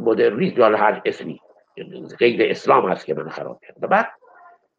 [0.00, 1.40] مدرنیسم یا هر اسمی
[2.18, 4.08] غیر اسلام هست که من خراب کرد و بعد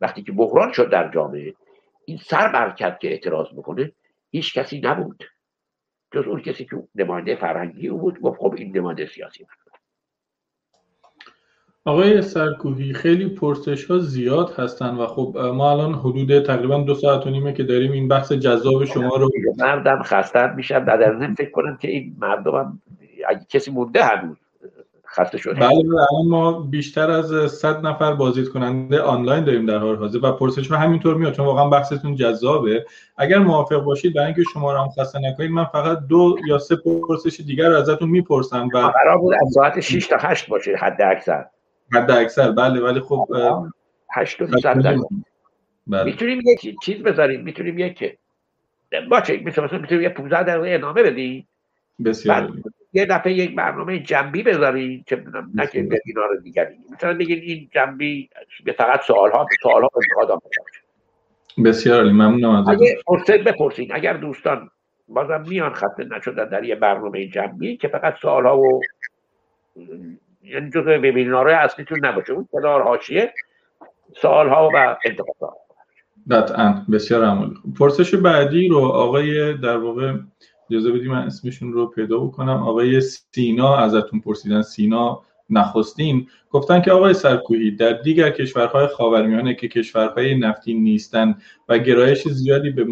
[0.01, 1.53] وقتی که بحران شد در جامعه
[2.05, 3.91] این سر برکرد که اعتراض بکنه
[4.31, 5.23] هیچ کسی نبود.
[6.11, 9.49] جز اون کسی که نماینده فرهنگی او بود گفت خب این نماینده سیاسی من
[11.85, 17.27] آقای سرکوهی خیلی پرسش ها زیاد هستن و خب ما الان حدود تقریبا دو ساعت
[17.27, 21.77] و نیمه که داریم این بحث جذاب شما رو مردم خسته میشن در فکر کنم
[21.77, 22.81] که این مردم هم
[23.27, 24.37] اگه کسی مونده هنوز.
[25.09, 29.77] خسته شده بله, بله، الان ما بیشتر از 100 نفر بازدید کننده آنلاین داریم در
[29.77, 32.85] حال حاضر و پرسش ها همینطور میاد چون واقعا بحثتون جذابه.
[33.17, 36.75] اگر موافق باشید برای اینکه شما رو هم خسته نکنید من فقط دو یا سه
[36.75, 41.01] پرسش دیگر رو ازتون می‌پرسم و قرار بود از ساعت 6 تا 8 باشه حد
[41.01, 41.45] اکثر
[41.93, 43.27] حد اکثر بله ولی خب
[44.13, 44.73] 8 تا
[45.87, 46.03] بله.
[46.03, 48.17] می‌تونیم یک چیز بذاریم می‌تونیم یک
[49.09, 51.47] باشه مثلا می‌تونیم یه 15 دقیقه ادامه بدیم.
[52.05, 52.53] بسیار
[52.93, 55.23] یه دفعه یک برنامه جنبی بذارید چه
[55.55, 58.29] نه که اینا رو دیگری مثلا بگید این جنبی
[58.63, 60.41] به فقط سوال ها سوال ها انتقاد
[61.65, 64.69] بسیار عالی ممنونم از اگه فرصت بپرسید اگر دوستان
[65.07, 68.81] بازم میان خط نشدن در یه برنامه جنبی که فقط سوال ها و
[70.43, 72.33] یعنی جزء وبینارهای اصلیتون نباشه.
[72.33, 73.33] اون کنار حاشیه
[74.21, 75.57] سوال ها و انتقادات
[76.31, 76.85] قطعا.
[76.91, 77.53] بسیار عمالی.
[77.79, 80.13] پرسش بعدی رو آقای در واقع
[80.71, 82.63] اجازه بدید من اسمشون رو پیدا بکنم.
[82.63, 84.61] آقای سینا ازتون پرسیدن.
[84.61, 86.27] سینا نخستین.
[86.49, 92.69] گفتن که آقای سرکوهی در دیگر کشورهای خاورمیانه که کشورهای نفتی نیستند و گرایش زیادی
[92.69, 92.85] به,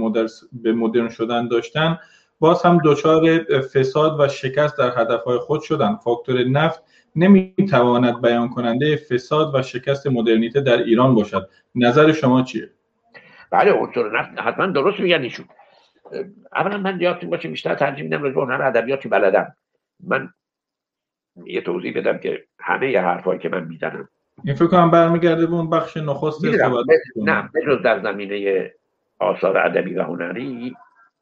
[0.52, 2.00] به مدرن شدن داشتن
[2.40, 5.96] باز هم دچار فساد و شکست در هدفهای خود شدن.
[5.96, 6.84] فاکتور نفت
[7.16, 11.50] نمی‌تواند بیان کننده فساد و شکست مدرنیته در ایران باشد.
[11.76, 12.70] نظر شما چیه؟
[13.52, 15.46] بله عنصر نفت حتما درست میگن ایشون.
[16.56, 19.56] اولا من یادتون باشه بیشتر ترجیح میدم راجع هنر ادبیاتی بلدم.
[20.04, 20.30] من
[21.46, 24.10] یه توضیح بدم که همه یه حرفایی که من می‌زنم.
[24.44, 26.46] این فکر کنم برمیگرده به اون بخش نخست
[27.16, 28.72] نه بجز در زمینه
[29.20, 30.76] آثار ادبی و هنری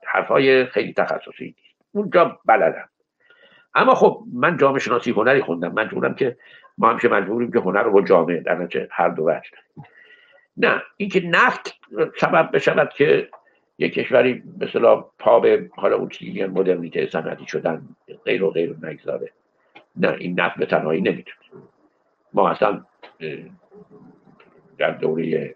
[0.06, 1.82] حرفای خیلی تخصصی نیست.
[1.92, 2.90] اونجا بلدم.
[3.76, 5.74] اما خب من جامعه شناسی هنری خوندم.
[5.74, 6.38] مجبورم که
[6.78, 9.50] ما همیشه مجبوریم که هنر رو با جامعه در هر دو وجه.
[10.58, 11.80] نه اینکه نفت
[12.20, 13.30] سبب بشود که
[13.78, 17.82] یک کشوری مثلا پا به حالا اون چیزی مدرنیته صنعتی شدن
[18.26, 19.32] غیر و غیر نگذاره.
[19.96, 21.38] نه این نفت به تنهایی نمی‌تونه.
[22.34, 22.86] ما اصلا
[24.78, 25.56] در دوره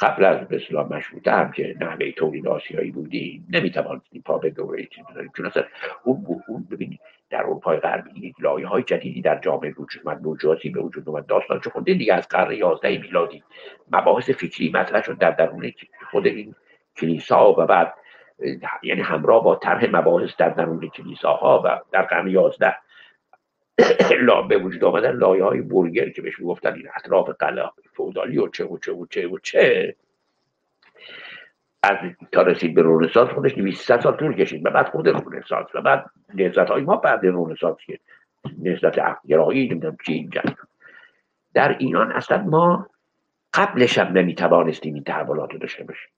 [0.00, 4.84] قبل از به اصطلاح مشروطه هم که نحوه تولید آسیایی بودیم نمی‌توانستیم پا به دوره
[4.84, 5.64] چیز بذاریم چون اصلا
[6.04, 7.00] اون, اون ببینید
[7.30, 11.60] در اروپای غربی لایه های جدیدی در جامعه وجود اومد موجوداتی به وجود اومد داستان
[11.60, 13.42] چه خونده دیگه از قرن 11 میلادی.
[13.92, 15.72] مباحث فکری مطرح شد در درون
[16.10, 16.54] خود این
[16.96, 17.94] کلیسا و بعد
[18.82, 22.76] یعنی همراه با طرح مباحث در درون کلیساها و در قرن یازده
[24.26, 28.48] لا به وجود آمدن لایه های برگر که بهش می‌گفتن این اطراف قلعه فودالی و
[28.48, 29.96] چه و چه و چه و چه.
[31.82, 31.96] از
[32.32, 36.10] تا رسید به رونسانس خودش 200 سال طول کشید و بعد خود رونسانس و بعد
[36.34, 38.00] نهزت های ما بعد رونسانس که
[38.58, 40.42] نهزت گرایی نمی‌دونم چی اینجا.
[41.54, 42.88] در ایران اصلا ما
[43.54, 46.10] قبلش هم نمی‌توانستیم این تحولات رو داشته باشیم.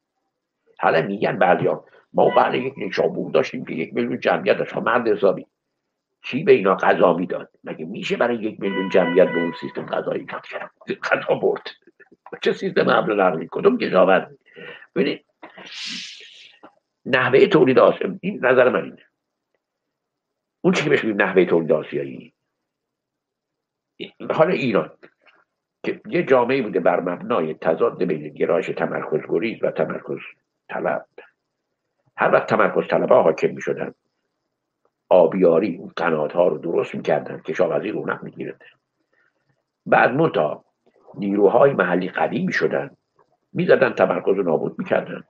[0.78, 5.46] حالا میگن بعدیا ما بعد یک نشابور داشتیم که یک میلیون جمعیت داشت مرد حسابی.
[6.22, 10.26] چی به اینا غذا می‌داد مگه میشه برای یک میلیون جمعیت به اون سیستم غذایی
[11.02, 11.62] غذا برد.
[12.42, 14.36] چه سیستم حمل نقلی کدوم کشاورز؟
[14.94, 15.24] ببینید
[17.06, 19.06] نحوه تولید آسیایی این نظر من اینه.
[20.60, 22.32] اون چی که نحوه تولید آسیایی.
[24.30, 24.90] حالا ایران
[25.84, 30.18] که یه جامعه بوده بر مبنای تضاد بین گرایش تمرکز گریز و تمرکز
[30.68, 31.06] طلب.
[32.16, 33.94] هر وقت تمرکز طلب ها حاکم می شدن.
[35.08, 38.62] آبیاری اون قنات ها رو درست می‌کردن کشاورزی رونق می‌گیرد
[39.86, 40.64] بعد منتها
[41.14, 42.90] نیروهای محلی قوی شدن.
[43.52, 45.24] می‌زدن تمرکز رو نابود می‌کردن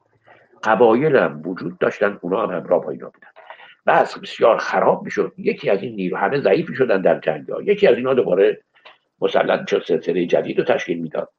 [0.65, 2.19] قبایل هم وجود داشتن.
[2.21, 3.29] اونا هم همراه با اینا بودن.
[3.87, 7.87] بس بسیار خراب می‌شد یکی از این نیرو همه ضعیفی شدن در جنگ ها یکی
[7.87, 8.63] از اینا دوباره
[9.21, 11.33] مسلط شد سلسله جدید رو تشکیل می‌داد.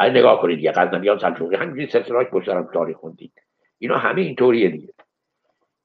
[0.00, 3.32] های نگاه کنید یه غزنویان سلجوقی همینجوری سلسله های پشت تاریخ خوندید.
[3.78, 4.94] اینا همه اینطوریه دیگه.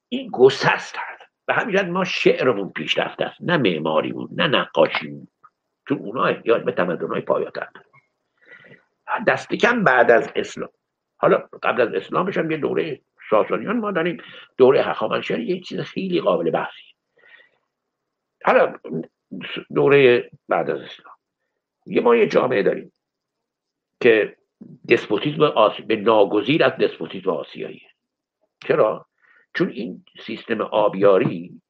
[0.08, 3.36] این گسست هست و همین ما شعرمون پیشرفته است.
[3.40, 5.28] نه معماریمون نه نقاشیمون.
[5.88, 7.68] چون اونا احتیاج به تمدن های پایاتر
[9.26, 10.70] دست کم بعد از اسلام.
[11.16, 14.16] حالا قبل از اسلامش هم یه دوره ساسانیان ما داریم.
[14.56, 16.86] دوره هخامنشیان یه چیز خیلی قابل بحثی
[18.44, 18.74] حالا
[19.74, 21.14] دوره بعد از اسلام.
[21.86, 22.92] یه ما یه جامعه داریم.
[24.00, 24.36] که
[24.88, 25.82] دسپوتیزم آسی...
[25.82, 27.82] ناگزیر از دسپوتیزم آسیایی.
[28.66, 29.06] چرا؟
[29.54, 31.62] چون این سیستم آبیاری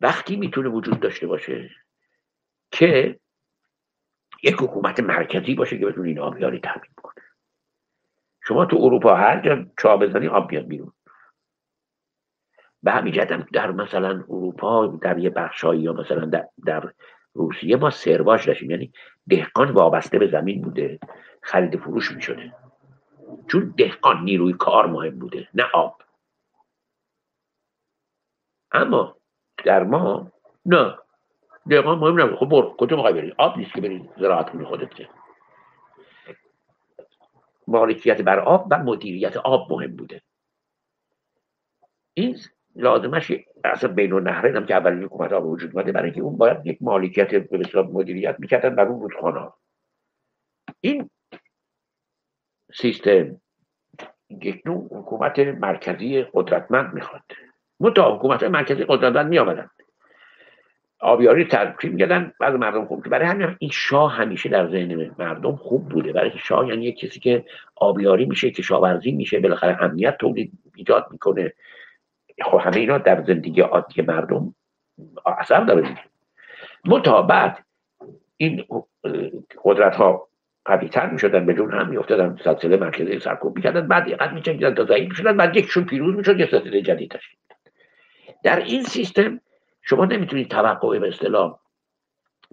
[0.00, 1.70] وقتی می‌تونه وجود داشته باشه
[2.70, 3.20] که
[4.42, 7.24] یک حکومت مرکزی باشه که بتونه این آبیاری تامین کنه.
[8.42, 10.92] شما تو اروپا هر جا چا بزنی آب بیاد بیرون.
[12.82, 16.92] به همین جهت در مثلا اروپا در یه بخشایی یا مثلا در, در
[17.32, 18.70] روسیه ما سرواش داشتیم.
[18.70, 18.92] یعنی
[19.28, 20.98] دهقان وابسته به زمین بوده.
[21.42, 22.54] خرید فروش می شده
[23.48, 26.02] چون دهقان نیروی کار مهم بوده نه آب.
[28.72, 29.16] اما
[29.64, 30.32] در ما
[30.66, 30.98] نه.
[31.68, 32.38] دهقان مهم نبود.
[32.38, 32.76] خب برو.
[32.78, 35.08] کجا می‌خوای بری؟ آب نیست که بری زراعت کنی خودت که.
[37.66, 40.22] مالکیت بر آب و مدیریت آب مهم بوده.
[42.14, 42.38] این
[42.76, 43.32] لازمش
[43.64, 46.78] اصلا بین النهرین هم که اولین حکومت ها وجود اومده برای اینکه اون باید یک
[46.80, 49.52] مالکیت به مدیریت می‌کردن بر اون رودخانه
[50.80, 51.10] این
[52.74, 53.40] سیستم
[54.30, 57.22] یک نوع حکومت مرکزی قدرتمند می‌خواد.
[57.80, 59.70] متا حکومت مرکزی قدرتمند میآمدن
[61.00, 65.88] آبیاری ترکیب میگردن بعض مردم خوب برای همین این شاه همیشه در ذهن مردم خوب
[65.88, 66.12] بوده.
[66.12, 67.44] برای شاه یعنی کسی که
[67.76, 71.52] آبیاری میشه کشاورزی میشه بالاخره امنیت تولید ایجاد می‌کنه.
[72.42, 74.54] خب همه اینا در زندگی عادی مردم
[75.26, 76.02] اثر داره دیگه.
[77.28, 77.64] بعد
[78.36, 78.64] این
[79.64, 80.29] قدرت ها
[80.64, 84.08] قوی تر می شدن به جون هم می افتادن سلسله مرکزی سرکوب می کردن بعد
[84.08, 87.10] یقت می چنگیدن تا ضعیف می شدن بعد یکشون پیروز می شد یه سلسله جدید
[87.10, 87.38] تشکیل
[88.42, 89.40] در این سیستم
[89.82, 91.60] شما نمی‌تونید توقع به اصطلاح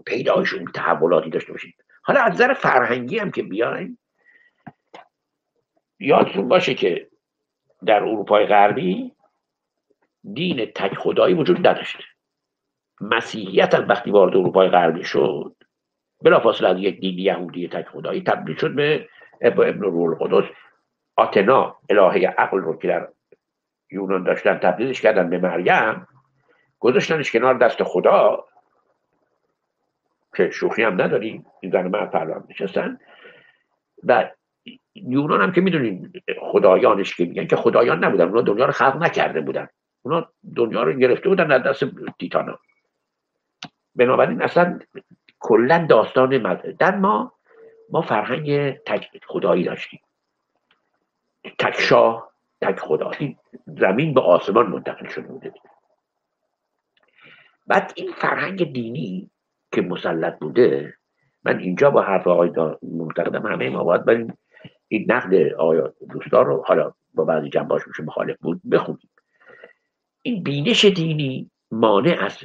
[0.06, 1.76] پیدایشون تحولاتی داشته باشید.
[2.02, 4.00] حالا از نظر فرهنگی هم که بیایم
[6.00, 7.10] یادتون باشه که
[7.86, 9.12] در اروپای غربی
[10.34, 12.04] دین تک خدایی وجود نداشته
[13.02, 15.56] مسیحیت هم وقتی وارد اروپای غربی شد
[16.22, 19.10] بلافاصله از یک دین یهودی تک خدایی تبدیل شد به
[19.42, 20.50] ابن روح القدس.
[21.16, 23.08] آتنا الهه عقل رو که در
[23.92, 26.08] یونان داشتن تبدیلش کردن به مریم
[26.80, 28.46] گذاشتنش کنار دست خدا
[30.36, 33.00] که شوخی هم نداریم این زن مرد پرلام نشستن.
[34.04, 34.30] و
[34.96, 39.42] یونان هم که می‌دونین خدایانش که میگن که خدایان نبودن اونا دنیا رو خلق نکرده
[39.42, 39.68] بودن.
[40.02, 41.84] اونا دنیا رو گرفته بودن در دست
[42.20, 42.60] تیتانا.
[43.96, 44.80] بنابراین اصلا
[45.40, 46.78] کلا داستان مد...
[46.78, 47.34] در ما
[47.90, 50.02] ما فرهنگ تک خدایی داشتیم.
[51.60, 52.32] تک شاه
[52.62, 53.12] تک خدا.
[53.68, 55.54] زمین به آسمان منتقل شده بوده.
[57.68, 59.30] بعد این فرهنگ دینی
[59.72, 60.94] که مسلط بوده
[61.44, 62.52] من اینجا با حرف آقای
[62.82, 64.38] معتقدم همه ما باید بریم
[64.88, 69.10] این نقد آیا دوستان رو حالا با بعضی جنباش میشه مخالف بود بخونیم.
[70.22, 72.38] این بینش دینی مانع از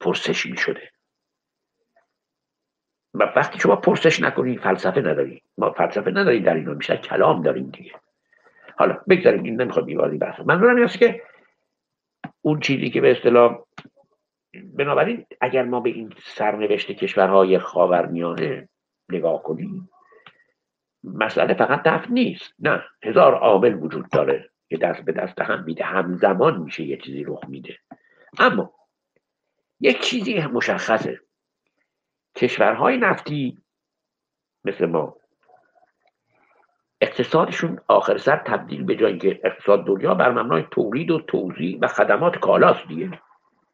[0.00, 0.93] پرسش می شده.
[3.14, 5.42] و وقتی شما پرسش نکنید فلسفه نداری.
[5.58, 7.92] ما فلسفه نداریم در اینو میشه کلام داریم دیگه.
[8.76, 10.40] حالا بگذاریم این نمی‌خواد بیوازی بحث.
[10.40, 11.22] منظورم این که
[12.42, 13.64] اون چیزی که به اصطلاح
[14.64, 18.68] بنابراین اگر ما به این سرنوشت کشورهای خاورمیانه
[19.08, 19.90] نگاه کنیم
[21.04, 22.54] مسئله فقط دفت نیست.
[22.58, 27.24] نه هزار عامل وجود داره که دست به دست هم میده همزمان میشه یه چیزی
[27.24, 27.78] رخ میده.
[28.38, 28.72] اما
[29.80, 31.20] یک چیزی مشخصه.
[32.36, 33.58] کشورهای نفتی
[34.64, 35.16] مثل ما.
[37.00, 41.86] اقتصادشون آخر سر تبدیل به جایی که اقتصاد دنیا بر مبنای تولید و توزیع و
[41.86, 43.20] خدمات کالاست دیگه.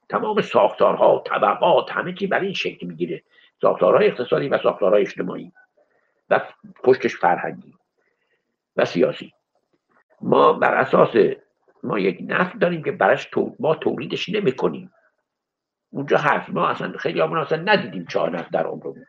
[0.09, 3.23] تمام ساختارها طبقات همه چی برای این شکل می‌گیره.
[3.63, 5.53] ساختارهای اقتصادی و ساختارهای اجتماعی
[6.31, 6.41] و
[6.85, 7.75] پشتش فرهنگی
[8.77, 9.33] و سیاسی.
[10.21, 11.11] ما بر اساس
[11.83, 14.93] ما یک نفت داریم که برش ما تولیدش نمی کنیم
[15.91, 19.07] اونجا هست ما اصلا خیلی همون اصلا ندیدیم چهار در عمرمون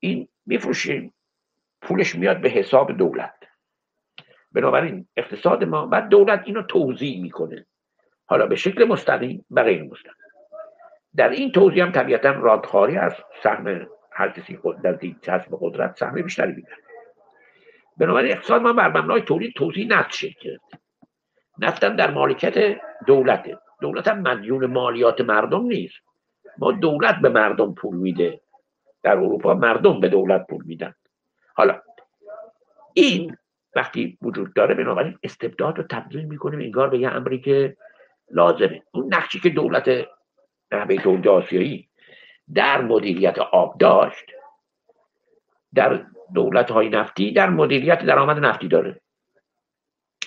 [0.00, 1.14] این میفروشیم
[1.82, 3.34] پولش میاد به حساب دولت.
[4.52, 7.66] بنابراین اقتصاد ما بعد دولت اینو توضیح می‌کنه.
[8.26, 10.14] حالا به شکل مستقیم و غیر مستقیم.
[11.16, 13.12] در این توضیح هم طبیعتا رادخاری از
[13.42, 16.76] سهم هر کسی خود در به قدرت سهم بیشتری می‌گیره
[17.96, 20.56] بنابراین اقتصاد ما بر مبنای تولید توضیح نفت شکل
[21.58, 23.58] نفتم در مالکیت دولته.
[23.80, 25.96] دولت هم مدیون مالیات مردم نیست.
[26.58, 28.40] ما دولت به مردم پول میده.
[29.02, 30.94] در اروپا مردم به دولت پول میدن.
[31.54, 31.82] حالا
[32.94, 33.36] این
[33.76, 37.76] وقتی وجود داره بنابراین استبداد رو تبدیل می‌کنه انگار به یه امری که
[38.30, 38.82] لازمه.
[38.90, 40.06] اون نقشی که دولت
[40.88, 41.88] بیت آسیایی
[42.54, 44.24] در مدیریت آب داشت
[45.74, 49.00] در دولت های نفتی در مدیریت درآمد نفتی داره.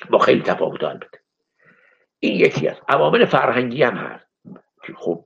[0.09, 1.19] با خیلی تفاوت البته.
[2.19, 4.27] این یکی از عوامل فرهنگی هم هست.
[4.95, 5.25] خب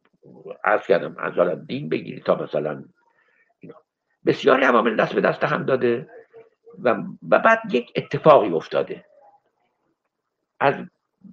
[0.64, 2.84] از کردم از دین بگیری تا مثلا
[3.60, 3.76] اینا.
[4.26, 6.10] بسیاری عوامل دست به دست هم داده
[6.84, 9.06] و, بعد یک اتفاقی افتاده.
[10.60, 10.76] از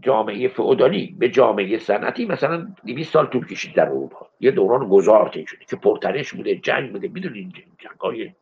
[0.01, 4.29] جامعه فئودالی به جامعه صنعتی مثلا 200 سال طول کشید در اروپا.
[4.41, 7.09] یه دوران گذار شده که پرترش بوده جنگ بوده.
[7.09, 8.33] می‌دونین جنگ های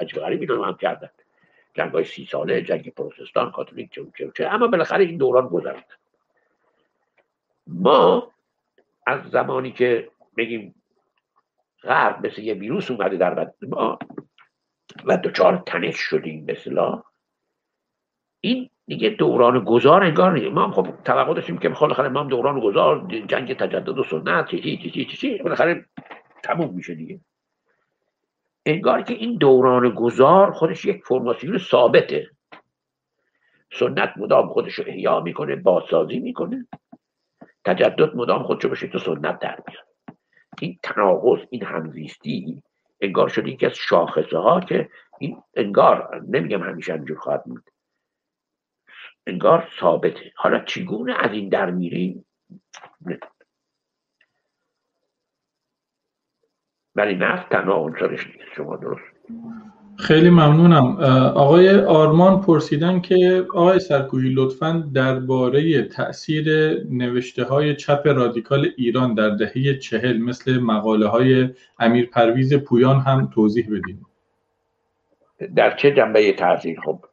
[0.00, 1.10] عجیب غریبی رو هم کردن.
[1.74, 5.99] جنگ های سی ساله جنگ پروتستان کاتولیک چه چه اما بالاخره این دوران گذرد
[7.66, 8.32] ما
[9.06, 10.74] از زمانی که بگیم
[11.82, 13.98] غرب مثل یه ویروس اومده در بدن ما
[15.04, 17.02] و دچار تنش شدیم مثلا
[18.40, 20.46] این دیگه دوران گذار انگار نیست.
[20.46, 24.50] ما هم خب توقع داشتیم که بالاخره ما هم دوران گذار جنگ تجدد و سنت
[24.50, 25.86] چی چی چی چی چی بالاخره
[26.42, 27.20] تموم میشه دیگه.
[28.66, 32.30] انگار که این دوران گذار خودش یک فرماسیون ثابته.
[33.72, 36.66] سنت مدام خودش رو احیا می‌کنه بازسازی می‌کنه.
[37.64, 39.86] تجدد مدام خودشو به تو سنت در میاد
[40.60, 42.62] این تناقض این همزیستی
[43.00, 47.70] انگار شده یکی از شاخصه ها که این انگار نمیگم همیشه اینجور خواهد بود.
[49.26, 50.32] انگار ثابته.
[50.36, 52.26] حالا چگونه از این در میریم
[56.94, 58.54] ولی نفت تنها عنصرش نیست.
[58.56, 59.14] شما درست.
[60.00, 60.96] خیلی ممنونم.
[61.34, 66.44] آقای آرمان پرسیدن که آقای سرکوهی لطفا درباره تاثیر
[66.90, 71.48] نوشته های چپ رادیکال ایران در دهه چهل مثل مقاله های
[71.78, 74.06] امیر پرویز پویان هم توضیح بدیم
[75.56, 77.04] در چه جنبه تاثیر خب.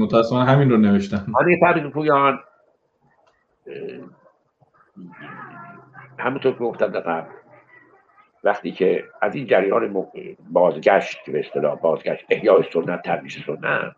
[0.00, 1.26] متاسفانه همین رو نوشتن.
[1.40, 2.38] امیر پرویز پویان
[6.18, 7.26] همونطور که گفتم در
[8.44, 10.06] وقتی که از این جریان
[10.40, 13.96] بازگشت به اصطلاح بازگشت احیای سنت ترویج سنت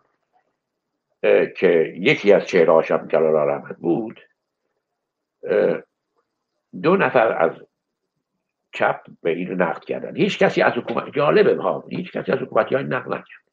[1.57, 4.21] که یکی از چهره هم جلال احمد بود
[6.81, 7.51] دو نفر از
[8.71, 10.15] چپ به این رو نقد کردن.
[10.15, 13.43] هیچ کسی از حکومت جالبه ها هیچ کسی از حکومتی های نقد نکرد.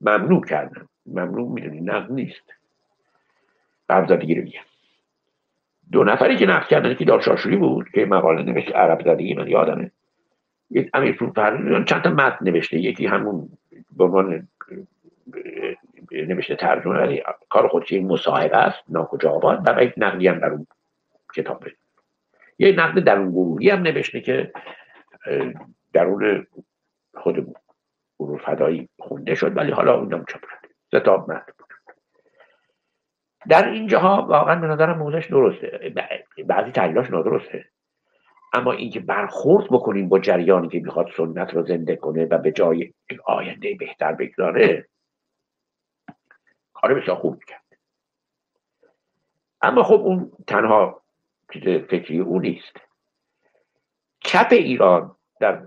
[0.00, 0.88] ممنوع کردن.
[1.06, 2.52] ممنوع می‌دونی نقد نیست.
[3.90, 4.42] قبضادگی رو
[5.92, 9.90] دو نفری که نقد کردن که دارشاشوری بود که مقاله نوشت عرب زدگی من یادمه
[10.70, 13.48] یک امیر فرهنگ چند تا متن نوشته یکی همون
[13.96, 14.48] به عنوان
[16.12, 20.50] نوشته ترجمه ولی کار خودش این مصاحبه است ناکجا آباد و یک نقدی هم در
[20.50, 20.66] اون
[21.34, 21.64] کتاب
[22.58, 24.52] یه نقد در اون گروهی هم نوشته که
[25.92, 26.46] درون
[27.14, 27.56] خود
[28.18, 31.52] گروه فدایی خونده شد ولی حالا اونم چاپ شد ستاب متن.
[33.48, 35.94] در اینجاها واقعا به نظرم موضوعش درسته.
[36.46, 37.64] بعضی تحلیلاش نادرسته.
[38.52, 42.94] اما اینکه برخورد بکنیم با جریانی که می‌خواد سنت رو زنده کنه و به جای
[43.24, 44.88] آینده بهتر بگذاره
[46.72, 47.62] کار بسیار خوب کرد
[49.62, 51.02] اما خب اون تنها
[51.52, 52.76] چیز فکری او نیست.
[54.20, 55.62] چپ ایران در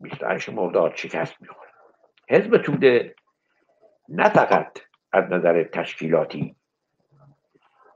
[0.00, 1.70] 28 مرداد شکست می‌خوره
[2.28, 3.14] حزب توده
[4.08, 4.78] نه فقط
[5.16, 6.56] از نظر تشکیلاتی.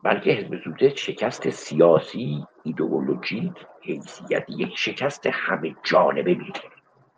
[0.02, 3.52] بلکه حزب توده شکست سیاسی ایدئولوژی
[3.82, 6.60] حیثیت یک شکست همه جانبه میده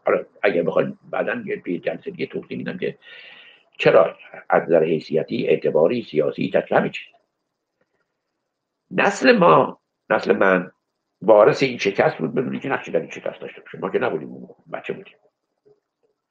[0.06, 2.98] حالا اگر بخواید بعدا یه جلسه دیگه توضیح میدم که
[3.78, 4.16] چرا
[4.48, 7.14] از نظر حیثیتی اعتباری سیاسی تشکیل همه چیز.
[8.90, 9.80] نسل ما
[10.10, 10.72] نسل من
[11.22, 13.78] وارث این شکست بود بدونی که نقشی در این شکست داشته باشه.
[13.78, 15.16] ما که نبودیم بچه بودیم.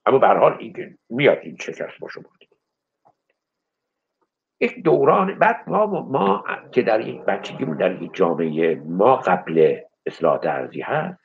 [0.05, 2.23] اما به حال این میاد این شکست با شما.
[4.61, 10.39] یک دوران بعد ما, ما که در این بچگیمون در این جامعه ما قبل اصلاح
[10.43, 11.19] ارزی هست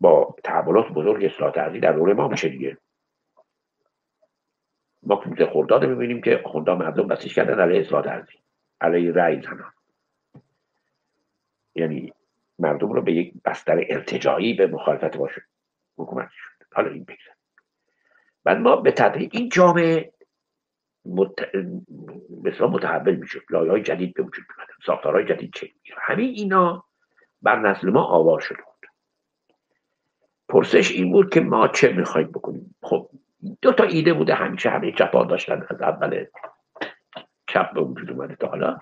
[0.00, 2.78] با تحولات بزرگ اصلاح ارزی در دوره ما میشه دیگه.
[5.02, 5.16] ما
[5.52, 8.38] کوزه می‌بینیم که خوندا مردم بسیش کردن علیه اصلاح ارزی
[8.80, 9.72] علیه رأی زنان.
[11.74, 12.12] یعنی
[12.58, 15.42] مردم رو به یک بستر ارتجایی به مخالفت باشه
[15.98, 16.64] حکومت شد.
[16.72, 17.34] حالا این بگذار
[18.44, 20.12] بعد ما به تدریج این جامعه
[21.08, 21.50] مت...
[22.44, 23.42] مثلا متحول می‌شد.
[23.50, 26.84] لایه های جدید به وجود میمدن ساختارهای جدید چه همه اینا
[27.42, 28.90] بر نسل ما آوار شده بود.
[30.48, 33.10] پرسش این بود که ما چه می‌خوایم بکنیم؟ خب
[33.62, 34.70] دو تا ایده بوده همیشه.
[34.70, 35.66] همه چپا داشتن.
[35.70, 36.26] از اول
[37.46, 38.78] چپ به وجود اومده تا حالا.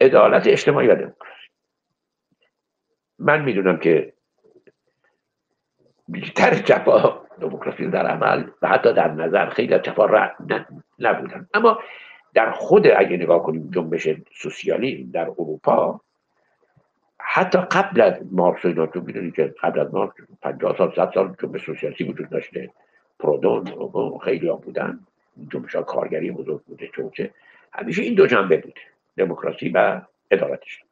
[0.00, 1.46] عدالت اجتماعی و دموکراسی.
[3.18, 4.12] من می‌دونم که
[6.10, 10.30] بیشتر چپا دموکراسی در عمل و حتی در نظر خیلی چپا
[10.98, 11.48] نبودن.
[11.54, 11.78] اما
[12.34, 16.00] در خود اگه نگاه کنیم جنبش سوسیالیسم در اروپا
[17.18, 21.34] حتی قبل از مارکس اینا تو می‌دونی که قبل از مارکس 50 سال 100 سال
[21.42, 22.70] جنبش سوسیالیستی وجود داشته.
[23.18, 23.64] پرودون
[24.24, 25.00] خیلی ها بودن.
[25.52, 27.10] جنبش کارگری بزرگ بوده چون
[27.72, 28.80] همیشه این دو جنبه بوده
[29.16, 30.00] دموکراسی و
[30.30, 30.84] عدالتش.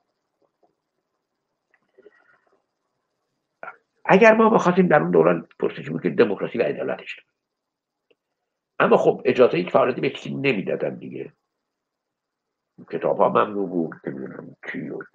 [4.09, 7.21] اگر ما بخواستیم در اون دوران پرسش که دموکراسی و عدالتش
[8.79, 11.33] اما خب اجازه یک فعالیتی به کسی نمی‌دادن دیگه.
[12.91, 14.15] کتاب ها ممنوع بود که
[14.73, 15.07] چی بود.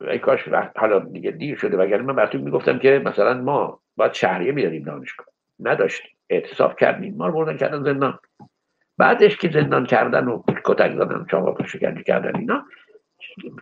[0.00, 4.52] ای کاش حالا دیگه دیر شده وگرنه من براتون می‌گفتم که مثلا ما باید شهریه
[4.52, 5.26] می‌دادیم دانشگاه.
[5.60, 6.16] نداشتیم.
[6.30, 7.16] اعتصاب کردیم.
[7.16, 8.18] ما رو بردن کردن زندان.
[8.98, 12.66] بعدش که زندان کردن و کتک زدن چاقا شکنجه کردن اینا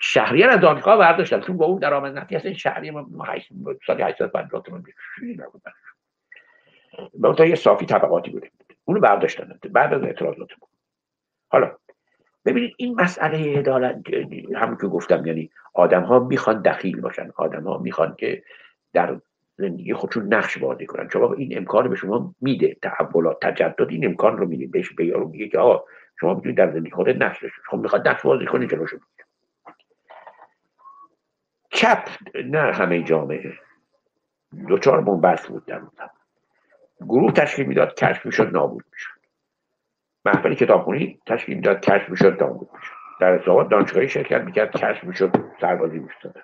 [0.01, 1.41] شهریه از دانشگاه برداشتن.
[1.41, 3.27] چون با اون درآمد نفتی هست شهریه ما
[3.87, 4.83] سال 850 تومن
[7.15, 8.51] به اون یه صافی طبقاتی بوده.
[8.85, 9.59] اونو برداشتن.
[9.71, 10.49] بعد از اعتراضات
[11.49, 11.73] حالا
[12.45, 14.03] ببینید این مسئله عدالت
[14.57, 17.31] همون که گفتم یعنی آدم ها می‌خوان دخیل باشن.
[17.37, 18.43] آدم ها می‌خوان که
[18.93, 19.21] در
[19.57, 21.09] زندگی خودشون نقش بازی کنن.
[21.09, 22.77] شما این امکان به شما میده.
[22.83, 24.67] تحولات تجدد این امکان رو میده.
[24.67, 25.85] بهش به میگه که آقا
[26.21, 28.99] شما می‌تونید در زندگی خودت نقش شما می‌خواد نقش بازی کنید جلوشو
[31.79, 32.09] چپ
[32.45, 33.59] نه همه جامعه.
[34.69, 35.91] دوچار بنبست بود در اون
[37.01, 39.21] گروه تشکیل می‌داد کشف می‌شد نابود می‌شد.
[40.25, 42.93] محفل کتابخونی تشکیل می‌داد کشف می‌شد نابود می‌شد.
[43.21, 46.37] در ارتباط دانشگاهی شرکت می‌کرد کشف می‌شد سربازی می‌شد.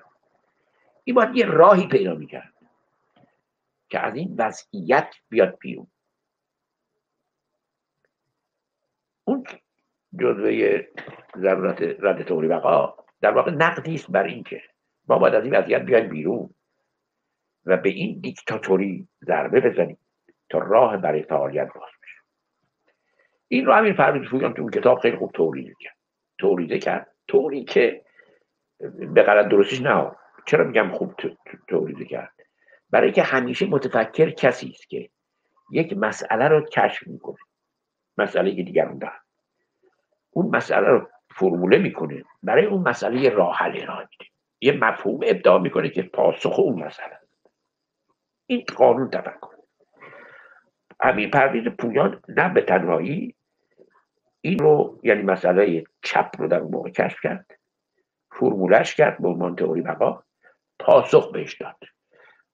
[1.04, 2.52] این باید یه راهی پیدا می‌کرد
[3.88, 5.86] که از این وضعیت بیاد بیرون.
[9.24, 9.44] اون
[10.20, 10.80] جزوه
[11.36, 14.62] ضرورت رد توری بقا در واقع نقدی است بر اینکه
[15.08, 16.50] ما باید از این وضعیت بیایم بیرون
[17.66, 19.98] و به این دیکتاتوری ضربه بزنیم
[20.50, 22.18] تا راه برای فعالیت باز بشه.
[23.48, 25.96] این رو همین فرمید فویان تو اون کتاب خیلی خوب توریده کرد.
[26.38, 27.10] توریده کرد.
[27.28, 28.04] طوری که
[29.14, 30.12] به غلط درستش نه
[30.46, 31.14] چرا میگم خوب
[31.68, 32.32] توریده کرد؟
[32.90, 35.10] برای که همیشه متفکر کسی است که
[35.70, 37.36] یک مسئله رو کشف می‌کنه.
[38.18, 39.20] مسئله که دیگران دارن
[40.30, 42.24] اون مسئله رو فرموله می‌کنه.
[42.42, 44.33] برای اون مسئله راه حل ارائه میده.
[44.64, 47.18] یه مفهوم ابداع می‌کنه که پاسخ اون مسئله.
[48.46, 49.54] این قانون تفکر
[51.00, 53.34] امیر پرویز پویان نه به تنهایی
[54.40, 57.46] این رو یعنی مسئله چپ رو در اون موقع کشف کرد
[58.30, 60.22] فرمولش کرد به عنوان تئوری بقا
[60.78, 61.78] پاسخ بهش داد.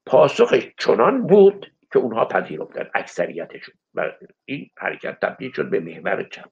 [0.07, 4.13] پاسخش چنان بود که اونها پذیرفتن اکثریتشون و
[4.45, 6.51] این حرکت تبدیل شد به محور چپ.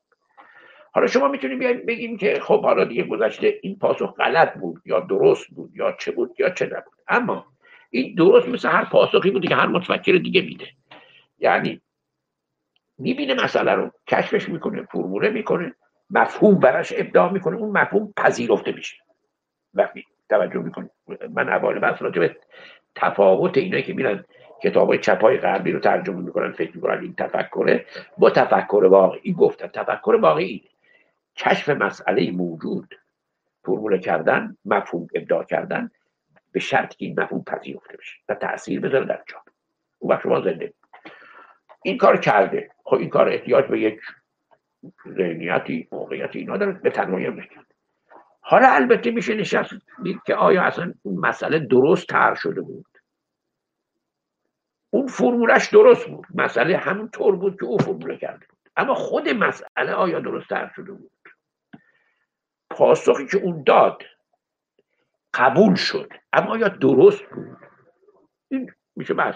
[0.93, 5.01] حالا شما می‌تونید بیاید بگیم که خب حالا دیگه گذشته این پاسخ غلط بود یا
[5.01, 6.93] درست بود یا چه بود یا چه نبود.
[7.09, 7.47] اما
[7.91, 10.67] این درست مثل هر پاسخی بودی که هر متفکر دیگه میده.
[11.39, 11.81] یعنی
[12.99, 15.75] می‌بینه مسئله رو کشفش می‌کنه فرموله می‌کنه
[16.11, 18.97] مفهوم براش ابداع می‌کنه اون مفهوم پذیرفته میشه.
[19.75, 20.91] وقتی توجه می‌کنه
[21.35, 22.37] من اول بحث راجع به
[22.95, 24.25] تفاوت اینایی که میرن
[24.63, 27.87] کتاب های چپای غربی رو ترجمه می‌کنن فکر می‌کنن این تفکره.
[28.19, 29.67] با تفکر واقعی گفتن.
[29.67, 30.63] تفکر واقعی
[31.39, 32.95] کشف مسئله موجود
[33.65, 35.91] فرموله کردن مفهوم ابداع کردن
[36.53, 39.53] به شرط که این مفهوم پذیرفته بشه و تاثیر بذاره در جامعه.
[39.99, 40.75] او وقت شما زنده
[41.83, 42.71] این کار کرده.
[42.85, 44.01] خب این کار احتیاج به یک
[45.09, 46.73] ذهنیتی موقعیتی اینا داره.
[46.73, 47.67] به تنهایی نکرد
[48.41, 52.87] حالا البته میشه نشست دید که آیا اصلا اون مسئله درست تر شده بود؟
[54.91, 56.27] اون فرمولش درست بود.
[56.35, 58.59] مسئله همون طور بود که او فرموله کرده بود.
[58.77, 61.11] اما خود مسئله آیا درست تر شده بود؟
[62.79, 64.03] پاسخی که اون داد
[65.35, 66.13] قبول شد.
[66.33, 67.57] اما آیا درست بود؟
[68.49, 69.35] این میشه بحث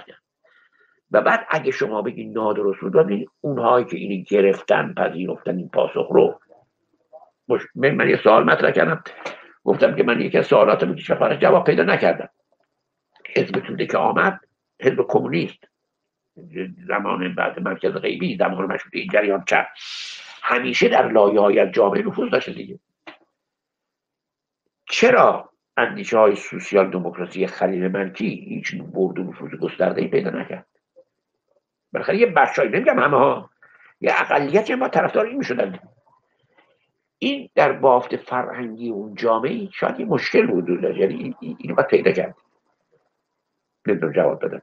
[1.11, 6.09] و بعد اگه شما بگید نادرست بود ببین اونهایی که اینی گرفتن پذیرفتن این پاسخ
[6.11, 6.41] رو.
[7.75, 9.05] من یه سوال مطرح کردم.
[9.65, 10.95] گفتم که من یکی از سوالات رو
[11.35, 12.29] جواب پیدا نکردم.
[13.37, 14.41] حزب توده که آمد
[14.81, 15.65] حزب کمونیست.
[16.87, 19.67] زمان بعد مرکز غیبی زمان مشروطه این جریان چپ.
[20.43, 22.79] همیشه در لایه های جامعه نفوذ داشته دیگه.
[24.93, 30.67] چرا اندیشه های سوسیال دموکراسی خلیل منکی هیچ برد و نفوذ گسترده ای پیدا نکرد؟
[31.93, 33.51] بالاخره یه بخشایی نمیگم همه ها
[34.01, 35.79] یه اقلیتی ما طرفدار این می‌شدن.
[37.19, 42.35] این در بافت فرهنگی اون جامعه شاید یه مشکل داشت یعنی اینو باید پیدا کرد.
[43.87, 44.63] نمی‌دونم جواب بدم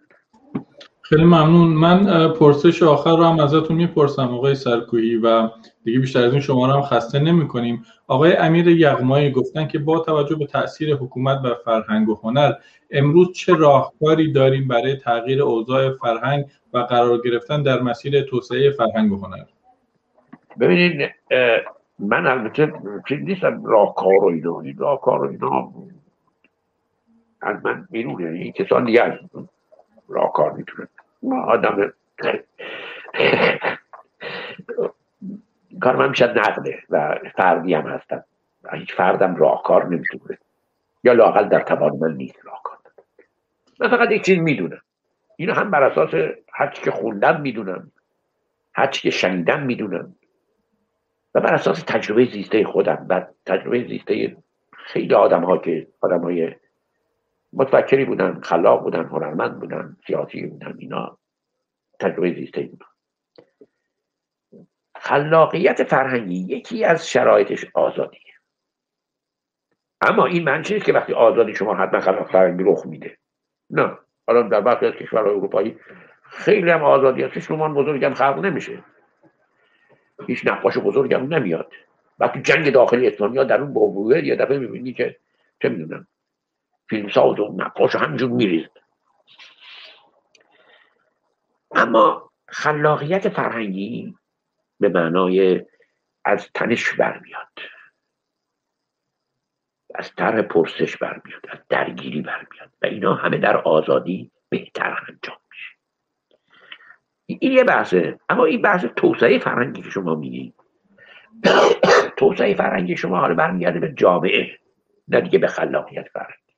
[1.10, 1.68] خیلی ممنون.
[1.68, 5.50] من پرسش آخر رو هم ازتون می‌پرسم آقای سرکوهی و
[5.84, 9.80] دیگه بیشتر از این شما رو هم خسته نمی کنیم آقای امیر یغمایی گفتن که
[9.80, 12.54] با توجه به تاثیر حکومت بر فرهنگ و هنر
[12.92, 19.12] امروز چه راهکاری داریم برای تغییر اوضاع فرهنگ و قرار گرفتن در مسیر توسعه فرهنگ
[19.12, 19.44] و هنر؟
[20.60, 21.10] ببینید
[22.00, 22.74] من البته
[23.08, 25.74] چیز نیستم راهکار و اینا راهکار و اینا
[27.42, 28.30] از من بیرونه.
[28.30, 29.20] این کسان دیگه
[30.08, 30.88] راهکار می‌تونه
[31.48, 31.94] آدم
[35.82, 38.24] کار من می‌شد نقده و فردی هم هستم.
[38.74, 40.38] هیچ فردم راهکار نمی‌تونه.
[41.04, 42.78] یا لاقل در توان من نیست راهکار.
[43.80, 44.82] من فقط یک چیز می‌دونم.
[45.36, 46.10] اینو هم بر اساس
[46.54, 47.92] هرچی که خوندم می‌دونم.
[48.74, 50.16] هرچی که شنیدم می‌دونم.
[51.36, 53.06] و بر اساس تجربه زیسته خودم.
[53.10, 54.38] و تجربه زیسته
[54.72, 56.56] خیلی آدم ها که آدم های
[57.54, 61.18] متفکری بودن خلاق بودن هنرمند بودن سیاسی بودن اینا
[62.00, 62.86] تجربه زیسته بودن
[64.96, 68.34] خلاقیت فرهنگی یکی از شرایطش آزادیه
[70.02, 73.18] اما این معنی نیست که وقتی آزادی شما حتما خلاق فرهنگی رخ میده؟
[73.70, 73.98] نه.
[74.28, 75.80] حالا در بعضی از کشورهای اروپایی
[76.24, 78.84] خیلی هم آزادی هستش رمان بزرگم خلق نمیشه.
[80.28, 81.74] هیچ نقاش بزرگم نمیاد.
[82.20, 85.16] وقتی جنگ داخلی اسلامی ها در اون بابوه یه دفعه می‌بینی که
[85.62, 86.08] چه می‌دونم
[86.90, 88.72] فیلمساز و نقاش همجور میریزد
[91.72, 94.16] اما خلاقیت فرهنگی
[94.80, 95.66] به معنای
[96.26, 97.48] از تنش برمیاد.
[99.96, 105.76] از طرح پرسش برمیاد از درگیری برمیاد و اینا همه در آزادی بهتر انجام میشه.
[107.26, 110.54] این یه بحثه اما این بحث توسعه فرهنگی که شما میگی.
[112.18, 114.60] توسعه فرهنگی شما حالا برمیگرده به جامعه
[115.08, 116.49] نه دیگه به خلاقیت فرهنگی.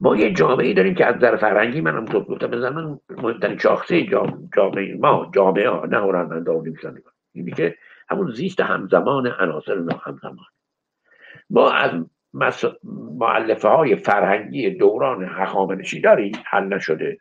[0.00, 3.58] ما یه جامعه داریم که از نظر فرهنگی من هم تو گفتم به من مهمترین
[3.58, 4.06] شاخصه
[4.56, 7.12] جامعه ما جامعه ها نه هنرمندا و نویسندگان.
[7.32, 7.76] اینی که
[8.10, 9.72] همون زیست همزمان عناصر
[10.04, 10.46] همزمان
[11.50, 11.90] ما از
[12.34, 12.64] مس...
[13.18, 17.18] معلفه های فرهنگی دوران هخامنشی داریم حل نشده.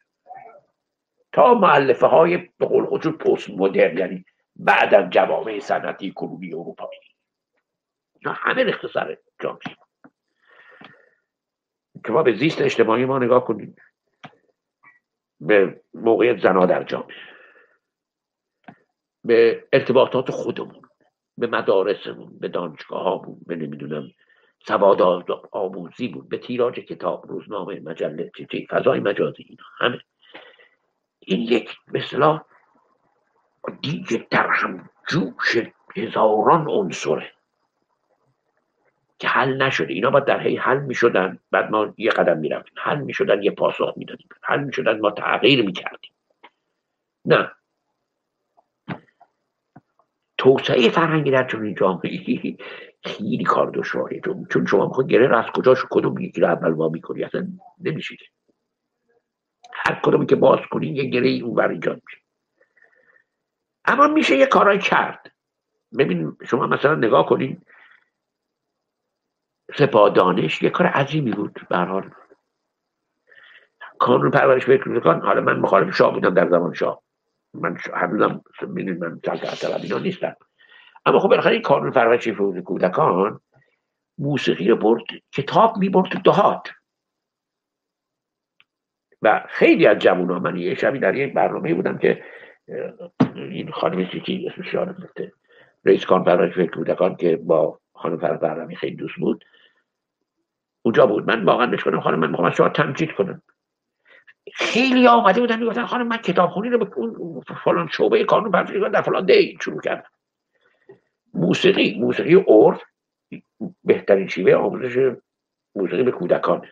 [1.32, 4.26] تا معلفه های به قول خودشون پست مدرن یعنی
[4.56, 7.00] بعد از جوامع صنعتی کنونی اروپایی.
[8.26, 9.87] همه اختصار جامعه.
[12.08, 13.76] که ما به زیست اجتماعی ما نگاه کنیم.
[15.40, 17.16] به موقعیت زنها در جامعه.
[19.24, 20.82] به ارتباطات خودمون.
[21.38, 24.12] به مدارسمون به دانشگاه هامون به نمی‌دونم
[24.68, 25.02] سواد
[25.52, 30.00] آموزیمون به تیراج کتاب روزنامه مجله چه فضای مجازی اینا همه.
[31.20, 32.42] این یک مثلا
[33.82, 35.58] دیگه در هم جوش
[35.96, 37.32] هزاران عنصره.
[39.20, 39.94] که حل نشده.
[39.94, 41.40] اینا باید در هی حل می‌شدن.
[41.52, 42.74] بعد ما یه قدم می‌رفتیم.
[42.78, 44.28] حل می‌شدن یه پاسخ می‌دادیم.
[44.42, 46.12] حل می‌شدن ما تغییر می‌کردیم.
[47.26, 47.52] نه.
[50.38, 52.58] توسعه فرهنگی در چون جامعه
[53.04, 54.22] خیلی کار دشواره.
[54.50, 57.48] چون شما می‌خواد گره را از کجاش کدوم یکی رو اول وا می‌کنی اصلا
[57.80, 58.16] نمیشه
[59.74, 62.22] هر کدومی که باز کنی یه گره اون بر ایجاد میشه.
[63.86, 65.32] اما میشه یه کارای کرد.
[65.98, 67.68] ببین شما مثلا نگاه کنید
[69.76, 72.10] سپاه دانش یه کار عظیمی بود به حال.
[74.00, 77.02] کانون پرورش فکر حالا من مخالف شاه بودم در زمان شاه.
[77.54, 80.36] من هنوزم ببینید من طلب اینا نیستم.
[81.06, 82.28] اما خب بالاخره این کانون پرورش
[82.66, 83.40] کودکان
[84.18, 86.70] موسیقی رو برد کتاب می برد تو دهات.
[89.22, 92.24] و خیلی از جوان ها من یه شبی در یک برنامه بودم که
[93.36, 95.10] این خانم چیچی اسمش یادم
[95.86, 99.46] رئیس کانون پرورش کودکان که با خانم فرد خیلی دوست بود
[100.88, 101.28] اونجا بود.
[101.28, 103.42] من واقعا بهش خانم من می‌خوام شما تمجید کنم.
[104.54, 109.02] خیلی آمده بودن می‌گفتن خانم من کتابخونی رو به اون فلان شعبه کانون پردازی در
[109.02, 110.10] فلان دی شروع کردم.
[111.34, 112.82] موسیقی موسیقی عرف
[113.84, 115.16] بهترین شیوه آموزش
[115.76, 116.72] موسیقی به کودکانه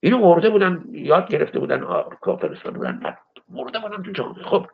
[0.00, 1.84] اینو مرده بودن یاد گرفته بودن
[2.20, 3.16] کافرستان بودن
[3.48, 4.44] مرده بودن تو جامعه.
[4.44, 4.66] خب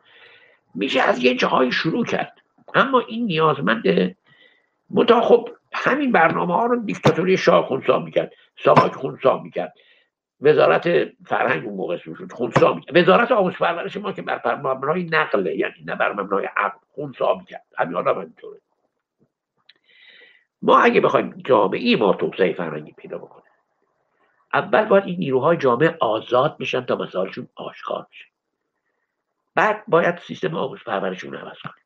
[0.75, 2.33] میشه از یه جاهای شروع کرد.
[2.75, 4.15] اما این نیازمند
[4.89, 8.33] متا خب همین برنامه ها رو دیکتاتوری شاه خونسا می‌کرد.
[8.63, 9.73] ساواک خونسا می‌کرد.
[10.41, 10.87] وزارت
[11.25, 12.97] فرهنگ اون موقع شد خونسا می‌کرد.
[12.97, 17.65] وزارت آموزش پرورش ما که بر مبنای نقله یعنی نه بر مبنای عقل خونسا می‌کرد.
[17.77, 18.61] همین آدم اینطوره.
[20.61, 23.43] ما اگه بخوایم جامعه ما توسعه فرهنگی پیدا بکنه
[24.53, 28.25] اول باید این نیروهای جامعه آزاد میشن تا مسائلشون آشکار بشه.
[29.55, 31.85] بعد باید سیستم آموزش پرورششون عوض کنیم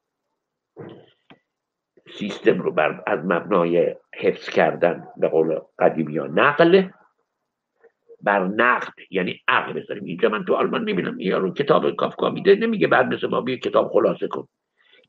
[2.20, 6.88] سیستم رو بر از مبنای حفظ کردن به قول قدیمی ها نقل
[8.22, 10.04] بر نقد یعنی عقل بذاریم.
[10.04, 11.20] اینجا من تو آلمان می‌بینم.
[11.20, 14.48] یارو کتاب کافکا میده نمیگه بعد مثل ما بیا کتاب خلاصه کن.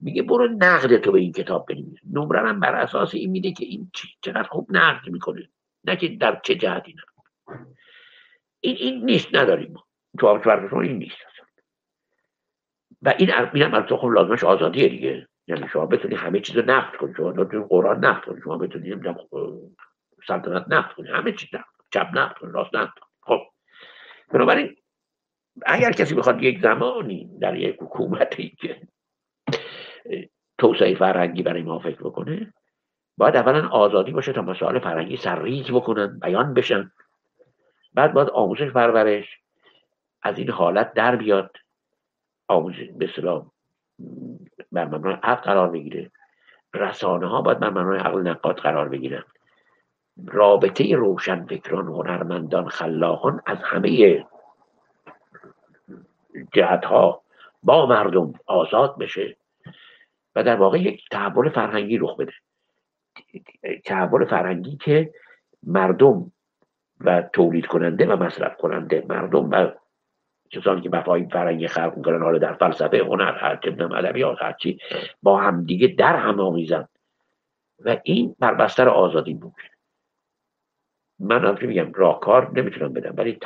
[0.01, 1.99] میگه برو نقد تو به این کتاب بنویس.
[2.13, 3.91] نمره هم بر اساس این میده که این
[4.23, 5.49] چقدر خوب نقد می‌کنه.
[5.85, 7.03] نه که در چه جهتی نه
[8.61, 9.85] این این نیست نداریم ما.
[10.19, 11.17] تو این نیست.
[13.03, 15.29] و این این هم خب لازمش آزادیه دیگه.
[15.47, 17.15] یعنی شما بتونی همه چیز رو نقد کنی.
[17.17, 18.41] شما تو قرآن نقد کنی.
[18.45, 18.95] شما بتونی
[20.27, 21.09] سلطنت نقد کنی.
[21.09, 22.53] همه چیز نقد چپ نقد کنی.
[22.53, 23.11] راست نقد کنی.
[23.21, 23.41] خب.
[24.33, 24.77] بنابراین
[25.67, 28.81] اگر کسی بخواد یک زمانی در یک حکومتی که
[30.59, 32.55] توسعه فرهنگی برای ما فکر بکنه
[33.17, 36.91] باید اولا آزادی باشه تا مسائل فرهنگی سرریز بکنن بیان بشن.
[37.95, 39.39] بعد باید آموزش پرورش
[40.23, 41.57] از این حالت در بیاد.
[42.49, 43.07] آموزش به
[44.73, 46.11] بر مبنای عقل قرار بگیره.
[46.75, 49.25] رسانه ها باید بر مبنای عقل نقاط قرار بگیرن.
[50.27, 54.25] رابطه روشن فکران هنرمندان خلاقان از همه
[56.53, 57.23] جهت ها
[57.63, 59.37] با مردم آزاد بشه
[60.35, 62.33] و در واقع یک تحول فرهنگی رخ بده.
[63.85, 65.15] تحول فرهنگی که
[65.63, 66.33] مردم
[67.01, 69.71] و تولید کننده و مصرف کننده مردم و
[70.51, 73.59] کسانی که مفاهیم فرنگی خلق می‌کنن حالا در فلسفه هنر هر
[73.95, 74.79] ادبیات هرچی
[75.23, 76.89] با همدیگه در هم آمیزن.
[77.85, 79.63] و این بر بستر آزادی ممکن
[81.19, 83.39] من هم میگم راهکار نمی‌تونم بدم ولی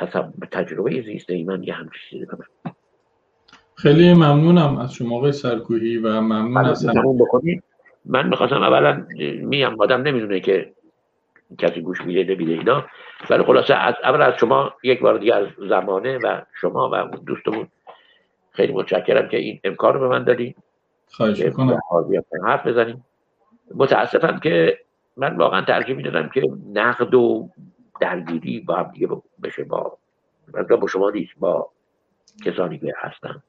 [0.50, 2.72] تجربه زیسته ای من یه همچین چیزی من
[3.76, 6.86] خیلی ممنونم از شما آقای سرکوهی و ممنون از
[8.04, 9.06] من می‌خواستم اولا
[9.42, 10.74] میم آدم نمی‌دونه که
[11.58, 12.84] کسی گوش میده نمیده اینا.
[13.30, 17.68] ولی خلاصه از اول از شما یک بار دیگه از زمانه و شما و دوستمون
[18.50, 20.54] خیلی متشکرم که این امکان رو به من دادی
[21.12, 21.80] خواهش می‌کنم.
[22.44, 23.04] حرف بزنیم
[23.74, 24.78] متاسفم که
[25.16, 26.42] من واقعا ترجیح می‌دادم که
[26.72, 27.50] نقد و
[28.00, 29.08] درگیری با هم دیگه
[29.42, 29.98] بشه با
[30.80, 31.70] با شما نیست با
[32.44, 33.42] کسانی که هستند.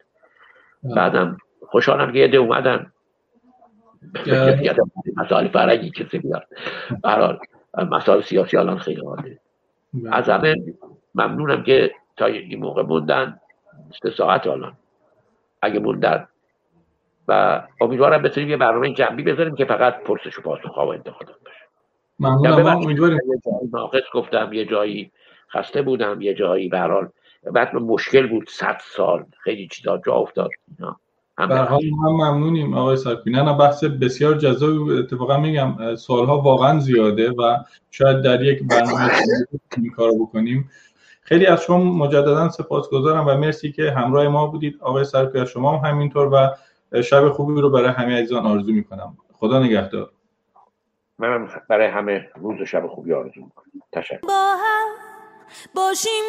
[0.84, 2.92] بعدم خوشحالم که یه اومدن.
[5.16, 6.48] مسائل فرنگی کسی بیاد.
[7.04, 7.40] برحال
[7.78, 9.38] مسائل سیاسی الان خیلی عالی.
[9.94, 10.16] بله.
[10.16, 10.56] از همه
[11.16, 13.40] ممنونم که تا این موقع موندن.
[14.04, 14.78] سه ساعت الان.
[15.62, 16.28] اگه موندن.
[17.28, 21.66] و امیدوارم بتونیم یه برنامه جنبی بذاریم که فقط پرسش و پاسخ و انتقادات باشه.
[22.20, 23.20] ممنونم امیدوارم
[23.74, 25.12] ناقص گفتم یه جایی
[25.54, 27.10] خسته بودم یه جایی برحال
[27.44, 29.26] بعد مشکل بود صد سال.
[29.44, 30.50] خیلی چیزا جا افتاد.
[31.48, 34.90] به حال هم ممنونیم آقای سرکوی نه بحث بسیار جذاب.
[34.90, 37.58] اتفاقا میگم سوالها واقعا زیاده و
[37.92, 39.12] شاید در یک برنامه
[39.78, 40.72] این کارو بکنیم.
[41.22, 44.78] خیلی از شما مجددا سپاسگزارم و مرسی که همراه ما بودید.
[44.82, 46.56] آقای سرکوی شما هم همینطور و
[47.02, 49.18] شب خوبی رو برای همه عزیزان آرزو می‌کنم.
[49.34, 50.12] خدا نگهدار.
[51.20, 53.82] منم برای همه روز شب خوبی آرزو می‌کنم.
[53.92, 54.20] تشکر.
[54.28, 54.88] با هم
[55.76, 56.24] باشیم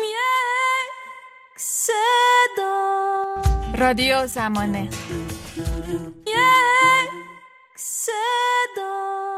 [1.56, 3.59] صدا.
[3.78, 4.88] رادیو زمانه.
[6.26, 7.10] یک
[7.76, 9.29] صدا.